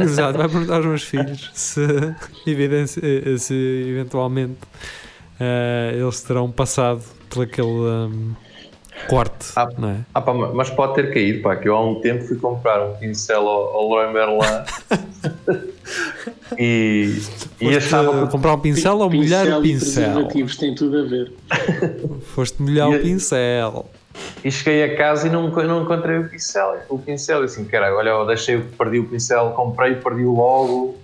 Exato, 0.00 0.38
vai 0.38 0.48
perguntar 0.48 0.76
aos 0.76 0.86
meus 0.86 1.02
filhos 1.02 1.50
se, 1.54 1.80
se 3.38 3.54
eventualmente 3.88 4.58
uh, 5.40 5.94
eles 5.94 6.20
terão 6.22 6.50
passado 6.50 7.02
por 7.28 7.44
aquele 7.44 7.68
um, 7.68 8.34
corte. 9.08 9.52
Ah, 9.56 9.68
não 9.76 9.90
é? 9.90 9.96
ah, 10.14 10.20
pá, 10.20 10.34
mas 10.34 10.70
pode 10.70 10.94
ter 10.94 11.12
caído, 11.12 11.42
pá, 11.42 11.56
que 11.56 11.68
eu 11.68 11.74
há 11.74 11.84
um 11.84 12.00
tempo 12.00 12.24
fui 12.24 12.36
comprar 12.36 12.84
um 12.86 12.94
pincel 12.96 13.48
ao, 13.48 13.74
ao 13.74 13.94
Leroy 13.94 14.12
Merlin 14.12 14.38
e, 16.58 17.22
e 17.60 17.76
achava 17.76 18.26
comprar 18.26 18.54
um 18.54 18.58
pincel 18.58 18.98
ou 18.98 19.10
molhar 19.10 19.58
o 19.58 19.62
pincel? 19.62 20.28
Os 20.44 20.56
têm 20.56 20.74
tudo 20.74 20.98
a 20.98 21.02
ver. 21.02 21.32
Foste 22.34 22.62
molhar 22.62 22.90
e, 22.90 22.96
o 22.96 23.02
pincel. 23.02 23.90
E 24.44 24.50
cheguei 24.50 24.84
a 24.84 24.96
casa 24.96 25.28
e 25.28 25.30
não, 25.30 25.48
não 25.48 25.82
encontrei 25.82 26.18
o 26.18 26.28
pincel. 26.28 26.76
O 26.88 26.98
pincel, 26.98 27.42
assim, 27.42 27.64
cara, 27.64 27.94
olha, 27.94 28.10
eu 28.10 28.26
deixei, 28.26 28.60
perdi 28.60 28.98
o 28.98 29.08
pincel, 29.08 29.50
comprei, 29.50 29.94
perdi 29.94 30.24
o 30.24 30.34
logo, 30.34 30.98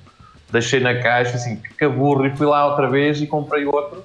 deixei 0.51 0.81
na 0.81 1.01
caixa, 1.01 1.37
assim, 1.37 1.61
que 1.79 1.89
burro, 1.89 2.27
e 2.27 2.37
fui 2.37 2.47
lá 2.47 2.67
outra 2.67 2.89
vez 2.89 3.21
e 3.21 3.27
comprei 3.27 3.65
outro. 3.65 4.03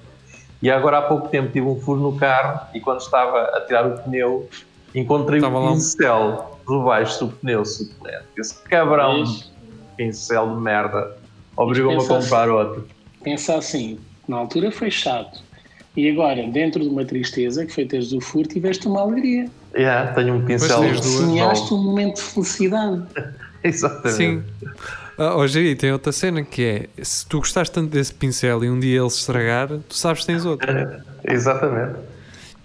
E 0.62 0.72
agora 0.72 1.00
há 1.00 1.02
pouco 1.02 1.28
tempo 1.28 1.52
tive 1.52 1.68
um 1.68 1.80
furo 1.80 2.00
no 2.00 2.18
carro 2.18 2.68
e 2.74 2.80
quando 2.80 3.02
estava 3.02 3.42
a 3.42 3.62
tirar 3.62 3.86
o 3.86 3.98
pneu, 4.02 4.50
encontrei 4.96 5.40
estava 5.40 5.60
um 5.60 5.74
pincel 5.74 6.58
um... 6.66 6.80
debaixo 6.80 7.26
do 7.26 7.32
pneu 7.34 7.66
suplente. 7.66 8.24
Esse 8.38 8.62
cabrão 8.64 9.24
de 9.24 9.52
pincel 9.98 10.56
de 10.56 10.62
merda 10.62 11.18
obrigou-me 11.58 12.02
a 12.02 12.08
comprar 12.08 12.44
assim, 12.44 12.52
outro. 12.52 12.88
Pensa 13.22 13.56
assim, 13.58 14.00
na 14.26 14.38
altura 14.38 14.72
foi 14.72 14.90
chato 14.90 15.43
e 15.96 16.10
agora, 16.10 16.48
dentro 16.48 16.82
de 16.82 16.90
uma 16.90 17.06
tristeza, 17.06 17.66
que 17.66 17.74
foi 17.74 17.86
teres 17.86 18.12
o 18.14 18.20
furo, 18.20 18.48
tiveste 18.48 18.88
uma 18.88 19.02
alegria. 19.02 19.48
Yeah, 19.76 20.12
tenho 20.14 20.36
um 20.36 20.46
pincel. 20.46 20.96
Sonhaste 21.02 21.74
um 21.74 21.84
momento 21.84 22.16
de 22.16 22.22
felicidade. 22.22 23.04
Exatamente. 23.64 24.16
Sim. 24.16 24.44
Ah, 25.18 25.36
hoje 25.36 25.60
aí 25.60 25.76
tem 25.76 25.92
outra 25.92 26.12
cena 26.12 26.44
que 26.44 26.64
é: 26.98 27.04
se 27.04 27.26
tu 27.28 27.38
gostaste 27.38 27.74
tanto 27.74 27.92
desse 27.92 28.14
pincel 28.14 28.64
e 28.64 28.70
um 28.70 28.80
dia 28.80 29.00
ele 29.00 29.10
se 29.10 29.20
estragar, 29.20 29.68
tu 29.68 29.96
sabes 29.96 30.22
que 30.22 30.28
tens 30.28 30.46
outro. 30.46 30.68
Exatamente. 31.24 32.00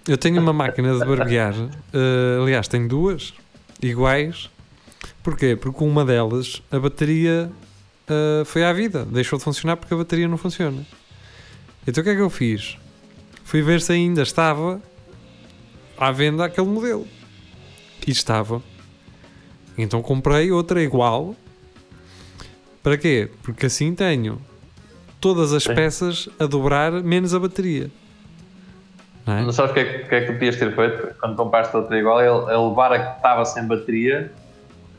Eu 0.07 0.17
tenho 0.17 0.41
uma 0.41 0.53
máquina 0.53 0.97
de 0.97 1.05
barbear, 1.05 1.53
uh, 1.53 2.41
aliás, 2.41 2.67
tenho 2.67 2.87
duas 2.87 3.33
iguais. 3.81 4.49
Porquê? 5.21 5.55
Porque 5.55 5.83
uma 5.83 6.03
delas, 6.03 6.63
a 6.71 6.79
bateria 6.79 7.51
uh, 8.09 8.43
foi 8.45 8.63
à 8.63 8.73
vida, 8.73 9.05
deixou 9.05 9.37
de 9.37 9.43
funcionar 9.43 9.77
porque 9.77 9.93
a 9.93 9.97
bateria 9.97 10.27
não 10.27 10.37
funciona. 10.37 10.83
Então 11.85 12.01
o 12.01 12.03
que 12.03 12.09
é 12.09 12.15
que 12.15 12.21
eu 12.21 12.29
fiz? 12.29 12.77
Fui 13.49 13.63
ver 13.63 13.81
se 13.81 13.91
ainda 13.91 14.21
estava 14.21 14.79
à 15.97 16.11
venda 16.11 16.45
aquele 16.45 16.67
modelo. 16.67 17.07
E 18.05 18.11
estava. 18.11 18.61
Então 19.75 20.03
comprei 20.03 20.51
outra 20.51 20.83
igual. 20.83 21.35
Para 22.83 22.95
quê? 22.95 23.27
Porque 23.41 23.65
assim 23.65 23.95
tenho 23.95 24.39
todas 25.19 25.51
as 25.51 25.63
Sim. 25.63 25.73
peças 25.73 26.29
a 26.39 26.45
dobrar, 26.45 26.91
menos 26.91 27.33
a 27.33 27.39
bateria. 27.39 27.89
Não, 29.25 29.33
é? 29.33 29.41
não 29.41 29.51
sabes 29.51 29.71
o 29.71 29.73
que, 29.73 29.79
é, 29.79 29.83
que, 30.03 30.13
é 30.13 30.21
que 30.21 30.27
tu 30.27 30.33
podias 30.33 30.55
ter 30.55 30.75
feito 30.75 31.15
quando 31.19 31.35
compraste 31.35 31.75
outra 31.75 31.97
igual? 31.97 32.21
É, 32.21 32.27
é 32.27 32.55
levar 32.55 32.93
a 32.93 32.99
que 32.99 33.17
estava 33.17 33.45
sem 33.45 33.65
bateria, 33.65 34.31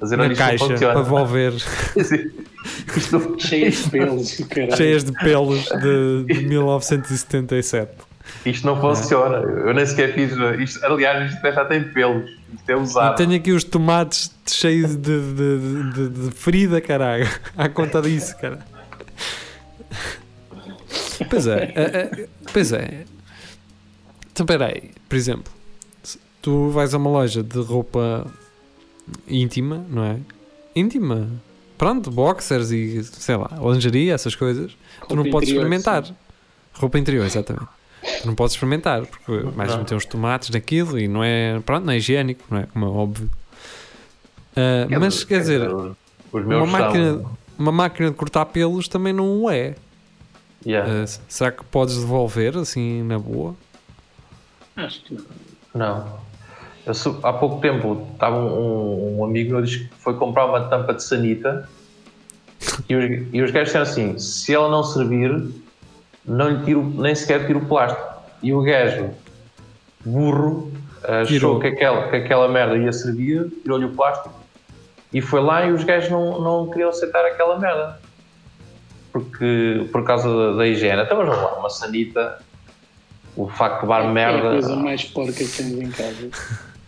fazer 0.00 0.16
Na 0.16 0.34
caixa 0.34 0.76
para 0.76 0.94
devolver. 0.94 1.52
Cheias 3.38 3.84
de 3.84 3.90
pelos, 3.90 4.38
caralho. 4.38 4.76
Cheias 4.76 5.04
de 5.04 5.12
pelos 5.12 5.66
de, 5.66 6.24
de 6.24 6.42
1977. 6.48 8.09
Isto 8.44 8.66
não 8.66 8.80
funciona. 8.80 9.36
Eu 9.36 9.74
nem 9.74 9.84
sequer 9.84 10.14
fiz. 10.14 10.32
Isto, 10.58 10.84
aliás, 10.84 11.32
isto 11.32 11.42
já 11.42 11.64
tem 11.64 11.84
pelos. 11.84 12.30
Isto 12.54 12.70
é 12.70 12.76
usado. 12.76 13.12
Eu 13.12 13.26
tenho 13.26 13.38
aqui 13.38 13.52
os 13.52 13.64
tomates 13.64 14.34
cheios 14.46 14.96
de, 14.96 15.20
de, 15.34 15.92
de, 15.92 16.08
de 16.08 16.30
ferida, 16.30 16.80
caralho. 16.80 17.28
À 17.56 17.68
conta 17.68 18.00
disso, 18.00 18.36
cara. 18.38 18.58
Pois 21.28 21.46
é, 21.46 21.72
é, 21.74 21.82
é, 21.82 22.28
pois 22.50 22.72
é. 22.72 23.04
Então, 24.32 24.46
peraí, 24.46 24.90
por 25.06 25.16
exemplo, 25.16 25.52
tu 26.40 26.70
vais 26.70 26.94
a 26.94 26.96
uma 26.96 27.10
loja 27.10 27.42
de 27.42 27.58
roupa 27.58 28.26
íntima, 29.28 29.84
não 29.88 30.04
é? 30.04 30.16
Íntima. 30.74 31.28
Pronto, 31.76 32.10
boxers 32.10 32.70
e 32.70 33.04
sei 33.04 33.36
lá, 33.36 33.50
lingerie, 33.60 34.10
essas 34.10 34.34
coisas. 34.34 34.72
Roupa 35.00 35.06
tu 35.08 35.16
não 35.16 35.30
podes 35.30 35.50
experimentar. 35.50 36.06
Sim. 36.06 36.14
Roupa 36.74 36.98
interior, 36.98 37.26
exatamente. 37.26 37.79
Tu 38.20 38.26
não 38.26 38.34
podes 38.34 38.54
experimentar, 38.54 39.06
porque 39.06 39.32
mais 39.54 39.74
meter 39.76 39.94
uns 39.94 40.06
tomates 40.06 40.50
naquilo 40.50 40.98
e 40.98 41.06
não 41.06 41.22
é, 41.22 41.60
pronto, 41.60 41.84
não 41.84 41.92
é 41.92 41.98
higiênico, 41.98 42.42
não 42.50 42.58
é? 42.58 42.66
Como 42.66 42.84
é 42.84 42.88
óbvio. 42.88 43.30
Uh, 44.52 45.00
mas 45.00 45.22
quer 45.24 45.40
dizer, 45.40 45.68
uma 46.32 46.66
máquina, 46.66 47.24
uma 47.58 47.72
máquina 47.72 48.10
de 48.10 48.16
cortar 48.16 48.46
pelos 48.46 48.88
também 48.88 49.12
não 49.12 49.42
o 49.42 49.50
é. 49.50 49.74
Yeah. 50.64 51.04
Uh, 51.04 51.20
será 51.28 51.52
que 51.52 51.64
podes 51.64 51.96
devolver 51.98 52.56
assim 52.56 53.02
na 53.02 53.18
boa? 53.18 53.54
Acho 54.76 55.02
que 55.02 55.18
não. 55.74 56.20
Eu, 56.86 56.94
há 57.22 57.32
pouco 57.32 57.60
tempo 57.60 58.06
estava 58.12 58.36
um, 58.36 59.18
um, 59.18 59.24
amigo 59.24 59.52
meu 59.52 59.62
disse 59.62 59.84
que 59.84 59.94
foi 59.96 60.14
comprar 60.16 60.46
uma 60.46 60.68
tampa 60.68 60.94
de 60.94 61.02
sanita 61.02 61.68
e 62.88 62.96
os, 62.96 63.28
e 63.32 63.42
os 63.42 63.50
gajos 63.50 63.68
disseram 63.68 63.82
assim: 63.82 64.18
se 64.18 64.54
ela 64.54 64.70
não 64.70 64.82
servir, 64.82 65.30
não 66.30 66.48
lhe 66.48 66.64
tiro, 66.64 66.82
nem 66.82 67.14
sequer 67.14 67.46
tiro 67.46 67.58
o 67.58 67.66
plástico. 67.66 68.08
E 68.42 68.54
o 68.54 68.62
gajo, 68.62 69.10
burro, 70.04 70.72
achou 71.02 71.58
que 71.58 71.66
aquela, 71.66 72.08
que 72.08 72.16
aquela 72.16 72.48
merda 72.48 72.76
ia 72.76 72.92
servir, 72.92 73.50
tirou-lhe 73.62 73.86
o 73.86 73.90
plástico 73.90 74.32
e 75.12 75.20
foi 75.20 75.40
lá 75.40 75.66
e 75.66 75.72
os 75.72 75.82
gajos 75.82 76.08
não, 76.08 76.40
não 76.40 76.70
queriam 76.70 76.90
aceitar 76.90 77.24
aquela 77.24 77.58
merda. 77.58 78.00
Porque, 79.12 79.88
por 79.90 80.04
causa 80.04 80.28
da, 80.28 80.52
da 80.58 80.68
higiene. 80.68 81.02
Então 81.02 81.16
vamos 81.16 81.36
lá, 81.36 81.58
uma 81.58 81.68
sanita, 81.68 82.40
o 83.34 83.48
facto 83.48 83.80
de 83.80 83.82
levar 83.82 84.04
é, 84.04 84.12
merda. 84.12 84.38
É 84.38 84.48
a 84.48 84.52
coisa 84.52 84.76
mais 84.76 85.04
porca 85.04 85.32
que 85.32 85.48
temos 85.48 85.80
em 85.80 85.90
casa. 85.90 86.30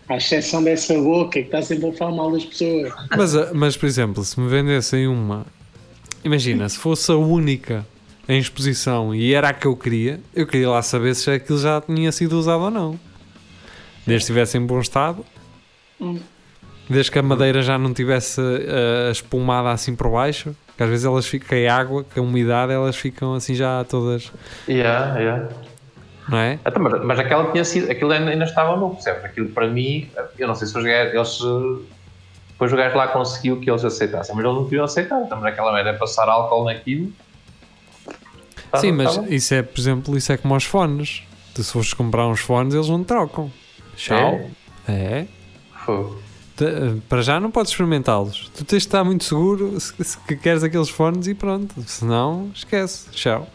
À 0.07 0.17
exceção 0.17 0.63
dessa 0.63 0.93
boca 0.93 1.31
que 1.31 1.39
está 1.39 1.61
sempre 1.61 1.89
a 1.89 1.93
falar 1.93 2.11
mal 2.11 2.31
das 2.31 2.45
pessoas. 2.45 2.93
Mas, 3.17 3.51
mas, 3.51 3.77
por 3.77 3.87
exemplo, 3.87 4.23
se 4.23 4.39
me 4.39 4.47
vendessem 4.47 5.05
uma. 5.05 5.45
Imagina, 6.23 6.67
se 6.69 6.77
fosse 6.77 7.11
a 7.11 7.15
única 7.15 7.85
em 8.27 8.39
exposição 8.39 9.13
e 9.13 9.33
era 9.33 9.49
a 9.49 9.53
que 9.53 9.67
eu 9.67 9.75
queria, 9.75 10.19
eu 10.33 10.47
queria 10.47 10.69
lá 10.69 10.81
saber 10.81 11.13
se 11.15 11.29
aquilo 11.29 11.59
já 11.59 11.81
tinha 11.81 12.11
sido 12.11 12.37
usado 12.37 12.63
ou 12.63 12.71
não. 12.71 12.99
Desde 14.05 14.25
que 14.25 14.31
estivesse 14.31 14.57
em 14.57 14.65
bom 14.65 14.79
estado, 14.79 15.25
hum. 15.99 16.19
desde 16.89 17.11
que 17.11 17.19
a 17.19 17.23
madeira 17.23 17.61
já 17.61 17.77
não 17.77 17.93
tivesse 17.93 18.39
uh, 18.41 19.11
espumada 19.11 19.71
assim 19.71 19.95
por 19.95 20.09
baixo, 20.09 20.55
que 20.75 20.83
às 20.83 20.89
vezes 20.89 21.05
elas 21.05 21.25
ficam 21.25 21.57
em 21.57 21.67
água, 21.67 22.03
com 22.03 22.19
a 22.19 22.23
umidade, 22.23 22.73
elas 22.73 22.95
ficam 22.95 23.33
assim 23.33 23.53
já 23.53 23.83
todas. 23.85 24.31
Yeah, 24.67 25.19
yeah. 25.19 25.49
Não 26.27 26.37
é? 26.37 26.59
Então, 26.65 26.81
mas, 26.81 27.03
mas 27.03 27.19
aquela 27.19 27.51
tinha 27.51 27.63
sido, 27.65 27.91
aquilo 27.91 28.11
ainda, 28.11 28.43
estava 28.43 28.75
novo, 28.77 28.95
percebes? 28.95 29.25
Aquilo 29.25 29.49
para 29.49 29.67
mim, 29.67 30.09
eu 30.37 30.47
não 30.47 30.55
sei 30.55 30.67
se 30.67 30.77
os 30.77 30.83
gajos, 30.83 31.13
eles, 31.13 31.87
depois 32.49 32.71
o 32.71 32.75
gajo 32.77 32.95
lá 32.95 33.07
conseguiu 33.09 33.59
que 33.59 33.69
eles 33.69 33.83
aceitassem, 33.83 34.33
mas 34.35 34.43
eles 34.43 34.57
não 34.57 34.63
queriam 34.65 34.85
aceitar, 34.85 35.21
também 35.27 35.47
aquela 35.47 35.73
merda 35.73 35.91
é 35.91 35.93
passar 35.93 36.27
álcool 36.29 36.65
naquilo 36.65 37.11
Sim, 38.79 38.91
mas 38.93 39.15
tá 39.15 39.23
isso 39.29 39.53
é, 39.53 39.61
por 39.61 39.79
exemplo, 39.79 40.17
isso 40.17 40.31
é 40.31 40.37
como 40.37 40.53
aos 40.53 40.65
fones. 40.65 41.23
Tu, 41.53 41.63
se 41.63 41.71
fores 41.71 41.93
comprar 41.93 42.27
uns 42.27 42.39
fones, 42.39 42.73
eles 42.73 42.89
não 42.89 43.03
trocam. 43.03 43.51
Tchau. 43.95 44.49
É. 44.87 44.91
é. 44.91 45.27
Para 47.09 47.21
já 47.21 47.39
não 47.39 47.51
podes 47.51 47.71
experimentá-los. 47.71 48.49
Tu 48.55 48.63
tens 48.63 48.83
de 48.83 48.87
estar 48.87 49.03
muito 49.03 49.23
seguro 49.23 49.79
se, 49.79 49.93
se 50.03 50.17
queres 50.37 50.63
aqueles 50.63 50.89
fones 50.89 51.27
e 51.27 51.33
pronto. 51.33 51.81
Senão, 51.83 52.51
esquece. 52.53 53.09
Tchau. 53.11 53.47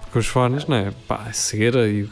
Porque 0.00 0.18
os 0.18 0.26
fones, 0.26 0.66
não 0.66 0.76
é? 0.76 0.92
Pá, 1.08 1.32
cera 1.32 1.88
e 1.88 2.02
o 2.02 2.08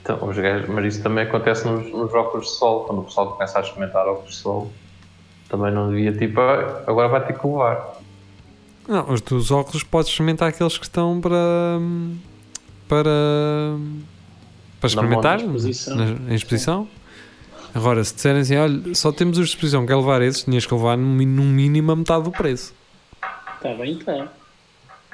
Então, 0.00 0.26
os 0.26 0.36
gajos, 0.36 0.68
mas 0.68 0.94
isso 0.94 1.02
também 1.02 1.24
acontece 1.24 1.66
nos, 1.66 1.90
nos 1.92 2.14
óculos 2.14 2.46
de 2.46 2.52
sol, 2.52 2.84
quando 2.84 3.00
o 3.00 3.04
pessoal 3.04 3.32
começa 3.32 3.58
a 3.58 3.62
experimentar 3.62 4.06
óculos 4.06 4.30
de 4.30 4.36
sol. 4.36 4.72
Também 5.48 5.72
não 5.72 5.90
devia, 5.90 6.12
tipo, 6.12 6.40
ah, 6.40 6.82
agora 6.86 7.08
vai 7.08 7.26
ter 7.26 7.38
que 7.38 7.46
levar. 7.46 7.95
Não, 8.88 9.12
os 9.12 9.20
dos 9.20 9.50
óculos 9.50 9.82
podes 9.82 10.10
experimentar 10.10 10.48
aqueles 10.48 10.78
que 10.78 10.84
estão 10.84 11.20
para. 11.20 11.80
para. 12.88 13.10
para 14.80 14.86
experimentar 14.86 15.38
na 15.38 15.44
exposição. 15.44 15.96
Na, 15.96 16.32
em 16.32 16.34
exposição. 16.34 16.88
Agora, 17.74 18.02
se 18.02 18.14
disserem 18.14 18.40
assim, 18.40 18.56
olha, 18.56 18.94
só 18.94 19.12
temos 19.12 19.36
os 19.36 19.48
de 19.48 19.54
exposição, 19.54 19.84
quer 19.84 19.96
levar 19.96 20.22
esses, 20.22 20.44
tinhas 20.44 20.64
que 20.64 20.72
levar 20.72 20.96
no, 20.96 21.06
no 21.06 21.42
mínimo 21.42 21.92
a 21.92 21.96
metade 21.96 22.24
do 22.24 22.30
preço. 22.30 22.72
Está 23.56 23.74
bem, 23.74 23.98
está. 23.98 24.32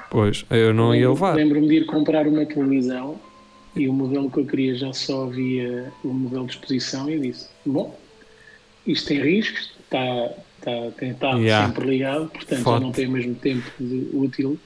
Pois, 0.09 0.45
eu 0.49 0.73
não 0.73 0.95
ia 0.95 1.09
levar. 1.09 1.33
Lembro-me 1.35 1.67
de 1.67 1.75
ir 1.77 1.85
comprar 1.85 2.25
uma 2.27 2.45
televisão 2.45 3.19
e 3.75 3.89
o 3.89 3.93
modelo 3.93 4.29
que 4.29 4.39
eu 4.39 4.45
queria 4.45 4.75
já 4.75 4.93
só 4.93 5.23
havia 5.23 5.91
o 6.03 6.13
modelo 6.13 6.45
de 6.45 6.53
exposição 6.53 7.09
e 7.09 7.19
disse, 7.19 7.49
bom, 7.65 7.97
isto 8.85 9.07
tem 9.07 9.21
riscos, 9.21 9.71
está, 9.83 10.29
está, 10.63 10.91
tem 10.97 11.11
estado 11.11 11.39
yeah. 11.39 11.67
sempre 11.67 11.89
ligado, 11.89 12.27
portanto 12.29 12.63
Foto. 12.63 12.73
já 12.73 12.79
não 12.79 12.91
tem 12.91 13.07
o 13.07 13.11
mesmo 13.11 13.35
tempo 13.35 13.69
de 13.79 14.09
útil. 14.13 14.57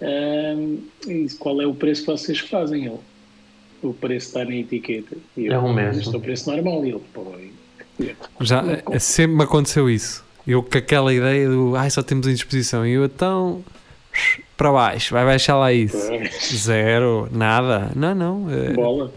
Um, 0.00 0.78
e 1.06 1.26
qual 1.38 1.60
é 1.60 1.66
o 1.66 1.74
preço 1.74 2.02
que 2.02 2.08
vocês 2.08 2.38
fazem? 2.40 2.86
Ele, 2.86 2.98
o 3.82 3.92
preço 3.92 4.28
está 4.28 4.44
na 4.44 4.54
etiqueta. 4.54 5.16
E 5.36 5.46
eu, 5.46 5.52
é 5.52 5.58
o 5.58 5.72
mesmo. 5.72 6.00
Este 6.00 6.14
é 6.14 6.18
o 6.18 6.20
preço 6.20 6.50
normal. 6.50 6.84
E 6.84 6.88
ele, 6.90 7.02
pô, 7.12 7.24
já 8.40 8.64
é, 8.90 8.98
sempre 8.98 9.36
me 9.36 9.44
aconteceu 9.44 9.88
isso. 9.88 10.24
Eu 10.46 10.62
com 10.62 10.76
aquela 10.76 11.14
ideia 11.14 11.48
do 11.48 11.76
ai, 11.76 11.88
só 11.90 12.02
temos 12.02 12.26
em 12.26 12.34
disposição. 12.34 12.84
E 12.84 12.92
eu 12.92 13.04
então 13.04 13.62
para 14.56 14.72
baixo, 14.72 15.14
vai 15.14 15.24
baixar 15.24 15.56
lá 15.56 15.72
isso. 15.72 15.96
Zero, 16.54 17.28
nada. 17.30 17.90
Não, 17.94 18.14
não. 18.14 18.46
É, 18.50 18.72
Bola. 18.72 19.12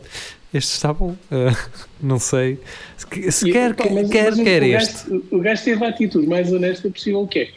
Este 0.56 0.72
está 0.72 0.94
bom. 0.94 1.18
Uh, 1.30 1.54
não 2.02 2.18
sei. 2.18 2.58
Se, 2.96 3.52
quer, 3.52 3.76
pá, 3.76 3.84
mas, 3.92 4.10
quer, 4.10 4.32
mas 4.32 4.40
quer 4.40 4.64
o 4.64 4.66
este. 4.66 5.10
Gajo, 5.10 5.24
o 5.32 5.40
gajo 5.40 5.64
teve 5.66 5.86
a 5.86 5.90
atitude 5.90 6.28
mais 6.28 6.54
honesta 6.54 6.90
possível. 6.90 7.24
O 7.24 7.28
que 7.28 7.40
é? 7.40 7.50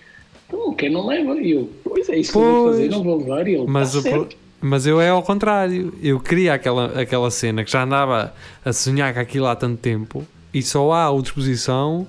Então, 0.49 0.75
quer 0.75 0.91
não 0.91 1.07
leva. 1.07 1.41
E 1.41 1.53
eu, 1.53 1.71
pois 1.85 2.09
é 2.09 2.19
isso 2.19 2.33
pois, 2.33 2.45
que 2.45 2.51
eu 2.51 2.55
vou 2.55 2.73
fazer, 2.73 2.89
não 2.89 3.05
vou 3.05 3.19
levar. 3.19 3.47
E 3.47 3.55
ele, 3.55 3.67
mas, 3.69 3.93
tá 3.93 4.19
o, 4.19 4.29
mas 4.61 4.85
eu 4.85 5.01
é 5.01 5.11
ao 5.11 5.23
contrário. 5.23 5.95
Eu 6.03 6.19
queria 6.19 6.55
aquela, 6.55 7.01
aquela 7.01 7.31
cena 7.31 7.63
que 7.63 7.71
já 7.71 7.85
andava 7.85 8.35
a 8.65 8.73
sonhar 8.73 9.15
com 9.15 9.21
aquilo 9.21 9.47
há 9.47 9.55
tanto 9.55 9.79
tempo 9.79 10.27
e 10.53 10.61
só 10.61 10.91
há 10.91 11.09
a 11.09 11.23
disposição 11.23 12.05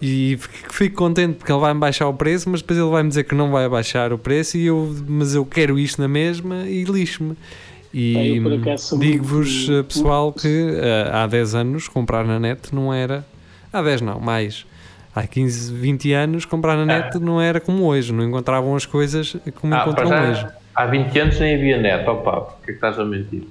e 0.00 0.38
fico 0.70 0.96
contente 0.96 1.36
porque 1.36 1.52
ele 1.52 1.60
vai-me 1.60 1.80
baixar 1.80 2.08
o 2.08 2.14
preço, 2.14 2.48
mas 2.48 2.62
depois 2.62 2.78
ele 2.78 2.88
vai-me 2.88 3.10
dizer 3.10 3.24
que 3.24 3.34
não 3.34 3.50
vai 3.50 3.68
baixar 3.68 4.14
o 4.14 4.18
preço, 4.18 4.56
e 4.56 4.66
eu, 4.66 4.94
mas 5.06 5.34
eu 5.34 5.44
quero 5.44 5.78
isto 5.78 6.00
na 6.00 6.08
mesma 6.08 6.64
e 6.66 6.84
lixo-me. 6.84 7.36
E 7.92 8.40
digo-vos. 8.98 9.68
Eh, 9.70 9.82
pessoal, 9.82 10.32
que 10.32 10.46
uh, 10.46 11.14
há 11.14 11.26
10 11.26 11.54
anos 11.54 11.88
comprar 11.88 12.24
na 12.24 12.38
net 12.38 12.74
não 12.74 12.92
era. 12.92 13.24
Há 13.72 13.82
10 13.82 14.00
não, 14.02 14.20
mais. 14.20 14.66
Há 15.14 15.26
15, 15.26 15.72
20 15.72 16.12
anos 16.12 16.44
comprar 16.44 16.76
na 16.76 16.84
net 16.84 17.16
ah. 17.16 17.18
não 17.18 17.40
era 17.40 17.58
como 17.58 17.84
hoje, 17.84 18.12
não 18.12 18.22
encontravam 18.22 18.76
as 18.76 18.84
coisas 18.84 19.34
como 19.60 19.74
ah, 19.74 19.80
encontram 19.80 20.08
já, 20.08 20.30
hoje. 20.30 20.46
Há 20.74 20.86
20 20.86 21.18
anos 21.18 21.40
nem 21.40 21.54
havia 21.54 21.78
net, 21.78 22.06
opa, 22.06 22.40
porque 22.42 22.64
é 22.64 22.66
que 22.66 22.72
estás 22.72 22.98
a 22.98 23.04
mentir? 23.04 23.44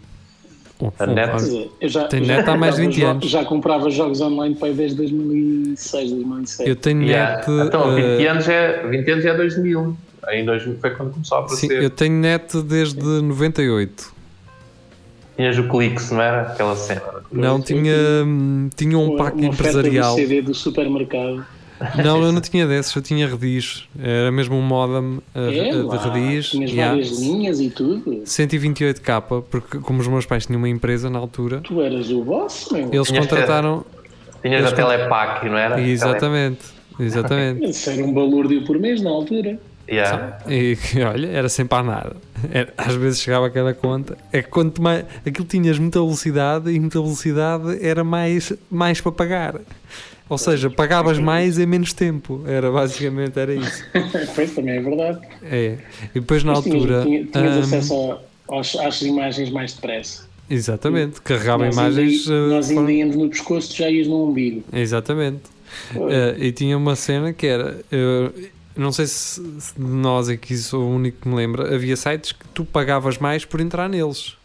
a 0.99 1.07
net, 1.07 1.71
eu 1.79 1.89
já, 1.89 2.07
tem 2.07 2.21
net 2.21 2.47
há 2.47 2.55
mais 2.55 2.75
de 2.75 2.81
20 2.81 3.03
anos. 3.03 3.29
Já 3.29 3.45
comprava 3.45 3.89
jogos 3.89 4.21
online 4.21 4.55
para 4.55 4.73
desde 4.73 4.97
2006, 4.97 6.11
2007. 6.11 6.69
Eu 6.69 6.75
tenho 6.75 7.01
yeah. 7.03 7.37
net. 7.37 7.67
Então, 7.67 7.95
20 7.95 8.03
uh, 8.03 8.31
anos 8.31 8.49
é, 8.49 8.87
20 8.87 9.11
anos 9.11 9.25
é 9.25 9.33
2000. 9.35 9.97
Em 10.29 10.45
2000 10.45 10.77
foi 10.79 10.89
quando 10.91 11.13
começou 11.13 11.37
a 11.37 11.41
aparecer. 11.41 11.67
Sim, 11.67 11.73
eu 11.73 11.89
tenho 11.89 12.13
net 12.13 12.61
desde 12.61 13.01
98. 13.01 14.14
Tinhas 15.35 15.57
o 15.57 15.67
Clix, 15.67 16.11
não 16.11 16.21
era? 16.21 16.41
Aquela 16.43 16.75
cena. 16.75 17.01
Não, 17.31 17.61
tinha, 17.61 17.93
tinha 18.75 18.97
um 18.97 19.17
pack 19.17 19.37
uma 19.37 19.47
empresarial. 19.47 20.15
Do 20.15 20.21
CD 20.21 20.41
do 20.41 20.53
supermercado. 20.53 21.45
Não, 22.03 22.23
eu 22.23 22.31
não 22.33 22.39
tinha 22.39 22.65
desses, 22.65 22.95
eu 22.95 23.01
tinha 23.01 23.27
redis. 23.27 23.87
Era 23.99 24.31
mesmo 24.31 24.55
um 24.55 24.61
modem 24.61 25.19
é, 25.33 25.71
de 25.71 25.81
lá, 25.81 25.97
redis. 25.97 26.49
Tinhas 26.49 26.71
yeah. 26.71 26.91
várias 26.91 27.19
linhas 27.19 27.59
e 27.59 27.69
tudo. 27.69 28.21
128k, 28.25 29.43
porque 29.49 29.79
como 29.79 29.99
os 29.99 30.07
meus 30.07 30.25
pais 30.25 30.45
tinham 30.45 30.57
uma 30.57 30.69
empresa 30.69 31.09
na 31.09 31.19
altura. 31.19 31.59
Tu 31.61 31.81
eras 31.81 32.09
o 32.09 32.23
boss, 32.23 32.69
meu. 32.71 32.89
Eles 32.91 33.07
tinhas 33.07 33.27
contrataram. 33.27 33.85
Tinhas 34.41 34.61
eles 34.61 34.73
a 34.73 34.75
Telepac, 34.75 35.49
não 35.49 35.57
era? 35.57 35.81
Exatamente, 35.81 36.65
exatamente. 36.99 37.65
Isso 37.69 37.89
era 37.89 38.05
um 38.05 38.13
balúrdio 38.13 38.63
por 38.63 38.79
mês 38.79 39.01
na 39.01 39.09
altura. 39.09 39.59
Yeah. 39.87 40.39
E 40.47 40.77
olha, 41.03 41.27
era 41.27 41.49
sempre 41.49 41.77
a 41.77 41.83
nada. 41.83 42.15
Era, 42.51 42.73
às 42.77 42.95
vezes 42.95 43.21
chegava 43.21 43.47
aquela 43.47 43.73
conta. 43.73 44.17
É 44.31 44.41
que 44.41 44.49
quanto 44.49 44.81
mais. 44.81 45.05
Aquilo 45.25 45.45
tinhas 45.45 45.77
muita 45.77 45.99
velocidade 45.99 46.71
e 46.71 46.79
muita 46.79 47.01
velocidade 47.01 47.85
era 47.85 48.03
mais, 48.03 48.53
mais 48.69 48.99
para 49.01 49.11
pagar. 49.11 49.55
Ou 50.27 50.37
seja, 50.37 50.69
pagavas 50.71 51.19
mais 51.19 51.59
em 51.59 51.65
menos 51.65 51.93
tempo. 51.93 52.43
Era 52.47 52.71
basicamente 52.71 53.39
era 53.39 53.53
isso. 53.53 53.85
pois 54.33 54.51
também 54.51 54.77
é 54.77 54.81
verdade. 54.81 55.19
É. 55.43 55.77
E 56.15 56.19
depois 56.19 56.43
na 56.43 56.53
Mas 56.53 56.65
altura. 56.65 57.03
Tinhas, 57.03 57.29
tinhas 57.31 57.55
um, 57.55 57.59
acesso 57.59 58.17
aos, 58.47 58.75
às 58.75 59.01
imagens 59.01 59.49
mais 59.51 59.73
depressa. 59.73 60.25
Exatamente, 60.49 61.21
carregava 61.21 61.65
nós 61.65 61.75
imagens. 61.75 62.29
Ainda, 62.29 62.47
nós 62.47 62.69
ainda 62.69 62.91
íamos 62.91 63.15
no 63.15 63.29
pescoço, 63.29 63.75
já 63.75 63.89
ias 63.89 64.07
no 64.07 64.29
umbigo. 64.29 64.63
Exatamente. 64.71 65.55
Uh, 65.95 66.39
e 66.39 66.51
tinha 66.51 66.77
uma 66.77 66.95
cena 66.95 67.33
que 67.33 67.47
era. 67.47 67.79
Uh, 67.91 68.54
não 68.75 68.91
sei 68.91 69.07
se, 69.07 69.41
se 69.59 69.73
de 69.75 69.85
nós 69.85 70.29
aqui 70.29 70.55
sou 70.57 70.83
o 70.83 70.95
único 70.95 71.21
que 71.21 71.27
me 71.27 71.35
lembra. 71.35 71.73
Havia 71.73 71.95
sites 71.95 72.31
que 72.31 72.47
tu 72.49 72.65
pagavas 72.65 73.17
mais 73.17 73.45
por 73.45 73.61
entrar 73.61 73.89
neles. 73.89 74.35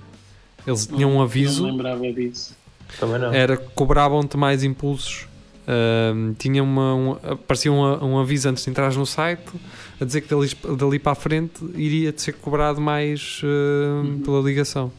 Eles 0.67 0.87
tinham 0.87 1.13
um 1.13 1.23
aviso. 1.23 1.63
Não 1.63 1.71
lembrava 1.71 2.13
disso. 2.13 2.57
Também 2.99 3.19
não. 3.19 3.33
Era 3.33 3.57
cobravam-te 3.57 4.37
mais 4.37 4.63
impulsos 4.63 5.27
Uh, 5.71 6.35
tinha 6.37 6.65
uma, 6.65 6.95
um, 6.97 7.13
aparecia 7.13 7.71
um, 7.71 8.05
um, 8.05 8.19
aviso 8.19 8.49
antes 8.49 8.65
de 8.65 8.71
entrar 8.71 8.93
no 8.93 9.07
site 9.07 9.53
a 10.01 10.05
dizer 10.05 10.23
que 10.23 10.29
dali, 10.29 10.51
dali 10.77 10.99
para 10.99 11.13
a 11.13 11.15
frente 11.15 11.65
iria 11.77 12.13
ser 12.17 12.33
cobrado 12.33 12.81
mais 12.81 13.41
uh, 13.45 14.05
uhum. 14.05 14.21
pela 14.21 14.41
ligação. 14.41 14.91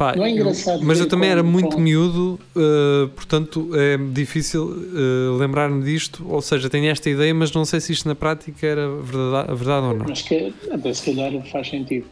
Pá, 0.00 0.16
não 0.16 0.24
é 0.24 0.30
engraçado. 0.30 0.80
Eu, 0.80 0.86
mas 0.86 0.98
eu 0.98 1.06
também 1.06 1.28
como, 1.28 1.38
era 1.38 1.42
muito 1.42 1.68
como... 1.72 1.82
miúdo, 1.82 2.40
uh, 2.56 3.08
portanto 3.10 3.70
é 3.74 3.98
difícil 3.98 4.64
uh, 4.64 5.36
lembrar-me 5.36 5.84
disto. 5.84 6.24
Ou 6.26 6.40
seja, 6.40 6.70
tenho 6.70 6.86
esta 6.86 7.10
ideia, 7.10 7.34
mas 7.34 7.52
não 7.52 7.66
sei 7.66 7.80
se 7.80 7.92
isto 7.92 8.08
na 8.08 8.14
prática 8.14 8.66
era 8.66 8.88
verdade, 8.88 9.54
verdade 9.54 9.86
ou 9.88 9.94
não. 9.98 10.10
Acho 10.10 10.24
que 10.24 10.54
até 10.70 10.94
se 10.94 11.04
calhar 11.04 11.30
faz 11.52 11.68
sentido. 11.68 12.06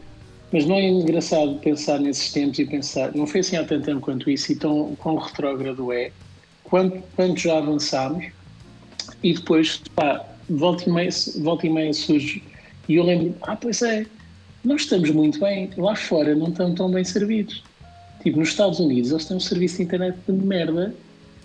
Mas 0.53 0.67
não 0.67 0.75
é 0.75 0.87
engraçado 0.87 1.55
pensar 1.61 1.99
nesses 1.99 2.31
tempos 2.31 2.59
e 2.59 2.65
pensar, 2.65 3.11
não 3.15 3.25
foi 3.25 3.39
assim 3.39 3.55
há 3.57 3.63
tanto 3.63 3.85
tempo 3.85 4.01
quanto 4.01 4.29
isso, 4.29 4.51
e 4.51 4.55
tão 4.55 4.95
quão 4.99 5.15
retrógrado 5.15 5.91
é 5.91 6.11
quanto, 6.63 7.01
quanto 7.15 7.39
já 7.39 7.57
avançámos 7.57 8.23
e 9.23 9.33
depois, 9.33 9.81
pá, 9.95 10.23
volta 10.47 10.87
e 10.87 10.93
meia, 10.93 11.09
volta 11.39 11.65
e 11.65 11.71
meia 11.71 11.91
surge. 11.91 12.43
E 12.87 12.97
eu 12.97 13.03
lembro, 13.03 13.35
ah, 13.41 13.55
pois 13.55 13.81
é, 13.81 14.05
nós 14.63 14.81
estamos 14.81 15.09
muito 15.09 15.39
bem, 15.39 15.71
lá 15.75 15.95
fora 15.95 16.35
não 16.35 16.49
estão 16.49 16.75
tão 16.75 16.91
bem 16.91 17.03
servidos. 17.03 17.63
Tipo, 18.23 18.39
nos 18.39 18.49
Estados 18.49 18.79
Unidos 18.79 19.11
eles 19.11 19.25
têm 19.25 19.37
um 19.37 19.39
serviço 19.39 19.77
de 19.77 19.83
internet 19.83 20.17
de 20.27 20.33
merda 20.33 20.93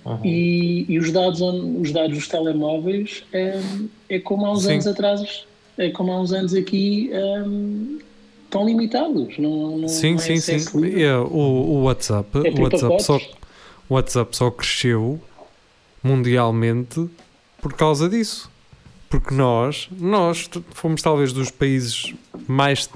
uhum. 0.05 0.19
e, 0.25 0.87
e, 0.89 0.99
os, 0.99 1.11
dados 1.13 1.41
os 1.41 1.93
dados 1.93 2.17
dos 2.17 2.29
telemóveis 2.29 3.25
é, 3.33 3.61
é 4.09 4.19
como 4.19 4.47
há 4.47 4.53
uns 4.53 4.65
Sim. 4.65 4.73
anos 4.73 4.87
atrás, 4.87 5.47
é 5.79 5.91
como 5.91 6.13
há 6.13 6.21
uns 6.21 6.33
anos 6.33 6.55
aqui 6.55 7.11
um, 7.47 7.99
estão 8.45 8.67
limitados. 8.67 9.39
Não, 9.39 9.79
não, 9.79 9.89
sim, 9.89 10.15
não 10.15 10.21
é 10.21 10.37
sim, 10.37 10.59
sim. 10.59 11.03
É, 11.03 11.17
o, 11.17 11.25
o 11.29 11.83
WhatsApp, 11.85 12.29
é 12.39 12.51
o 12.51 12.63
WhatsApp 12.63 13.03
só 13.03 13.21
o 13.89 13.95
WhatsApp 13.95 14.37
só 14.37 14.51
cresceu 14.51 15.21
mundialmente 16.03 17.09
por 17.61 17.73
causa 17.75 18.09
disso. 18.09 18.51
Porque 19.09 19.33
nós, 19.35 19.89
nós 19.93 20.51
fomos 20.71 21.01
talvez 21.01 21.33
dos 21.33 21.51
países 21.51 22.15
mais 22.49 22.89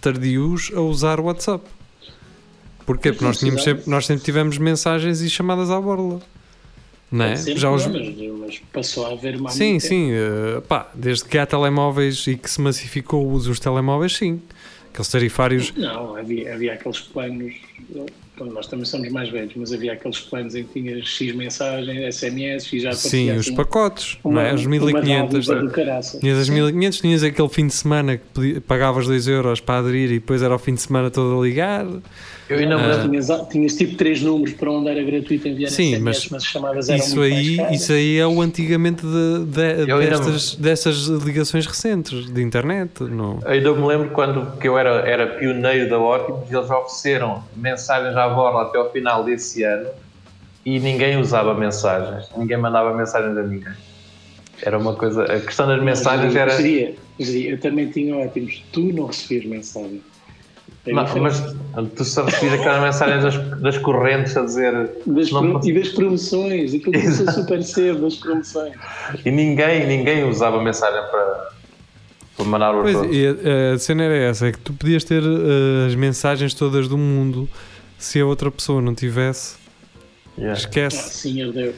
tardios 0.00 0.70
a 0.74 0.80
usar 0.80 1.18
o 1.18 1.24
WhatsApp. 1.24 1.64
Porquê? 2.84 3.12
Porque 3.12 3.24
nós, 3.24 3.38
tínhamos 3.38 3.62
sempre, 3.62 3.88
nós 3.88 4.06
sempre 4.06 4.24
tivemos 4.24 4.58
mensagens 4.58 5.20
e 5.20 5.30
chamadas 5.30 5.70
à 5.70 5.80
borla. 5.80 6.20
Não 7.10 7.24
é? 7.24 7.36
Já 7.36 7.70
os... 7.70 7.86
mas 7.86 8.60
passou 8.72 9.06
a 9.06 9.12
haver 9.12 9.38
mais. 9.38 9.54
Sim, 9.54 9.78
sim. 9.78 10.10
Uh, 10.12 10.60
pá, 10.62 10.90
desde 10.94 11.24
que 11.24 11.38
há 11.38 11.46
telemóveis 11.46 12.26
e 12.26 12.36
que 12.36 12.50
se 12.50 12.60
massificou 12.60 13.24
o 13.24 13.30
uso 13.30 13.50
dos 13.50 13.60
telemóveis, 13.60 14.16
sim. 14.16 14.42
Aqueles 14.92 15.08
tarifários. 15.08 15.72
Não, 15.76 16.16
havia, 16.16 16.54
havia 16.54 16.74
aqueles 16.74 17.00
planos 17.00 17.54
nós 18.40 18.66
também 18.66 18.84
somos 18.84 19.08
mais 19.10 19.28
velhos, 19.28 19.52
mas 19.56 19.72
havia 19.72 19.92
aqueles 19.92 20.18
planos 20.20 20.54
em 20.54 20.64
que 20.64 20.80
tinhas 20.80 21.06
X 21.06 21.34
mensagens, 21.34 22.16
SMS 22.16 22.72
e 22.72 22.80
já 22.80 22.92
Sim, 22.92 23.30
os 23.30 23.46
assim, 23.46 23.54
pacotes, 23.54 24.18
uma, 24.24 24.42
não 24.42 24.48
é? 24.48 24.54
Os 24.54 24.66
1500. 24.66 25.46
Tinhas 26.20 26.38
as 26.38 26.48
1500, 26.48 27.00
tinhas 27.00 27.22
aquele 27.22 27.48
fim 27.48 27.66
de 27.66 27.74
semana 27.74 28.16
que 28.16 28.60
pagavas 28.60 29.06
2 29.06 29.28
euros 29.28 29.60
para 29.60 29.78
aderir 29.78 30.10
e 30.10 30.14
depois 30.14 30.42
era 30.42 30.54
o 30.54 30.58
fim 30.58 30.74
de 30.74 30.82
semana 30.82 31.10
todo 31.10 31.40
a 31.40 31.44
ligar. 31.44 31.86
Eu 32.48 32.58
ainda 32.58 32.76
ah. 32.76 33.02
tinhas, 33.02 33.28
tinhas 33.50 33.74
tipo 33.74 33.96
três 33.96 34.20
números 34.20 34.54
para 34.54 34.70
onde 34.70 34.90
era 34.90 35.02
gratuito 35.02 35.48
enviar 35.48 35.70
Sim, 35.70 35.94
SMS, 35.94 36.02
mas, 36.02 36.28
mas 36.30 36.42
as 36.42 36.48
chamadas 36.48 36.88
eram 36.88 37.04
isso 37.04 37.20
aí, 37.22 37.56
Isso 37.72 37.92
aí 37.92 38.18
é 38.18 38.26
o 38.26 38.40
antigamente 38.42 39.02
de, 39.02 39.44
de, 39.46 39.86
destas, 39.86 40.54
dessas 40.56 41.06
ligações 41.06 41.66
recentes 41.66 42.30
de 42.30 42.42
internet. 42.42 43.02
Não. 43.04 43.38
Eu 43.42 43.50
ainda 43.50 43.72
me 43.72 43.86
lembro 43.86 44.10
quando 44.10 44.58
que 44.58 44.68
eu 44.68 44.76
era, 44.76 45.08
era 45.08 45.26
pioneiro 45.26 45.88
da 45.88 45.98
Ótimos 45.98 46.50
e 46.50 46.54
eles 46.54 46.68
ofereceram 46.68 47.42
mensagens 47.56 48.14
à 48.14 48.23
à 48.24 48.28
borla 48.28 48.62
até 48.62 48.78
ao 48.78 48.90
final 48.90 49.24
desse 49.24 49.62
ano 49.62 49.88
e 50.64 50.80
ninguém 50.80 51.18
usava 51.18 51.54
mensagens, 51.54 52.30
ninguém 52.36 52.56
mandava 52.56 52.94
mensagens 52.94 53.36
a 53.36 53.42
ninguém. 53.42 53.74
Era 54.62 54.78
uma 54.78 54.94
coisa. 54.94 55.24
A 55.24 55.40
questão 55.40 55.66
das 55.66 55.82
mensagens 55.82 56.34
era. 56.34 56.52
eu 56.60 57.60
também 57.60 57.90
tinha 57.90 58.16
ótimos. 58.16 58.62
Tu 58.72 58.80
não 58.92 59.06
recebias 59.06 59.44
mensagem. 59.44 60.00
Mas, 60.86 61.14
mas, 61.14 61.42
tu 61.96 62.04
só 62.04 62.24
recebias 62.24 62.60
aquelas 62.60 62.82
mensagens 62.82 63.22
das, 63.22 63.60
das 63.60 63.78
correntes 63.78 64.36
a 64.36 64.42
dizer. 64.42 64.90
Das 65.06 65.30
não... 65.30 65.60
E 65.64 65.72
das 65.72 65.88
promoções, 65.88 66.74
aquilo 66.74 66.92
começou 66.92 67.32
super 67.32 67.62
cedo, 67.62 68.02
das 68.02 68.16
promoções. 68.16 68.74
E 69.24 69.30
ninguém, 69.30 69.86
ninguém 69.86 70.24
usava 70.28 70.62
mensagem 70.62 71.00
para, 71.10 71.50
para 72.36 72.44
mandar 72.44 72.74
o 72.74 72.82
Pois, 72.82 72.96
e 73.10 73.26
a, 73.26 73.74
a, 73.74 73.78
cena 73.78 74.04
era 74.04 74.16
essa: 74.16 74.46
é 74.46 74.52
que 74.52 74.58
tu 74.58 74.72
podias 74.74 75.04
ter 75.04 75.22
uh, 75.22 75.86
as 75.86 75.94
mensagens 75.94 76.52
todas 76.54 76.86
do 76.86 76.98
mundo 76.98 77.48
se 77.98 78.20
a 78.20 78.26
outra 78.26 78.50
pessoa 78.50 78.80
não 78.80 78.94
tivesse. 78.94 79.56
Yeah. 80.36 80.58
Esquece. 80.58 81.42
Ah. 81.42 81.72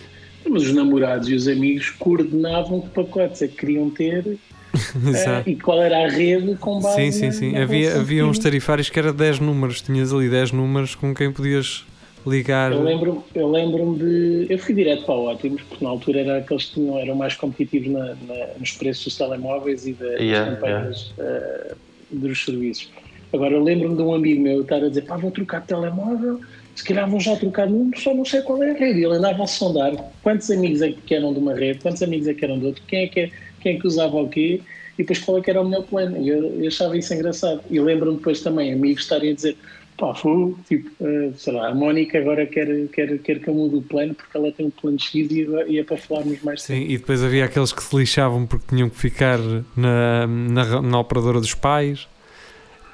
Mas 0.48 0.62
os 0.62 0.72
namorados 0.72 1.28
e 1.28 1.34
os 1.34 1.48
amigos 1.48 1.90
coordenavam 1.90 2.80
que 2.80 2.88
pacotes 2.88 3.42
é 3.42 3.48
que 3.48 3.56
queriam 3.56 3.90
ter 3.90 4.38
Uh, 4.96 5.48
e 5.48 5.56
qual 5.56 5.82
era 5.82 6.04
a 6.04 6.08
rede 6.08 6.54
com 6.56 6.80
base 6.80 6.96
Sim, 6.96 7.12
sim, 7.12 7.30
sim. 7.30 7.52
Na, 7.52 7.60
na 7.60 7.64
havia, 7.64 7.96
havia 7.96 8.26
uns 8.26 8.38
tarifários 8.38 8.90
que 8.90 8.98
era 8.98 9.12
10 9.12 9.40
números, 9.40 9.80
tinhas 9.80 10.12
ali 10.12 10.28
10 10.28 10.52
números 10.52 10.94
com 10.94 11.14
quem 11.14 11.32
podias 11.32 11.84
ligar. 12.26 12.72
Eu 12.72 12.82
lembro-me 12.82 13.22
eu 13.34 13.50
lembro 13.50 13.96
de. 13.96 14.46
Eu 14.50 14.58
fui 14.58 14.74
direto 14.74 15.04
para 15.04 15.14
o 15.14 15.26
Ótimos, 15.26 15.62
porque 15.62 15.82
na 15.82 15.90
altura 15.90 16.20
era 16.20 16.38
aqueles 16.38 16.64
que 16.66 16.74
tinham, 16.74 16.98
eram 16.98 17.14
mais 17.14 17.34
competitivos 17.34 17.88
na, 17.88 18.04
na, 18.26 18.46
nos 18.58 18.72
preços 18.72 19.04
dos 19.04 19.16
telemóveis 19.16 19.86
e 19.86 19.92
das 19.92 20.20
yeah, 20.20 20.54
campanhas 20.54 21.14
yeah. 21.16 21.72
Uh, 21.72 22.18
dos 22.18 22.44
serviços. 22.44 22.90
Agora 23.32 23.54
eu 23.54 23.62
lembro-me 23.62 23.96
de 23.96 24.02
um 24.02 24.14
amigo 24.14 24.42
meu 24.42 24.62
estar 24.62 24.76
a 24.76 24.88
dizer: 24.88 25.02
pá, 25.02 25.16
vou 25.16 25.30
trocar 25.30 25.60
de 25.60 25.68
telemóvel, 25.68 26.40
se 26.74 26.84
calhar 26.84 27.08
vão 27.08 27.20
já 27.20 27.36
trocar 27.36 27.68
número, 27.68 27.98
só 28.00 28.14
não 28.14 28.24
sei 28.24 28.42
qual 28.42 28.62
é 28.62 28.70
a 28.70 28.74
rede. 28.74 29.04
Ele 29.04 29.14
andava 29.14 29.44
a 29.44 29.46
sondar 29.46 29.92
quantos 30.22 30.50
amigos 30.50 30.82
é 30.82 30.92
que 30.92 31.14
eram 31.14 31.32
de 31.32 31.38
uma 31.38 31.54
rede, 31.54 31.80
quantos 31.80 32.02
amigos 32.02 32.28
é 32.28 32.34
que 32.34 32.44
eram 32.44 32.58
de 32.58 32.66
outro, 32.66 32.82
quem 32.86 33.04
é 33.04 33.08
que 33.08 33.32
quem 33.60 33.76
é 33.76 33.80
que 33.80 33.86
usava 33.86 34.16
o 34.16 34.28
quê 34.28 34.60
e 34.96 35.02
depois 35.02 35.18
qual 35.18 35.38
é 35.38 35.40
que 35.40 35.50
era 35.50 35.60
o 35.60 35.64
melhor 35.64 35.84
plano. 35.84 36.16
E 36.18 36.28
eu, 36.28 36.62
eu 36.62 36.68
achava 36.68 36.96
isso 36.96 37.12
engraçado. 37.12 37.60
E 37.70 37.80
lembro-me 37.80 38.16
depois 38.18 38.40
também 38.40 38.72
amigos 38.72 39.02
estarem 39.02 39.30
a 39.30 39.34
dizer 39.34 39.56
pá, 39.96 40.14
foi, 40.14 40.54
tipo, 40.68 40.90
uh, 41.00 41.32
sei 41.36 41.52
lá, 41.52 41.68
a 41.68 41.74
Mónica 41.74 42.18
agora 42.18 42.46
quer, 42.46 42.86
quer, 42.88 43.18
quer 43.18 43.40
que 43.40 43.48
eu 43.48 43.54
mude 43.54 43.76
o 43.76 43.82
plano 43.82 44.14
porque 44.14 44.36
ela 44.36 44.52
tem 44.52 44.66
um 44.66 44.70
plano 44.70 44.98
X 45.00 45.14
e, 45.14 45.46
e 45.68 45.78
é 45.78 45.84
para 45.84 45.96
falarmos 45.96 46.42
mais 46.42 46.62
Sim, 46.62 46.80
tempo. 46.80 46.92
e 46.92 46.98
depois 46.98 47.22
havia 47.22 47.44
aqueles 47.44 47.72
que 47.72 47.82
se 47.82 47.96
lixavam 47.96 48.46
porque 48.46 48.66
tinham 48.68 48.90
que 48.90 48.96
ficar 48.96 49.38
na, 49.76 50.26
na, 50.26 50.82
na 50.82 51.00
operadora 51.00 51.40
dos 51.40 51.54
pais. 51.54 52.06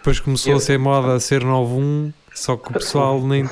Depois 0.02 0.18
começou 0.18 0.52
eu, 0.52 0.56
a 0.58 0.60
ser 0.60 0.80
moda 0.80 1.14
a 1.14 1.20
ser 1.20 1.44
9-1, 1.44 2.12
só 2.34 2.56
que 2.56 2.70
o 2.70 2.72
pessoal 2.72 3.20
nem. 3.20 3.48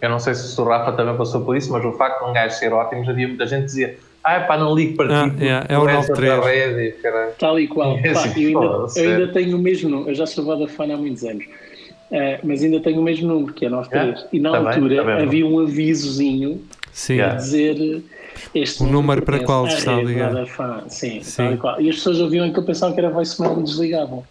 Eu 0.00 0.08
não 0.08 0.20
sei 0.20 0.32
se 0.32 0.60
o 0.60 0.64
Rafa 0.64 0.92
também 0.92 1.16
passou 1.16 1.44
por 1.44 1.56
isso, 1.56 1.72
mas 1.72 1.84
o 1.84 1.92
facto 1.94 2.24
de 2.24 2.30
um 2.30 2.32
gajo 2.32 2.54
ser 2.54 2.72
ótimo, 2.72 3.10
havia 3.10 3.26
muita 3.26 3.48
gente 3.48 3.62
que 3.62 3.66
dizia 3.66 3.98
ah, 4.22 4.40
pá, 4.40 4.56
não 4.56 4.76
ligo 4.76 4.96
para 4.96 5.24
ah, 5.24 5.28
ti. 5.28 5.42
Yeah, 5.42 5.66
é 5.68 5.76
o 5.76 5.84
93. 5.84 7.34
Tal 7.36 7.58
e 7.58 7.66
qual. 7.66 7.98
É 8.04 8.10
assim, 8.10 8.42
eu, 8.42 8.60
ainda, 8.60 8.86
eu 8.96 9.10
ainda 9.10 9.32
tenho 9.32 9.56
o 9.56 9.60
mesmo 9.60 9.90
número. 9.90 10.10
Eu 10.10 10.14
já 10.14 10.24
sou 10.24 10.44
Vodafone 10.44 10.92
há 10.92 10.96
muitos 10.96 11.24
anos. 11.24 11.44
Uh, 11.44 12.38
mas 12.44 12.62
ainda 12.62 12.78
tenho 12.80 13.00
o 13.00 13.02
mesmo 13.02 13.26
número, 13.26 13.52
que 13.52 13.66
é 13.66 13.68
93. 13.68 14.06
Yeah, 14.06 14.28
e 14.32 14.38
na 14.38 14.52
tá 14.52 14.58
altura 14.58 14.88
bem, 14.88 14.96
tá 14.96 15.04
bem, 15.04 15.26
havia 15.26 15.46
um 15.46 15.58
avisozinho 15.60 16.62
Sim. 16.92 17.20
a 17.20 17.34
dizer 17.34 18.02
este 18.54 18.84
o 18.84 18.86
número 18.86 19.22
para 19.22 19.40
qual 19.40 19.66
está 19.66 19.96
a 19.96 20.02
ligar. 20.02 20.32
Sim, 20.88 21.22
Sim. 21.22 21.36
Tal 21.36 21.52
e, 21.52 21.56
qual. 21.56 21.80
e 21.80 21.88
as 21.90 21.96
pessoas 21.96 22.20
ouviam 22.20 22.52
que 22.52 22.58
eu 22.58 22.64
pensava 22.64 22.94
que 22.94 23.00
era 23.00 23.10
voicemail 23.10 23.58
e 23.58 23.62
desligavam. 23.64 24.24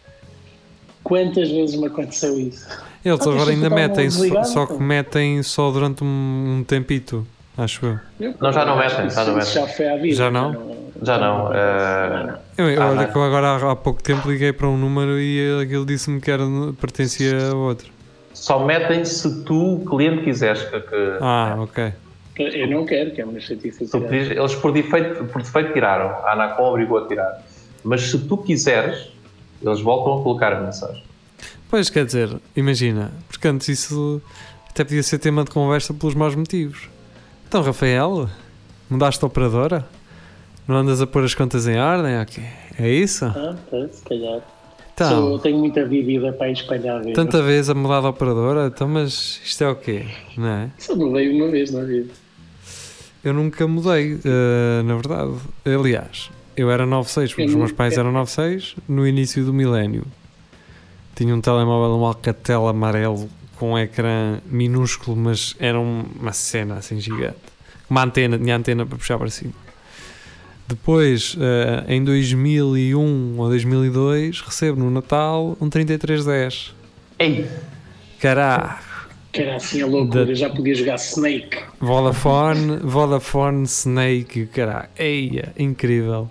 Quantas 1.07 1.49
vezes 1.49 1.79
me 1.79 1.87
aconteceu 1.87 2.37
isso? 2.37 2.67
Eles 3.03 3.25
ah, 3.25 3.29
agora 3.29 3.51
ainda 3.51 3.69
metem, 3.69 4.09
só, 4.09 4.43
só 4.43 4.65
que 4.65 4.81
metem 4.81 5.41
só 5.41 5.71
durante 5.71 6.03
um, 6.03 6.57
um 6.59 6.63
tempito 6.63 7.25
acho 7.57 7.85
eu. 8.19 8.33
Não, 8.39 8.53
já 8.53 8.65
não 8.65 8.77
metem, 8.77 9.09
já 9.09 9.25
não 9.25 9.35
metem. 9.35 9.53
Já 9.53 9.67
foi 9.67 9.87
à 9.87 9.97
vida. 9.97 10.15
Já 10.15 10.31
não? 10.31 10.75
Já 11.01 11.17
não. 11.17 11.47
Uh... 11.47 12.37
Eu, 12.57 12.69
eu, 12.69 12.81
ah, 12.81 12.89
olha 12.91 13.07
que 13.07 13.15
eu 13.15 13.23
agora 13.23 13.47
há, 13.47 13.71
há, 13.71 13.75
pouco 13.75 14.01
tempo 14.03 14.29
liguei 14.29 14.53
para 14.53 14.67
um 14.67 14.77
número 14.77 15.19
e 15.19 15.61
aquele 15.61 15.85
disse-me 15.85 16.21
que 16.21 16.29
era, 16.29 16.43
pertencia 16.79 17.51
a 17.51 17.55
outro. 17.55 17.89
Só 18.33 18.63
metem 18.63 19.03
se 19.03 19.43
tu, 19.43 19.75
o 19.75 19.85
cliente, 19.85 20.23
quiseres 20.23 20.61
que, 20.61 20.79
que... 20.79 21.17
Ah, 21.19 21.55
ok. 21.57 21.91
Eu 22.37 22.67
não 22.67 22.85
quero, 22.85 23.11
que 23.11 23.21
é 23.21 23.25
uma 23.25 23.39
chatice. 23.39 23.89
Eles 23.91 24.55
por 24.55 24.71
defeito, 24.71 25.25
por 25.25 25.41
defeito 25.41 25.73
tiraram, 25.73 26.09
a 26.23 26.33
Anacom 26.33 26.65
obrigou 26.65 26.99
a 26.99 27.07
tirar. 27.07 27.41
Mas 27.83 28.01
se 28.01 28.19
tu 28.19 28.37
quiseres, 28.37 29.11
eles 29.61 29.81
voltam 29.81 30.19
a 30.19 30.23
colocar 30.23 30.53
a 30.53 30.61
mensagem. 30.61 31.03
Pois, 31.69 31.89
quer 31.89 32.05
dizer, 32.05 32.39
imagina, 32.55 33.11
porque 33.27 33.47
antes 33.47 33.67
isso 33.67 34.21
até 34.69 34.83
podia 34.83 35.03
ser 35.03 35.19
tema 35.19 35.43
de 35.43 35.51
conversa 35.51 35.93
pelos 35.93 36.15
maus 36.15 36.35
motivos. 36.35 36.89
Então, 37.47 37.61
Rafael, 37.61 38.29
mudaste 38.89 39.19
de 39.19 39.25
operadora? 39.25 39.85
Não 40.67 40.75
andas 40.75 41.01
a 41.01 41.07
pôr 41.07 41.23
as 41.23 41.33
contas 41.33 41.67
em 41.67 41.77
ordem? 41.77 42.19
Okay. 42.21 42.43
É 42.77 42.89
isso? 42.89 43.25
Ah, 43.25 43.55
tá, 43.71 43.87
se 43.89 44.03
calhar. 44.03 44.41
Então, 44.93 45.09
Sou, 45.09 45.39
tenho 45.39 45.57
muita 45.59 45.85
vida 45.85 46.33
para 46.33 46.51
espalhar. 46.51 46.99
Mesmo. 46.99 47.13
Tanta 47.13 47.41
vez 47.41 47.69
a 47.69 47.73
mudar 47.73 48.01
de 48.01 48.07
operadora, 48.07 48.67
então, 48.67 48.87
mas 48.87 49.39
isto 49.45 49.63
é 49.63 49.69
o 49.69 49.75
quê? 49.75 50.05
Não 50.35 50.47
é? 50.47 50.69
Só 50.77 50.95
mudei 50.95 51.29
uma 51.39 51.49
vez 51.49 51.71
na 51.71 51.83
vida. 51.83 52.11
Eu 53.23 53.33
nunca 53.33 53.67
mudei, 53.67 54.13
uh, 54.13 54.83
na 54.83 54.95
verdade. 54.95 55.33
Aliás, 55.65 56.29
eu 56.57 56.71
era 56.71 56.85
96, 56.85 57.33
porque 57.33 57.45
os 57.45 57.55
meus 57.55 57.71
pais 57.71 57.97
eram 57.97 58.11
96 58.11 58.75
no 58.89 59.07
início 59.07 59.45
do 59.45 59.53
milénio. 59.53 60.03
Tinha 61.15 61.33
um 61.33 61.39
telemóvel, 61.39 61.97
um 61.97 62.03
Alcatel 62.03 62.67
amarelo 62.67 63.29
com 63.57 63.73
um 63.73 63.77
ecrã 63.77 64.39
minúsculo, 64.45 65.15
mas 65.15 65.55
era 65.59 65.79
uma 65.79 66.33
cena 66.33 66.75
assim 66.75 66.99
gigante. 66.99 67.37
Uma 67.89 68.03
antena, 68.03 68.37
tinha 68.37 68.55
antena 68.55 68.85
para 68.85 68.97
puxar 68.97 69.17
para 69.17 69.29
cima. 69.29 69.53
Depois, 70.67 71.35
uh, 71.35 71.89
em 71.89 72.03
2001 72.03 73.37
ou 73.37 73.47
2002, 73.47 74.41
recebo 74.41 74.79
no 74.79 74.91
Natal 74.91 75.55
um 75.61 75.69
3310. 75.69 76.75
Ei! 77.19 77.47
Caraca! 78.19 78.86
Que 79.37 79.43
era 79.43 79.55
assim 79.55 79.81
a 79.81 79.87
loucura, 79.87 80.25
da... 80.25 80.33
já 80.33 80.49
podia 80.49 80.75
jogar 80.75 80.95
Snake. 80.95 81.57
Vodafone, 81.79 82.77
Vodafone 82.83 83.63
Snake, 83.63 84.47
caraca, 84.47 84.89
eia, 84.97 85.53
incrível 85.57 86.29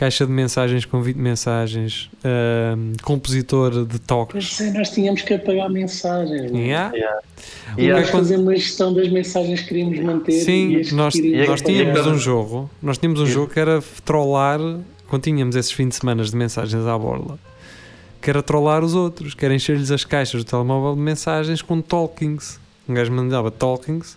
caixa 0.00 0.24
de 0.24 0.32
mensagens 0.32 0.86
com 0.86 1.02
20 1.02 1.16
mensagens, 1.16 2.10
uh, 2.24 3.02
compositor 3.02 3.84
de 3.84 3.98
toques. 3.98 4.56
Mas 4.58 4.72
nós 4.72 4.90
tínhamos 4.92 5.20
que 5.20 5.34
apagar 5.34 5.68
mensagens. 5.68 6.50
Yeah. 6.50 6.96
Yeah. 6.96 7.20
E 7.76 7.82
yeah. 7.82 8.06
fazer 8.06 8.38
uma 8.38 8.56
gestão 8.56 8.94
das 8.94 9.10
mensagens 9.10 9.60
que 9.60 9.68
queríamos 9.68 10.00
manter. 10.00 10.40
Sim, 10.40 10.80
nós, 10.92 11.14
nós 11.46 11.60
tínhamos 11.60 12.06
um 12.06 12.16
jogo, 12.16 12.70
nós 12.80 12.96
tínhamos 12.96 13.20
um 13.20 13.26
jogo 13.26 13.52
que 13.52 13.60
era 13.60 13.82
trollar, 14.02 14.58
quando 15.06 15.22
tínhamos 15.22 15.54
esses 15.54 15.70
fins 15.70 15.90
de 15.90 15.96
semana 15.96 16.24
de 16.24 16.34
mensagens 16.34 16.86
à 16.86 16.96
borla, 16.96 17.38
que 18.20 18.30
era 18.30 18.42
trollar 18.42 18.84
os 18.84 18.94
outros, 18.94 19.34
que 19.34 19.44
era 19.44 19.54
encher-lhes 19.54 19.90
as 19.90 20.04
caixas 20.04 20.44
do 20.44 20.48
telemóvel 20.48 20.94
de 20.94 21.00
mensagens 21.00 21.62
com 21.62 21.80
talkings. 21.80 22.60
Um 22.88 22.94
gajo 22.94 23.12
mandava 23.12 23.50
talkings 23.50 24.16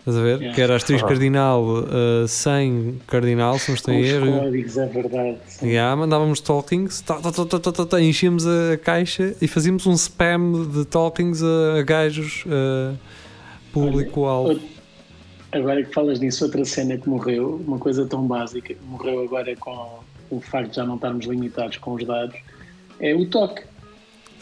Estás 0.00 0.16
a 0.16 0.22
ver? 0.22 0.38
Yeah. 0.38 0.54
Que 0.54 0.62
era 0.62 0.76
asterisco 0.76 1.06
cardinal 1.06 1.62
uh, 1.62 2.26
sem 2.26 2.98
cardinal, 3.06 3.58
se 3.58 3.68
não 3.68 3.74
estou 3.76 3.92
em 3.92 4.02
erro. 4.02 4.40
códigos, 4.40 4.78
é 4.78 4.86
verdade. 4.86 5.38
Yeah, 5.62 5.94
mandávamos 5.94 6.40
talkings, 6.40 7.02
tá, 7.02 7.20
tá, 7.20 7.30
tá, 7.30 7.86
tá, 7.86 8.00
enchíamos 8.00 8.46
a 8.46 8.78
caixa 8.78 9.36
e 9.42 9.46
fazíamos 9.46 9.86
um 9.86 9.92
spam 9.92 10.66
de 10.72 10.86
talkings 10.86 11.42
a, 11.42 11.78
a 11.78 11.82
gajos 11.82 12.44
uh, 12.46 12.96
público-alvo. 13.72 14.58
Agora 15.52 15.82
que 15.82 15.92
falas 15.92 16.18
nisso, 16.18 16.44
outra 16.44 16.64
cena 16.64 16.96
que 16.96 17.08
morreu, 17.08 17.60
uma 17.66 17.78
coisa 17.78 18.06
tão 18.06 18.26
básica, 18.26 18.74
morreu 18.88 19.22
agora 19.22 19.54
com 19.56 19.98
o 20.30 20.40
facto 20.40 20.70
de 20.70 20.76
já 20.76 20.86
não 20.86 20.94
estarmos 20.94 21.26
limitados 21.26 21.76
com 21.76 21.92
os 21.92 22.06
dados, 22.06 22.36
é 23.00 23.14
o 23.14 23.26
toque. 23.26 23.62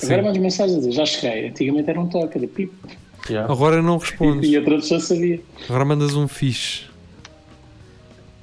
Agora 0.03 0.23
mais 0.23 0.39
mensagens 0.39 0.77
a 0.77 0.81
dizer, 0.81 0.93
já 0.93 1.07
cheguei. 1.07 1.49
Antigamente 1.49 1.91
era 1.91 2.01
um 2.01 2.09
toque, 2.09 2.39
era 2.39 2.47
pip 2.47 2.73
Yeah. 3.29 3.53
Agora 3.53 3.83
não 3.83 3.99
respondes. 3.99 4.49
E, 4.49 4.53
e 4.53 4.57
a 4.57 4.65
tradução 4.65 5.01
sabia. 5.01 5.41
Agora 5.69 5.85
mandas 5.85 6.15
um 6.15 6.27
fixe. 6.27 6.87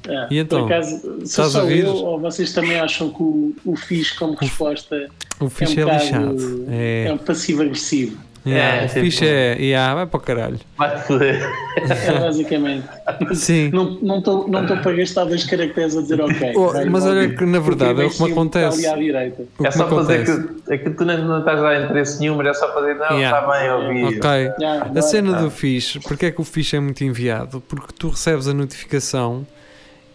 Ah, 0.07 0.27
e 0.29 0.37
então, 0.37 0.67
por 0.67 0.73
acaso, 0.73 1.19
estás 1.23 1.55
a 1.55 1.63
ver? 1.63 1.85
Eu, 1.85 1.95
ou 1.95 2.19
vocês 2.19 2.53
também 2.53 2.79
acham 2.79 3.09
que 3.09 3.23
o, 3.23 3.55
o 3.65 3.75
fixe 3.75 4.15
como 4.15 4.35
resposta 4.35 5.09
o 5.39 5.49
fixe 5.49 5.79
é, 5.79 5.85
um 5.85 5.89
é 5.89 5.97
lixado. 5.97 6.65
É, 6.69 7.05
é 7.07 7.13
um 7.13 7.17
passivo-agressivo. 7.17 8.17
Yeah, 8.45 8.81
é, 8.81 8.85
o 8.85 8.87
tipo, 8.87 8.99
fixe 9.01 9.25
é. 9.25 9.57
Yeah, 9.59 9.95
vai 9.95 10.05
para 10.05 10.17
o 10.17 10.21
caralho. 10.21 10.59
Vai 10.77 10.97
foder. 10.99 11.41
É, 11.77 12.19
basicamente. 12.19 12.87
Sim. 13.33 13.71
Não 13.71 14.19
estou 14.19 14.47
não 14.47 14.61
não 14.61 14.77
para 14.81 14.93
gastar 14.93 15.25
dois 15.25 15.43
caracteres 15.43 15.97
a 15.97 16.01
dizer 16.01 16.21
ok. 16.21 16.53
Oh, 16.55 16.71
mas 16.89 17.05
olha 17.05 17.27
que 17.29 17.45
na 17.45 17.59
verdade 17.59 18.03
é 18.03 18.05
o 18.05 18.09
que 18.09 18.23
me 18.23 18.31
acontece. 18.31 18.85
é 18.85 19.71
só 19.71 19.85
para 19.85 20.01
dizer 20.01 20.25
que, 20.25 20.73
é 20.73 20.77
que 20.77 20.89
tu 20.91 21.05
não, 21.05 21.17
não 21.25 21.39
estás 21.39 21.59
a 21.59 21.61
dar 21.63 21.83
interesse 21.83 22.19
nenhum, 22.19 22.35
mas 22.35 22.47
é 22.47 22.53
só 22.53 22.67
para 22.67 22.81
dizer 22.81 22.95
não, 22.95 23.17
yeah. 23.17 23.39
está 23.39 23.51
bem, 23.51 23.71
ouvi. 23.71 24.17
Ok. 24.17 24.29
Yeah, 24.59 24.91
a 24.95 25.01
cena 25.01 25.33
do 25.33 25.49
fixe, 25.49 25.99
porque 25.99 26.27
é 26.27 26.31
que 26.31 26.39
o 26.39 26.43
fixe 26.43 26.75
é 26.75 26.79
muito 26.79 27.03
enviado? 27.03 27.61
Porque 27.61 27.93
tu 27.97 28.09
recebes 28.09 28.47
a 28.47 28.53
notificação. 28.53 29.45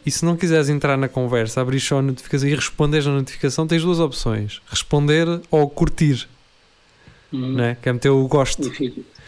E 0.07 0.11
se 0.11 0.25
não 0.25 0.35
quiseres 0.35 0.71
entrar 0.71 0.97
na 0.97 1.09
conversa, 1.09 1.61
abrir 1.61 1.79
só 1.79 1.99
a 1.99 2.03
notificação 2.03 2.49
e 2.49 2.55
responderes 2.55 3.07
na 3.07 3.13
notificação, 3.13 3.67
tens 3.67 3.83
duas 3.83 4.01
opções: 4.01 4.63
responder 4.71 5.27
ou 5.51 5.69
curtir. 5.69 6.27
Uhum. 7.33 7.53
Né? 7.55 7.77
Que 7.81 7.89
é 7.89 7.93
meter 7.93 8.09
o 8.11 8.27
gosto. 8.27 8.71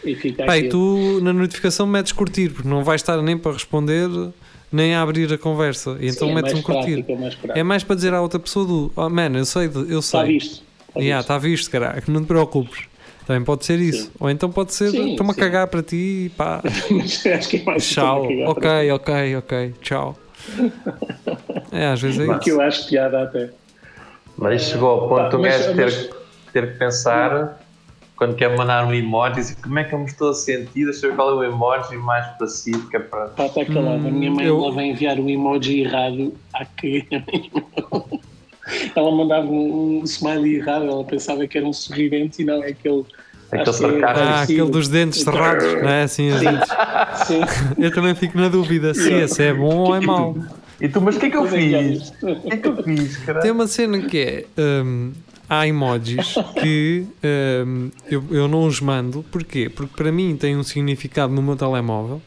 E 0.05 0.15
fica 0.15 0.43
Pai, 0.45 0.63
tu 0.63 1.19
na 1.21 1.31
notificação 1.31 1.87
metes 1.87 2.11
curtir, 2.11 2.49
porque 2.49 2.67
não 2.67 2.83
vais 2.83 2.99
estar 3.01 3.21
nem 3.21 3.37
para 3.37 3.53
responder 3.53 4.09
nem 4.71 4.93
a 4.95 5.01
abrir 5.01 5.31
a 5.31 5.37
conversa. 5.37 5.97
E 6.01 6.07
então 6.07 6.27
Sim, 6.27 6.31
é 6.31 6.35
metes 6.35 6.53
mais 6.53 6.65
um 6.65 6.67
curtir. 6.67 7.03
prático, 7.03 7.11
é 7.11 7.15
mais. 7.15 7.37
É 7.59 7.63
mais 7.63 7.83
para 7.83 7.95
dizer 7.95 8.13
à 8.13 8.21
outra 8.21 8.39
pessoa 8.39 8.65
do 8.65 8.91
oh, 8.95 9.09
man, 9.09 9.29
eu 9.37 9.45
sei, 9.45 9.69
eu 9.89 10.01
sei. 10.01 10.19
Está 10.19 10.23
visto. 10.23 10.63
Está 10.89 10.99
Yeah, 10.99 11.17
visto. 11.17 11.21
está 11.21 11.37
visto, 11.37 11.71
caraca, 11.71 12.11
não 12.11 12.21
te 12.21 12.27
preocupes. 12.27 12.85
Também 13.25 13.43
pode 13.43 13.63
ser 13.65 13.79
isso. 13.79 14.03
Sim. 14.05 14.11
Ou 14.19 14.29
então 14.29 14.51
pode 14.51 14.73
ser, 14.73 14.93
estou-me 14.93 15.31
a 15.31 15.35
cagar 15.35 15.67
para 15.67 15.81
ti, 15.81 16.29
pá, 16.35 16.61
acho 17.33 17.49
que 17.49 17.57
é 17.57 17.63
mais 17.63 17.87
tchau. 17.87 18.27
Ok, 18.47 18.91
ok, 18.91 19.35
ok, 19.37 19.73
tchau. 19.81 20.17
É, 21.71 21.87
às 21.87 21.99
vezes 22.01 22.19
é 22.19 22.23
isso. 22.29 22.39
Que 22.39 22.51
eu 22.51 22.61
acho 22.61 22.87
piada 22.87 23.23
até. 23.23 23.49
Mas 24.37 24.61
chegou 24.63 24.89
ao 24.89 25.09
ponto 25.09 25.21
Pá, 25.21 25.29
do 25.29 25.39
mas- 25.39 25.65
gajo 25.65 25.75
ter, 25.75 25.83
mas- 25.85 26.09
ter 26.53 26.71
que 26.73 26.77
pensar 26.79 27.62
quando 28.15 28.35
quer 28.35 28.55
mandar 28.55 28.85
um 28.85 28.93
emoji, 28.93 29.35
dizer, 29.35 29.55
como 29.61 29.79
é 29.79 29.83
que 29.83 29.93
eu 29.93 29.99
me 29.99 30.05
estou 30.05 30.29
a 30.29 30.33
sentir, 30.33 30.85
deixa 30.85 31.05
eu 31.05 31.11
ver 31.11 31.15
qual 31.15 31.29
é 31.31 31.33
o 31.47 31.51
emoji 31.51 31.97
mais 31.97 32.25
que 32.89 32.95
é 32.95 32.99
para. 32.99 33.25
Pá, 33.29 33.45
está 33.45 33.65
calado. 33.65 34.07
a 34.07 34.11
minha 34.11 34.31
mãe 34.31 34.45
eu- 34.45 34.57
ela 34.63 34.71
vai 34.71 34.85
enviar 34.85 35.19
um 35.19 35.29
emoji 35.29 35.81
errado 35.81 36.33
à 36.53 36.65
que. 36.65 37.07
ela 38.95 39.11
mandava 39.11 39.47
um, 39.47 39.99
um 39.99 40.03
smiley 40.03 40.55
errado, 40.55 40.85
ela 40.85 41.03
pensava 41.03 41.45
que 41.47 41.57
era 41.57 41.67
um 41.67 41.73
sorridente 41.73 42.41
e 42.41 42.45
não 42.45 42.63
é 42.63 42.67
aquele. 42.69 43.03
Aquele 43.51 43.69
é 43.69 43.73
sarcasmo. 43.73 44.23
Ah, 44.23 44.41
aquele 44.41 44.69
dos 44.71 44.87
dentes 44.87 45.21
cerrados, 45.21 45.73
não 45.81 45.89
é? 45.89 46.03
Assim, 46.03 46.31
os 46.31 46.39
dentes. 46.39 46.69
Sim. 47.27 47.41
Eu 47.77 47.93
também 47.93 48.15
fico 48.15 48.37
na 48.37 48.47
dúvida 48.49 48.93
se 48.93 49.13
esse 49.13 49.43
é 49.43 49.53
bom 49.53 49.75
ou 49.77 49.95
é 49.95 49.99
mau. 49.99 50.35
E 50.81 50.89
tu, 50.89 50.99
mas 50.99 51.15
o 51.15 51.19
que 51.19 51.27
é 51.27 51.29
que 51.29 51.37
eu 51.37 51.45
é 51.45 51.47
há 51.47 51.51
fiz? 51.51 52.09
O 52.21 52.41
que 52.41 52.53
é 52.53 52.57
que 52.57 52.67
eu 52.67 52.83
fiz, 52.83 53.15
Tem 53.17 53.25
caralho? 53.25 53.53
uma 53.53 53.67
cena 53.67 54.01
que 54.01 54.17
é. 54.17 54.45
hum, 54.83 55.13
há 55.49 55.67
emojis 55.67 56.35
que 56.61 57.05
hum, 57.65 57.91
eu, 58.09 58.23
eu 58.31 58.47
não 58.47 58.65
os 58.65 58.79
mando. 58.79 59.23
Porquê? 59.31 59.69
Porque 59.69 59.95
para 59.95 60.11
mim 60.11 60.35
tem 60.35 60.55
um 60.57 60.63
significado 60.63 61.33
no 61.33 61.41
meu 61.41 61.55
telemóvel, 61.55 62.21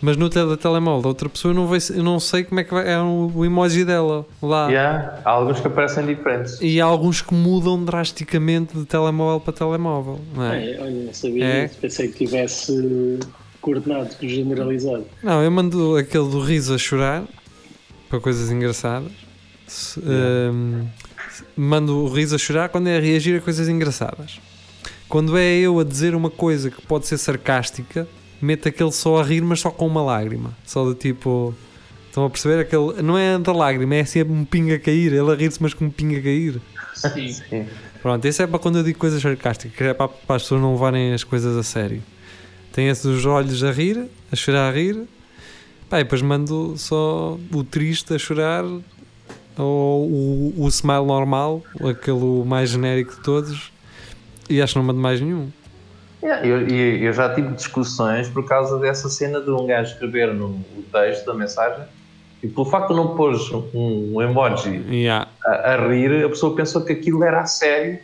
mas 0.00 0.16
no 0.16 0.28
tele 0.30 0.56
telemóvel 0.56 1.02
da 1.02 1.08
outra 1.08 1.28
pessoa 1.28 1.50
eu 1.50 1.56
não, 1.56 1.66
vejo, 1.66 1.92
eu 1.92 2.04
não 2.04 2.20
sei 2.20 2.44
como 2.44 2.60
é 2.60 2.64
que 2.64 2.72
vai, 2.72 2.88
é 2.92 2.98
o, 3.00 3.32
o 3.34 3.44
emoji 3.44 3.84
dela 3.84 4.24
lá. 4.40 4.68
Yeah, 4.68 5.20
há 5.24 5.30
alguns 5.30 5.58
que 5.60 5.66
aparecem 5.66 6.06
diferentes. 6.06 6.58
E 6.60 6.80
há 6.80 6.84
alguns 6.84 7.20
que 7.20 7.34
mudam 7.34 7.84
drasticamente 7.84 8.76
de 8.78 8.84
telemóvel 8.84 9.40
para 9.40 9.52
telemóvel. 9.52 10.20
Não, 10.34 10.44
é? 10.44 10.72
É, 10.72 10.80
olha, 10.80 10.90
não 11.06 11.12
sabia 11.14 11.44
É. 11.44 11.68
Pensei 11.68 12.08
que 12.08 12.18
tivesse 12.26 13.18
coordenado, 13.60 14.10
generalizado. 14.22 15.04
não, 15.20 15.42
eu 15.42 15.50
mando 15.50 15.96
aquele 15.96 16.28
do 16.28 16.40
riso 16.40 16.72
a 16.74 16.78
chorar 16.78 17.24
para 18.08 18.20
coisas 18.20 18.50
engraçadas. 18.52 19.10
Se- 19.66 19.98
hum, 20.00 20.86
se- 20.96 21.07
mando 21.56 21.96
o 22.04 22.08
riso 22.08 22.34
a 22.34 22.38
chorar 22.38 22.68
quando 22.68 22.88
é 22.88 22.96
a 22.96 23.00
reagir 23.00 23.36
a 23.36 23.40
coisas 23.40 23.68
engraçadas. 23.68 24.40
Quando 25.08 25.36
é 25.38 25.56
eu 25.58 25.80
a 25.80 25.84
dizer 25.84 26.14
uma 26.14 26.30
coisa 26.30 26.70
que 26.70 26.82
pode 26.82 27.06
ser 27.06 27.16
sarcástica, 27.18 28.06
meto 28.40 28.68
aquele 28.68 28.92
só 28.92 29.20
a 29.20 29.24
rir, 29.24 29.40
mas 29.40 29.60
só 29.60 29.70
com 29.70 29.86
uma 29.86 30.02
lágrima. 30.02 30.56
Só 30.66 30.84
do 30.84 30.94
tipo. 30.94 31.54
Estão 32.08 32.24
a 32.24 32.30
perceber? 32.30 32.60
Aquele, 32.60 33.02
não 33.02 33.16
é 33.16 33.38
da 33.38 33.52
lágrima, 33.52 33.94
é 33.94 34.00
assim 34.00 34.22
um 34.22 34.44
pingo 34.44 34.74
a 34.74 34.78
cair. 34.78 35.12
Ele 35.12 35.30
a 35.30 35.34
rir-se, 35.34 35.62
mas 35.62 35.72
com 35.72 35.86
um 35.86 35.90
pingo 35.90 36.16
a 36.18 36.22
cair. 36.22 36.60
Sim. 36.94 37.32
Sim. 37.32 37.66
Pronto, 38.02 38.24
esse 38.24 38.42
é 38.42 38.46
para 38.46 38.58
quando 38.58 38.78
eu 38.78 38.84
digo 38.84 38.98
coisas 38.98 39.20
sarcásticas, 39.20 39.76
que 39.76 39.84
é 39.84 39.94
para, 39.94 40.08
para 40.08 40.36
as 40.36 40.42
pessoas 40.42 40.60
não 40.60 40.72
levarem 40.72 41.12
as 41.12 41.24
coisas 41.24 41.56
a 41.56 41.62
sério. 41.62 42.02
Tem 42.72 42.88
esse 42.88 43.02
dos 43.02 43.24
olhos 43.24 43.64
a 43.64 43.72
rir, 43.72 44.08
a 44.30 44.36
chorar 44.36 44.68
a 44.68 44.72
rir. 44.72 45.04
Pá, 45.88 46.00
e 46.00 46.04
depois 46.04 46.20
mando 46.20 46.74
só 46.76 47.38
o 47.52 47.64
triste 47.64 48.14
a 48.14 48.18
chorar, 48.18 48.62
ou 49.58 50.06
o, 50.06 50.54
o 50.56 50.68
smile 50.68 51.04
normal, 51.04 51.62
aquele 51.88 52.44
mais 52.46 52.70
genérico 52.70 53.16
de 53.16 53.22
todos. 53.22 53.72
E 54.48 54.62
acho 54.62 54.74
que 54.74 54.78
não 54.78 54.86
mando 54.86 55.00
mais 55.00 55.20
nenhum. 55.20 55.50
Yeah, 56.22 56.46
eu, 56.46 56.68
e 56.68 57.04
eu 57.04 57.12
já 57.12 57.32
tive 57.34 57.54
discussões 57.54 58.28
por 58.28 58.44
causa 58.46 58.78
dessa 58.78 59.08
cena 59.08 59.40
de 59.40 59.50
um 59.50 59.66
gajo 59.66 59.92
escrever 59.92 60.34
no 60.34 60.46
o 60.46 60.84
texto 60.90 61.26
da 61.26 61.34
mensagem 61.34 61.84
e 62.42 62.48
pelo 62.48 62.66
facto 62.66 62.88
de 62.88 62.94
não 62.94 63.16
pôr 63.16 63.34
um, 63.74 64.20
emoji 64.22 64.82
Yeah. 64.88 65.28
a, 65.44 65.74
a 65.74 65.88
rir, 65.88 66.24
a 66.24 66.28
pessoa 66.28 66.54
pensou 66.54 66.84
que 66.84 66.92
aquilo 66.92 67.22
era 67.22 67.40
a 67.40 67.46
sério. 67.46 67.98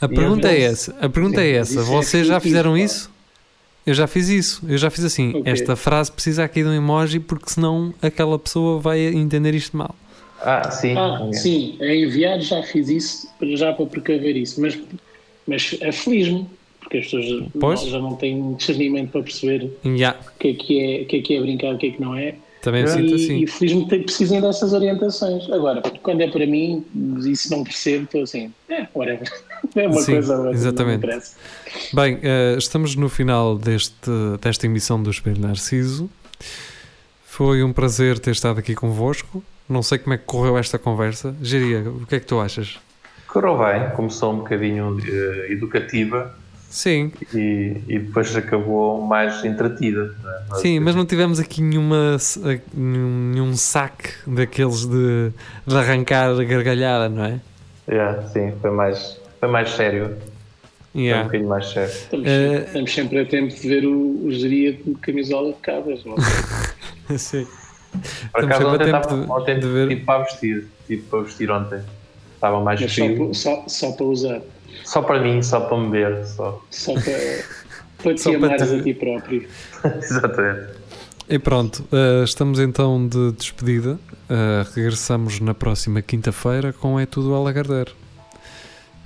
A 0.00 0.08
pergunta 0.08 0.48
é 0.48 0.62
essa. 0.62 0.94
A 1.00 1.08
pergunta 1.08 1.40
é 1.40 1.52
essa. 1.52 1.80
é 1.80 1.82
Vocês 1.82 2.26
já 2.26 2.38
fizeram 2.38 2.76
isso? 2.76 3.10
Eu 3.86 3.94
já 3.94 4.06
fiz 4.06 4.28
isso. 4.28 4.62
Eu 4.68 4.78
já 4.78 4.90
fiz 4.90 5.04
assim. 5.04 5.30
O 5.30 5.42
quê? 5.42 5.50
Esta 5.50 5.74
frase 5.74 6.12
precisa 6.12 6.44
aqui 6.44 6.62
de 6.62 6.68
um 6.68 6.72
emoji 6.72 7.18
porque 7.18 7.50
senão 7.50 7.92
aquela 8.02 8.38
pessoa 8.38 8.78
vai 8.78 9.00
entender 9.00 9.54
isto 9.54 9.76
mal. 9.76 9.94
Ah, 10.44 10.70
sim. 10.70 10.96
Ah, 10.96 11.30
sim, 11.32 11.76
a 11.80 11.94
enviar 11.94 12.40
já 12.40 12.62
fiz 12.62 12.88
isso, 12.88 13.28
já 13.54 13.72
para 13.72 13.86
precaver 13.86 14.36
isso, 14.36 14.60
mas, 14.60 14.78
mas 15.46 15.76
aflige-me, 15.86 16.46
porque 16.80 16.98
as 16.98 17.04
pessoas 17.04 17.44
Pois. 17.60 17.80
já 17.82 17.98
não 17.98 18.16
têm 18.16 18.54
discernimento 18.54 19.10
para 19.12 19.22
perceber 19.22 19.70
Yeah. 19.84 20.18
o 20.34 20.38
que 20.38 20.48
é 20.48 20.54
que 20.54 20.80
é, 20.80 21.02
o 21.02 21.06
que 21.06 21.16
é, 21.16 21.20
que 21.22 21.36
é 21.36 21.40
brincar, 21.40 21.74
o 21.74 21.78
que 21.78 21.86
é 21.86 21.90
que 21.92 22.00
não 22.00 22.16
é. 22.16 22.34
Também 22.60 22.84
me 22.84 22.88
É. 22.88 22.92
sinto 22.92 23.10
E, 23.10 23.14
assim. 23.14 23.38
e 23.42 23.46
felizmente 23.48 23.88
te- 23.88 24.04
precisem 24.04 24.40
dessas 24.40 24.72
orientações. 24.72 25.50
Agora, 25.50 25.82
quando 26.02 26.20
é 26.20 26.28
para 26.30 26.46
mim, 26.46 26.84
isso 27.26 27.50
não 27.50 27.64
percebo, 27.64 28.04
estou 28.04 28.22
assim, 28.22 28.52
é, 28.68 28.86
whatever. 28.94 29.28
É 29.76 29.86
uma 29.86 30.00
Sim, 30.02 30.12
coisa, 30.14 30.36
outra, 30.36 30.50
exatamente. 30.52 30.80
Não 30.80 30.86
me 30.86 30.96
interessa. 30.96 31.36
Bem, 31.94 32.18
eh, 32.22 32.56
estamos 32.58 32.96
no 32.96 33.08
final 33.08 33.56
deste, 33.56 33.94
desta 34.40 34.66
emissão 34.66 35.00
do 35.00 35.08
Espelho 35.08 35.40
Narciso. 35.40 36.10
Foi 37.24 37.62
um 37.62 37.72
prazer 37.72 38.18
ter 38.18 38.32
estado 38.32 38.58
aqui 38.58 38.74
convosco. 38.74 39.42
Não 39.68 39.82
sei 39.82 39.98
como 39.98 40.14
é 40.14 40.18
que 40.18 40.24
correu 40.24 40.58
esta 40.58 40.78
conversa. 40.78 41.34
Geria, 41.40 41.80
o 41.80 42.06
que 42.06 42.16
é 42.16 42.20
que 42.20 42.26
tu 42.26 42.40
achas? 42.40 42.78
Correu 43.26 43.58
bem, 43.58 43.90
começou 43.96 44.32
um 44.34 44.38
bocadinho 44.38 44.98
eh, 45.06 45.52
educativa 45.52 46.34
Sim, 46.68 47.12
e, 47.34 47.76
e 47.88 47.98
depois 47.98 48.34
acabou 48.36 49.00
mais 49.02 49.42
entretida. 49.44 50.04
né? 50.22 50.32
sim, 50.56 50.78
mas 50.80 50.94
não 50.94 51.06
tivemos 51.06 51.38
aqui 51.40 51.62
nenhuma, 51.62 52.16
nenhum, 52.74 53.30
nenhum 53.32 53.56
saque 53.56 54.10
daqueles 54.26 54.84
de, 54.86 55.30
de 55.66 55.76
arrancar 55.76 56.34
gargalhada, 56.44 57.08
não 57.08 57.24
é? 57.24 57.40
Yeah, 57.88 58.22
sim, 58.28 58.52
foi 58.60 58.70
mais, 58.70 59.18
foi 59.40 59.48
mais 59.48 59.70
sério. 59.70 60.08
Foi 60.08 61.00
um 61.00 61.04
Yeah. 61.04 61.24
bocadinho 61.24 61.48
mais 61.48 61.70
sério. 61.70 61.90
Estamos, 61.90 62.26
Eh, 62.28 62.64
estamos 62.66 62.94
sempre 62.94 63.18
a 63.20 63.24
tempo 63.24 63.54
de 63.54 63.66
ver 63.68 63.86
o, 63.86 64.26
o 64.26 64.30
geria 64.30 64.74
de 64.74 64.94
camisola 65.00 65.52
de 65.52 65.58
cabras. 65.60 66.04
Não? 66.04 66.16
é? 67.10 67.16
Sim. 67.16 67.46
Por 68.32 68.44
acaso 68.44 68.66
ontem, 68.68 68.84
tempo 68.86 68.96
estava, 68.98 69.22
de- 69.24 69.30
ontem 69.30 69.60
de 69.60 69.66
ver. 69.68 69.88
tive 69.88 70.00
para 70.04 70.22
vestir, 70.24 70.68
tive 70.86 71.02
para 71.02 71.20
vestir 71.22 71.50
ontem. 71.50 71.80
Estava 72.34 72.60
mais 72.60 72.80
Mas 72.80 72.90
só, 72.94 73.04
frio. 73.04 73.28
pa- 73.28 73.34
só, 73.34 73.64
só 73.68 73.92
para 73.92 74.06
usar, 74.06 74.40
Só 74.84 75.02
para 75.02 75.20
mim, 75.22 75.42
só 75.42 75.60
para 75.60 75.76
me 75.78 75.90
ver. 75.90 76.26
Só. 76.26 76.60
só 76.70 76.94
para, 76.94 77.02
para 78.02 78.14
te 78.14 78.20
Só 78.20 78.30
para 78.30 78.38
amares 78.46 78.68
te- 78.70 78.76
a 78.78 78.82
ti 78.82 78.94
próprio. 78.94 79.48
Exatamente. 80.02 80.82
E 81.28 81.38
pronto, 81.38 81.84
eh, 81.92 82.24
estamos 82.24 82.58
então 82.58 83.06
de 83.06 83.32
despedida. 83.32 83.98
Eh, 84.28 84.64
regressamos 84.74 85.38
na 85.40 85.54
próxima 85.54 86.02
quinta-feira 86.02 86.72
com 86.72 86.98
É 86.98 87.06
Tudo 87.06 87.34
Alagardeiro. 87.34 87.92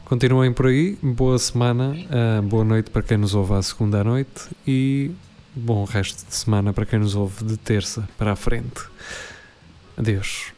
Continuem 0.07 0.53
por 0.53 0.67
aí, 0.67 0.97
boa 1.03 1.37
semana, 1.39 1.95
eh, 2.11 2.41
boa 2.41 2.65
noite 2.65 2.91
para 2.91 3.03
quem 3.03 3.17
nos 3.19 3.35
ouve 3.35 3.55
à 3.55 3.63
segunda 3.63 4.01
à 4.01 4.05
noite 4.05 4.49
e 4.67 5.11
bom 5.57 5.85
resto 5.85 6.27
de 6.27 6.35
semana 6.35 6.73
para 6.73 6.85
quem 6.85 6.99
nos 6.99 7.15
ouve 7.15 7.45
de 7.45 7.57
terça 7.57 8.07
para 8.19 8.33
a 8.33 8.37
frente. 8.37 8.83
Adeus. 9.97 10.56